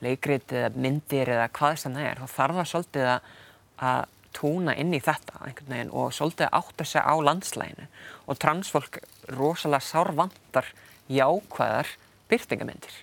leikrit 0.02 0.52
eða 0.52 0.72
myndir 0.74 1.30
eða 1.36 1.48
hvað 1.54 1.78
sem 1.82 1.96
það 1.96 2.08
er 2.10 2.20
þá 2.22 2.34
þarf 2.34 2.58
það 2.60 2.70
svolítið 2.72 3.08
að, 3.12 4.10
túna 4.34 4.72
inn 4.74 4.90
í 4.96 4.98
þetta 4.98 5.44
einhvern 5.46 5.70
veginn 5.70 5.90
og 5.94 6.08
svolítið 6.16 6.48
að 6.48 6.56
átta 6.58 6.84
sig 6.90 7.04
á 7.06 7.14
landslæginu 7.22 7.84
og 8.26 8.38
transfólk 8.42 8.96
rosalega 9.30 9.86
sárvandar 9.86 10.70
jákvæðar 11.06 11.92
byrtingamyndir 12.32 12.96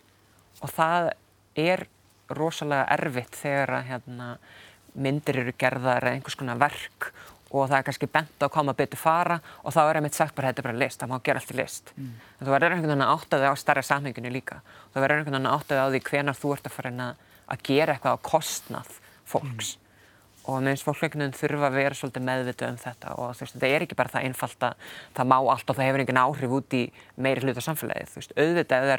og 0.60 0.74
það 0.76 1.08
er 1.56 1.86
rosalega 2.36 2.90
erfitt 2.98 3.38
þegar 3.40 3.78
að 3.78 3.88
hérna, 3.94 4.28
myndir 4.92 5.40
eru 5.46 5.56
gerðar 5.56 6.04
eða 6.04 6.18
einhvers 6.18 6.36
konar 6.40 6.60
verk 6.60 7.14
og 7.52 7.68
það 7.68 7.78
er 7.78 7.86
kannski 7.88 8.08
bent 8.12 8.40
á 8.40 8.46
að 8.48 8.54
koma 8.56 8.74
betur 8.78 9.00
fara 9.00 9.38
og 9.62 9.74
þá 9.76 9.82
er 9.84 10.00
einmitt 10.00 10.16
sagt 10.18 10.36
bara 10.38 10.48
þetta 10.52 10.62
er 10.64 10.68
bara 10.70 10.82
list, 10.82 11.00
það 11.02 11.12
má 11.12 11.18
gera 11.26 11.38
allt 11.42 11.52
í 11.52 11.58
list. 11.60 11.86
Mm. 11.98 12.14
En 12.38 12.44
þú 12.48 12.52
verður 12.56 12.72
einhvern 12.76 12.92
veginn 12.94 13.06
að 13.06 13.14
átta 13.18 13.36
þig 13.42 13.50
á 13.52 13.56
starra 13.60 13.84
samhenginu 13.84 14.32
líka. 14.32 14.56
Þú 14.94 14.98
verður 15.04 15.18
einhvern 15.18 15.36
veginn 15.36 15.52
að 15.52 15.56
átta 15.58 15.72
þig 15.74 15.82
á 15.84 15.88
því 15.92 16.00
hvenar 16.08 16.40
þú 16.40 16.48
ert 16.56 16.66
að 16.70 16.76
fara 16.78 16.92
að 17.52 17.60
gera 17.68 17.92
eitthvað 17.96 18.16
á 18.16 18.26
kostnað 18.32 18.90
fólks. 19.28 19.68
Mm. 19.76 19.80
Og 20.42 20.56
meðins 20.66 20.86
fólk 20.88 21.02
einhvern 21.04 21.24
veginn 21.26 21.40
þurfa 21.42 21.68
að 21.68 21.78
vera 21.78 21.96
svolítið 22.00 22.24
meðvitað 22.30 22.72
um 22.72 22.80
þetta 22.82 23.08
og 23.20 23.28
þú 23.36 23.42
veist, 23.44 23.56
þetta 23.58 23.70
er 23.70 23.82
ekki 23.86 24.00
bara 24.00 24.14
það 24.16 24.26
einfalt 24.30 24.62
að 24.66 24.74
það 25.20 25.26
má 25.30 25.38
allt 25.38 25.68
og 25.70 25.76
það 25.78 25.88
hefur 25.90 26.02
einhvern 26.02 26.24
áhrif 26.24 26.56
út 26.58 26.72
í 26.74 26.84
meiri 27.22 27.44
hluta 27.44 27.62
samfélagið. 27.68 28.10
Þú 28.10 28.18
veist, 28.22 28.34
auðvitað 28.40 28.78
ef 28.80 28.86
það 28.88 28.96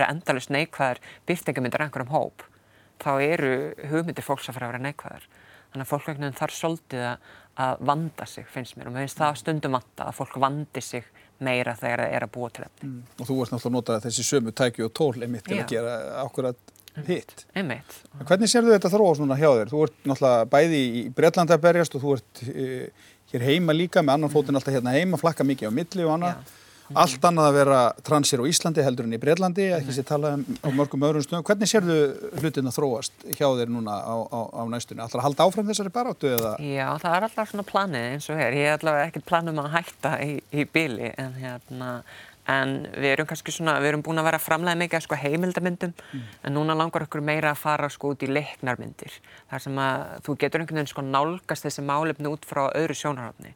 eru. 5.17 5.27
Þannig 5.73 5.87
að 5.87 5.89
fólk 5.89 6.09
einhvern 6.11 6.27
veginn 6.27 6.37
þarf 6.37 6.53
svolítið 6.53 7.03
að 7.09 7.29
að 7.61 7.83
vanda 7.85 8.27
sig 8.27 8.47
finnst 8.49 8.77
mér 8.79 8.89
og 8.89 8.95
mér 8.95 9.07
finnst 9.07 9.21
það 9.21 9.41
stundum 9.43 9.77
vanda 9.77 10.09
að 10.09 10.17
fólk 10.17 10.39
vandi 10.41 10.83
sig 10.85 11.09
meira 11.43 11.75
þegar 11.77 12.05
það 12.05 12.15
er 12.17 12.27
að 12.27 12.33
búa 12.33 12.51
til 12.53 12.65
þetta. 12.65 12.87
Mm. 12.87 13.01
Og 13.19 13.29
þú 13.29 13.39
varst 13.39 13.55
náttúrulega 13.55 13.73
að 13.73 13.77
nota 13.77 13.99
þessi 14.07 14.25
sömu 14.29 14.55
tæki 14.57 14.87
og 14.87 14.95
tól 14.97 15.13
einmitt 15.19 15.45
til 15.49 15.59
að 15.59 15.75
gera 15.75 15.97
ákveðat 16.23 16.73
hitt. 17.09 17.45
Einmitt. 17.57 17.99
Hvernig 18.29 18.53
sér 18.53 18.67
þú 18.67 18.75
þetta 18.75 18.93
þróast 18.93 19.23
núna 19.23 19.39
hjá 19.41 19.49
þér? 19.49 19.73
Þú 19.73 19.85
ert 19.87 20.09
náttúrulega 20.09 20.49
bæði 20.53 20.83
í 20.83 21.05
Breitlanda 21.17 21.57
að 21.59 21.65
berjast 21.67 21.97
og 21.97 22.05
þú 22.05 22.17
ert 22.19 22.43
e, 22.49 22.67
hér 23.33 23.47
heima 23.49 23.77
líka 23.77 24.05
með 24.05 24.19
annan 24.19 24.33
fótinn 24.33 24.59
alltaf 24.59 24.77
hérna 24.77 24.95
heima, 24.95 25.21
flakka 25.21 25.47
mikið 25.49 25.73
á 25.73 25.77
milli 25.77 26.07
og 26.07 26.15
annað. 26.17 26.53
Allt 26.99 27.27
annað 27.29 27.49
að 27.49 27.59
vera 27.59 27.81
transir 28.05 28.43
á 28.43 28.45
Íslandi 28.49 28.85
heldur 28.85 29.09
en 29.09 29.17
í 29.17 29.21
Breitlandi, 29.23 29.69
ekki 29.77 29.95
sé 29.97 30.05
tala 30.07 30.35
um 30.39 30.45
á 30.61 30.69
mörgum 30.75 31.07
öðrum 31.09 31.25
stöðum. 31.25 31.47
Hvernig 31.49 31.71
sér 31.71 31.87
þú 31.87 32.01
hlutin 32.43 32.69
að 32.71 32.77
þróast 32.79 33.27
hjá 33.37 33.47
þér 33.47 33.73
núna 33.73 33.95
á, 34.03 34.17
á, 34.29 34.41
á 34.53 34.63
næstunni? 34.73 35.05
Alltaf 35.05 35.21
að 35.21 35.27
halda 35.29 35.47
áfram 35.47 35.71
þessari 35.71 35.95
baráttu 35.95 36.33
eða? 36.33 36.57
Já, 36.61 36.89
það 37.03 37.17
er 37.17 37.29
alltaf 37.29 37.53
svona 37.53 37.69
planið 37.69 38.09
eins 38.11 38.29
og 38.29 38.43
hér. 38.43 38.59
Ég 38.59 38.69
er 38.69 38.77
allavega 38.79 39.09
ekkert 39.09 39.31
planum 39.31 39.63
að 39.63 39.73
hætta 39.77 40.19
í, 40.25 40.37
í 40.53 40.67
bíli 40.73 41.13
en 41.17 41.39
hérna, 41.39 41.93
en 42.51 42.75
við 42.97 43.13
erum 43.13 43.29
kannski 43.31 43.55
svona, 43.55 43.77
við 43.83 43.93
erum 43.93 44.03
búin 44.05 44.19
að 44.19 44.29
vera 44.31 44.43
framlega 44.43 44.81
mikið 44.81 44.99
að 44.99 45.05
sko 45.07 45.19
heimildamyndum 45.21 45.93
mm. 45.95 46.25
en 46.43 46.57
núna 46.57 46.75
langar 46.79 47.07
okkur 47.07 47.23
meira 47.25 47.53
að 47.53 47.63
fara 47.63 47.91
sko 47.93 48.13
út 48.17 48.25
í 48.27 48.31
leiknarmyndir 48.31 49.15
þar 49.51 49.63
sem 49.63 49.79
að 49.79 50.05
þú 50.27 50.37
getur 50.43 50.65
einhvern 50.65 50.81
veginn 50.81 50.91
sko 50.91 51.05
nálgast 51.07 51.69
þessi 51.69 51.87
málefni 51.87 52.33
út 52.33 52.49
frá 52.49 52.65
öðru 52.75 52.99
sjónarhafni 52.99 53.55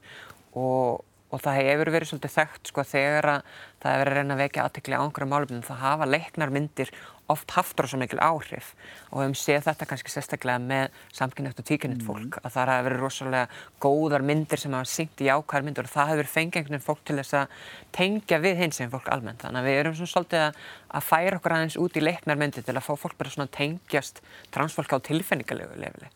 og, 0.55 1.03
og 1.35 1.43
það 1.43 1.59
hefur 1.59 1.91
verið 1.95 2.11
svolítið 2.13 2.35
þekkt 2.37 2.71
sko 2.71 2.85
þegar 2.87 3.29
að 3.33 3.53
það 3.83 3.93
hefur 3.93 4.03
verið 4.05 4.17
að 4.17 4.21
reyna 4.21 4.35
að 4.37 4.43
vekja 4.45 4.65
aðtekli 4.67 4.97
á 4.97 5.03
einhverju 5.03 5.31
málefnum 5.31 5.65
það 5.67 5.81
hafa 5.83 6.09
leiknarmyndir 6.11 6.93
oft 7.33 7.51
haft 7.57 7.81
rosa 7.83 7.99
mikil 7.99 8.21
áhrif. 8.23 8.73
Og 9.11 9.19
við 9.19 9.25
hefum 9.25 9.37
séð 9.41 9.65
þetta 9.67 9.89
kannski 9.91 10.13
sérstaklega 10.13 10.63
með 10.63 10.99
samkynnægt 11.17 11.63
og 11.63 11.67
tíkynnett 11.67 12.03
mm. 12.05 12.07
fólk 12.07 12.39
að 12.43 12.55
það 12.55 12.71
hafa 12.73 12.85
verið 12.87 13.03
rosalega 13.03 13.63
góðar 13.83 14.27
myndir 14.27 14.63
sem 14.63 14.77
hafa 14.77 14.91
syngt 14.91 15.25
í 15.25 15.31
ákvæðar 15.33 15.67
myndir 15.67 15.89
og 15.89 15.95
það 15.95 16.13
hefur 16.13 16.31
fengið 16.37 16.61
einhvern 16.61 16.77
veginn 16.77 16.87
fólk 16.87 17.03
til 17.03 17.19
þess 17.19 17.39
að 17.41 17.57
tengja 17.99 18.39
við 18.45 18.63
hins 18.63 18.79
sem 18.79 18.93
fólk 18.93 19.11
almennt. 19.11 19.43
Þannig 19.43 19.65
að 19.65 19.71
við 19.71 19.81
erum 19.81 19.97
svona 19.99 20.13
svolítið 20.15 20.45
að, 20.45 20.61
að 21.01 21.09
færa 21.09 21.41
okkur 21.41 21.57
aðeins 21.57 21.81
út 21.83 21.99
í 21.99 22.05
leiknar 22.05 22.39
myndir 22.39 22.67
til 22.67 22.77
að 22.77 22.87
fá 22.87 22.95
fólk 22.95 23.19
bara 23.19 23.35
svona 23.35 23.51
tengjast 23.59 24.23
transfólk 24.55 24.95
á 24.95 24.99
tilfinningalegu 25.11 25.83
lefili 25.83 26.13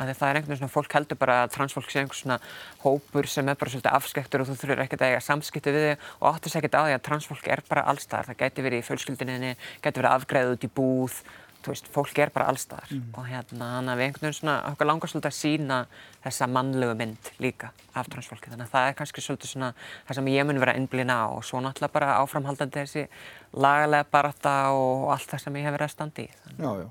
að 0.00 0.12
það 0.14 0.30
er 0.30 0.38
einhvern 0.38 0.52
veginn 0.54 0.62
svona, 0.62 0.74
fólk 0.74 0.96
heldur 0.96 1.20
bara 1.20 1.36
að 1.44 1.52
transfólk 1.56 1.92
sé 1.92 2.00
einhvers 2.00 2.22
svona 2.24 2.38
hópur 2.84 3.28
sem 3.28 3.50
er 3.50 3.58
bara 3.60 3.74
svolítið 3.74 3.98
afskektur 3.98 4.44
og 4.44 4.48
þú 4.48 4.56
þurfur 4.62 4.82
ekkert 4.86 5.04
að 5.04 5.12
eiga 5.12 5.20
samskipti 5.26 5.74
við 5.76 5.86
þig 5.88 6.08
og 6.20 6.26
áttur 6.30 6.54
sér 6.54 6.62
ekkert 6.62 6.80
á 6.80 6.82
því 6.86 6.96
að 6.96 7.04
transfólk 7.10 7.52
er 7.52 7.62
bara 7.68 7.86
allstaðar, 7.92 8.30
það 8.30 8.40
gæti 8.44 8.66
verið 8.66 8.82
í 8.82 8.88
fjölskyldinni, 8.88 9.54
gæti 9.84 10.02
verið 10.02 10.16
afgreðið 10.16 10.56
út 10.56 10.66
í 10.66 10.72
búð, 10.80 11.20
þú 11.60 11.74
veist, 11.74 11.88
fólk 11.92 12.18
er 12.22 12.32
bara 12.32 12.48
allstaðar 12.48 12.92
mm. 12.94 13.08
og 13.20 13.26
hérna 13.28 13.66
hann 13.74 13.90
að 13.92 14.00
við 14.00 14.06
einhvern 14.06 14.26
veginn 14.26 14.38
svona, 14.38 14.54
okkur 14.70 14.88
langar 14.88 15.12
svolítið 15.12 15.30
að 15.30 15.36
sína 15.36 15.80
þessa 16.24 16.48
mannlegu 16.48 16.94
mynd 16.96 17.28
líka 17.44 17.72
af 17.92 18.08
transfólki, 18.12 18.48
þannig 18.48 18.68
að 18.68 18.72
það 18.72 18.88
er 18.88 18.96
kannski 18.96 19.24
svolítið 19.24 19.52
svona 19.52 19.68
það 20.08 20.18
sem 20.20 20.30
ég 20.32 20.48
mun 20.48 20.62
vera 20.62 20.76
innblýna 20.80 21.18
á 21.20 21.28
og 21.28 21.44
svo 21.44 21.60
náttúrulega 21.60 21.96
bara 21.98 22.16
áframhaldandi 22.22 22.80
þessi 22.80 23.04
lagalega 23.52 24.08
barata 24.08 24.54
og 24.72 25.10
allt 25.12 25.28
það 25.34 25.44
sem 25.44 25.60
ég 25.60 25.68
hef 25.68 25.76
verið 25.76 25.88
að 25.90 25.94
standi 25.98 26.24
í. 26.24 26.32
Já, 26.56 26.70
já. 26.80 26.88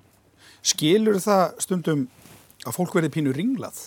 Skilur 0.69 1.21
það 1.23 1.43
stundum 1.65 2.07
að 2.65 2.75
fólk 2.75 2.95
verði 2.97 3.11
pínu 3.13 3.33
ringlað 3.35 3.79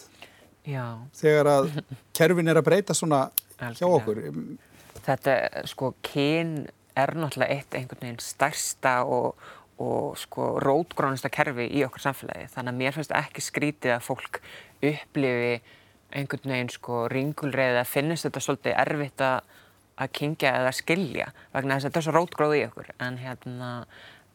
Já. 0.68 0.84
þegar 1.18 1.50
að 1.50 1.72
kerfin 2.16 2.52
er 2.52 2.60
að 2.60 2.68
breyta 2.68 2.96
svona 2.96 3.26
hjá 3.58 3.86
okkur. 3.88 4.22
Þetta, 5.02 5.34
sko, 5.70 5.92
kyn 6.04 6.54
er 6.98 7.14
náttúrulega 7.16 7.56
eitt 7.56 7.76
einhvern 7.76 8.04
veginn 8.04 8.22
stærsta 8.22 8.98
og, 9.08 9.38
og 9.82 10.18
sko 10.20 10.56
rótgrónasta 10.62 11.30
kerfi 11.32 11.68
í 11.72 11.84
okkur 11.86 12.04
samfélagi. 12.04 12.50
Þannig 12.52 12.74
að 12.74 12.80
mér 12.82 12.96
finnst 12.96 13.14
ekki 13.16 13.44
skrítið 13.44 13.96
að 13.96 14.06
fólk 14.06 14.42
upplifi 14.82 15.54
einhvern 16.12 16.54
veginn 16.54 16.72
sko 16.72 17.06
ringulreið 17.12 17.80
að 17.80 17.90
finnist 17.90 18.28
þetta 18.28 18.44
svolítið 18.44 18.78
erfitt 18.84 19.24
að 19.26 20.10
kingja 20.16 20.56
eða 20.58 20.72
skilja 20.74 21.28
vegna 21.52 21.76
þess 21.76 21.86
að 21.86 21.90
þetta 21.90 22.00
er 22.00 22.06
svo 22.06 22.16
rótgróð 22.16 22.56
í 22.58 22.64
okkur. 22.68 22.92
En 23.02 23.18
hérna 23.22 23.70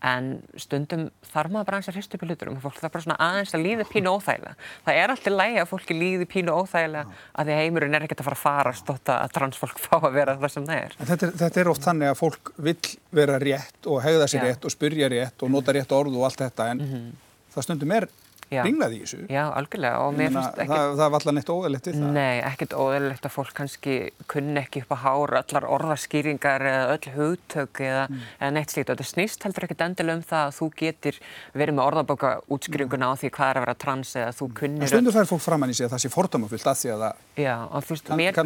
en 0.08 0.30
stundum 0.60 1.08
þarf 1.28 1.54
maður 1.54 1.67
bara 1.67 1.80
aðeins 1.80 1.91
að 1.91 1.98
hristu 1.98 2.17
upp 2.17 2.26
í 2.26 2.30
hlutur 2.30 2.52
og 2.52 2.60
fólk 2.63 2.80
þarf 2.82 2.93
bara 2.96 3.06
svona 3.06 3.17
aðeins 3.28 3.56
að 3.58 3.65
líði 3.65 3.88
pínu 3.91 4.13
óþægilega. 4.15 4.67
Það 4.86 5.00
er 5.02 5.13
alltaf 5.13 5.36
lægi 5.36 5.62
að 5.62 5.70
fólki 5.72 5.98
líði 5.98 6.28
pínu 6.32 6.56
óþægilega 6.58 7.17
að 7.34 7.50
því 7.50 7.58
heimurinn 7.62 7.98
er 7.98 8.08
ekkert 8.08 8.24
að 8.24 8.30
fara 8.30 8.38
að 8.38 8.43
fara 8.43 8.76
stótt 8.82 9.13
að 9.13 9.34
transfólk 9.38 9.82
fá 9.88 9.98
að 10.00 10.13
vera 10.17 10.38
það 10.41 10.54
sem 10.56 10.70
það 10.70 10.84
er. 10.84 10.96
Þetta, 11.02 11.20
er. 11.30 11.36
þetta 11.43 11.63
er 11.63 11.72
oft 11.74 11.88
þannig 11.88 12.13
að 12.13 12.22
fólk 12.22 12.54
vil 12.67 12.78
vera 13.22 13.41
rétt 13.41 13.91
og 13.91 14.02
hegða 14.06 14.30
sér 14.32 14.48
rétt 14.48 14.67
og 14.67 14.74
spyrja 14.74 15.12
rétt 15.13 15.43
og 15.43 15.52
nota 15.54 15.76
rétt 15.76 15.93
orð 15.96 16.17
og 16.17 16.28
allt 16.30 16.46
þetta 16.46 16.72
en 16.72 16.82
mm 16.84 16.93
-hmm. 16.93 17.12
það 17.56 17.67
stundum 17.70 17.96
er 17.98 18.10
ringlaði 18.52 18.98
í 18.98 19.02
þessu. 19.04 19.20
Já, 19.32 19.42
algjörlega 19.52 20.04
og 20.06 20.14
mér 20.16 20.32
finnst 20.32 20.62
ekki... 20.64 20.72
Það, 20.72 20.92
það 21.00 21.12
var 21.12 21.18
alltaf 21.18 21.36
neitt 21.36 21.52
óðurlegt 21.52 21.90
við 21.90 21.98
það? 21.98 22.14
Nei, 22.16 22.38
ekkert 22.48 22.76
óðurlegt 22.78 23.28
að 23.28 23.34
fólk 23.34 23.54
kannski 23.58 23.96
kunni 24.32 24.62
ekki 24.62 24.84
upp 24.86 24.94
að 24.96 25.02
hára 25.04 25.42
allar 25.44 25.68
orðaskýringar 25.78 26.66
eða 26.72 26.96
öll 26.96 27.14
hugtök 27.18 27.84
eða, 27.84 28.06
mm. 28.08 28.24
eða 28.40 28.54
neitt 28.56 28.74
slíkt 28.74 28.94
og 28.94 28.98
þetta 28.98 29.10
snýst 29.12 29.48
heldur 29.48 29.68
ekkert 29.68 29.86
endilega 29.88 30.20
um 30.22 30.26
það 30.32 30.46
að 30.46 30.56
þú 30.62 30.70
getur 30.84 31.22
verið 31.60 31.78
með 31.78 31.86
orðabóka 31.92 32.34
útskýringuna 32.58 33.12
á 33.12 33.14
því 33.20 33.34
hvað 33.36 33.52
er 33.52 33.62
að 33.62 33.68
vera 33.68 33.78
trans 33.84 34.16
eða 34.16 34.34
þú 34.40 34.50
kunnir... 34.62 34.88
En 34.88 34.94
stundu 34.96 35.16
fær 35.18 35.32
fólk 35.34 35.44
framann 35.44 35.74
í 35.74 35.78
sig 35.78 35.90
að 35.90 35.98
það 35.98 36.06
sé 36.06 36.14
fordómafyllt 36.16 36.72
að 36.72 36.82
því 36.82 36.96
að 36.96 37.06
það... 37.06 37.24
Já, 37.44 37.56
og 37.68 37.88
þú 37.88 37.98
veist, 37.98 38.12
mér 38.24 38.42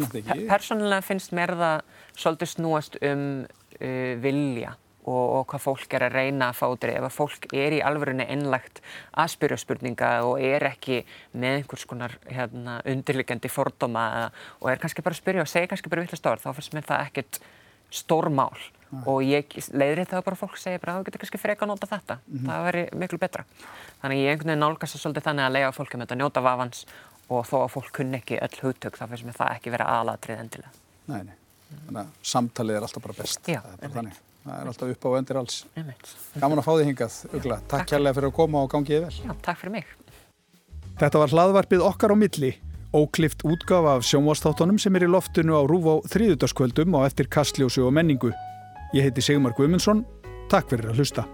persónulega 0.50 1.06
finnst 1.06 1.34
mér 1.36 1.56
það 1.62 1.90
svolítið 2.18 2.54
snúast 2.56 2.98
um 3.06 3.26
uh, 3.46 4.14
vilja 4.22 4.76
og, 5.02 5.24
og 5.38 5.46
hvað 5.50 5.64
fólk 5.64 5.96
er 5.96 6.06
að 6.06 6.16
reyna 6.18 6.50
að 6.50 6.58
fá 6.60 6.66
drif. 6.82 6.98
Ef 6.98 7.06
að 7.08 7.16
fólk 7.16 7.48
er 7.58 7.76
í 7.76 7.80
alvörunni 7.84 8.26
innlagt 8.32 8.82
að 9.12 9.32
spyrja 9.34 9.58
spurninga 9.60 10.12
og 10.26 10.42
er 10.42 10.66
ekki 10.70 11.02
með 11.32 11.58
einhvers 11.60 11.86
konar 11.90 12.14
hérna, 12.28 12.78
undirliggjandi 12.88 13.50
fordóma 13.52 14.06
og 14.60 14.70
er 14.70 14.82
kannski 14.82 15.04
bara 15.04 15.16
að 15.16 15.22
spyrja 15.22 15.46
og 15.46 15.50
segja 15.50 15.72
kannski 15.72 15.92
bara 15.92 16.04
vittlega 16.04 16.22
stór, 16.22 16.42
þá 16.42 16.52
finnst 16.54 16.76
mér 16.76 16.88
það 16.88 17.04
ekkert 17.08 17.42
stór 17.92 18.30
mál 18.32 18.56
Nei. 18.92 19.02
og 19.08 19.22
ég 19.24 19.54
leiðri 19.72 20.04
þetta 20.04 20.22
bara 20.24 20.38
fólk 20.38 20.56
segja 20.60 20.80
bara 20.80 20.94
að 20.94 21.02
þú 21.02 21.08
getur 21.08 21.24
kannski 21.24 21.40
freka 21.40 21.66
að 21.66 21.72
nota 21.72 21.88
þetta. 21.90 22.18
Mm 22.24 22.38
-hmm. 22.38 22.48
Það 22.48 22.64
veri 22.68 22.84
miklu 22.96 23.18
betra. 23.18 23.44
Þannig 24.02 24.18
ég 24.18 24.30
einhvern 24.30 24.52
veginn 24.52 24.64
nálgast 24.64 24.94
það 24.94 25.02
svolítið 25.02 25.26
þannig 25.28 25.44
að 25.44 25.52
lega 25.52 25.72
fólk 25.72 25.94
um 25.94 26.00
þetta, 26.00 26.20
njóta 26.20 26.40
vafans 26.40 26.86
og 27.28 27.46
þó 27.46 27.56
að 27.62 27.70
fólk 27.76 27.92
kunni 27.92 28.18
ekki 28.18 28.40
öll 28.40 28.58
hugtök 28.62 28.98
þá 28.98 29.06
finnst 29.08 29.24
mér 29.24 29.38
það 29.38 29.54
ekki 29.56 29.70
vera 29.70 29.84
aðlatrið 29.84 30.42
endilega. 30.44 30.72
Nei, 31.06 31.22
nei. 31.22 31.36
Þannig 31.86 32.02
að 32.02 32.10
samtalið 32.22 32.76
er 32.76 32.82
alltaf 32.82 33.02
bara 33.02 33.18
best. 33.22 33.48
Já, 33.48 33.60
það 34.44 34.58
er 34.58 34.70
alltaf 34.72 34.94
upp 34.94 35.06
á 35.06 35.10
öndir 35.18 35.40
alls. 35.40 35.58
Gaman 36.38 36.62
að 36.62 36.66
fá 36.66 36.72
þig 36.72 36.90
hingað, 36.90 37.18
Ugla. 37.38 37.58
Takk 37.70 37.90
kærlega 37.92 38.18
fyrir 38.18 38.30
að 38.30 38.36
koma 38.38 38.62
og 38.64 38.70
gangiði 38.72 39.02
vel. 39.06 39.18
Já, 39.22 39.32
takk 39.46 39.62
fyrir 39.62 39.76
mig. 39.78 39.92
Þetta 41.00 41.22
var 41.22 41.34
hlaðvarpið 41.34 41.84
okkar 41.88 42.14
á 42.14 42.16
milli. 42.18 42.54
Óklift 42.92 43.46
útgafa 43.48 43.96
af 43.96 44.04
sjónvastáttunum 44.04 44.80
sem 44.82 44.96
er 44.98 45.06
í 45.06 45.12
loftinu 45.12 45.56
á 45.56 45.62
Rúf 45.64 45.86
á 45.88 45.94
þrýðutaskvöldum 46.12 46.98
og 46.98 47.06
eftir 47.08 47.30
kastljósu 47.32 47.86
og 47.86 47.94
menningu. 47.96 48.34
Ég 48.92 49.08
heiti 49.08 49.24
Sigmar 49.24 49.56
Guimundsson 49.56 50.04
Takk 50.52 50.68
fyrir 50.68 50.90
að 50.92 51.00
hlusta 51.00 51.24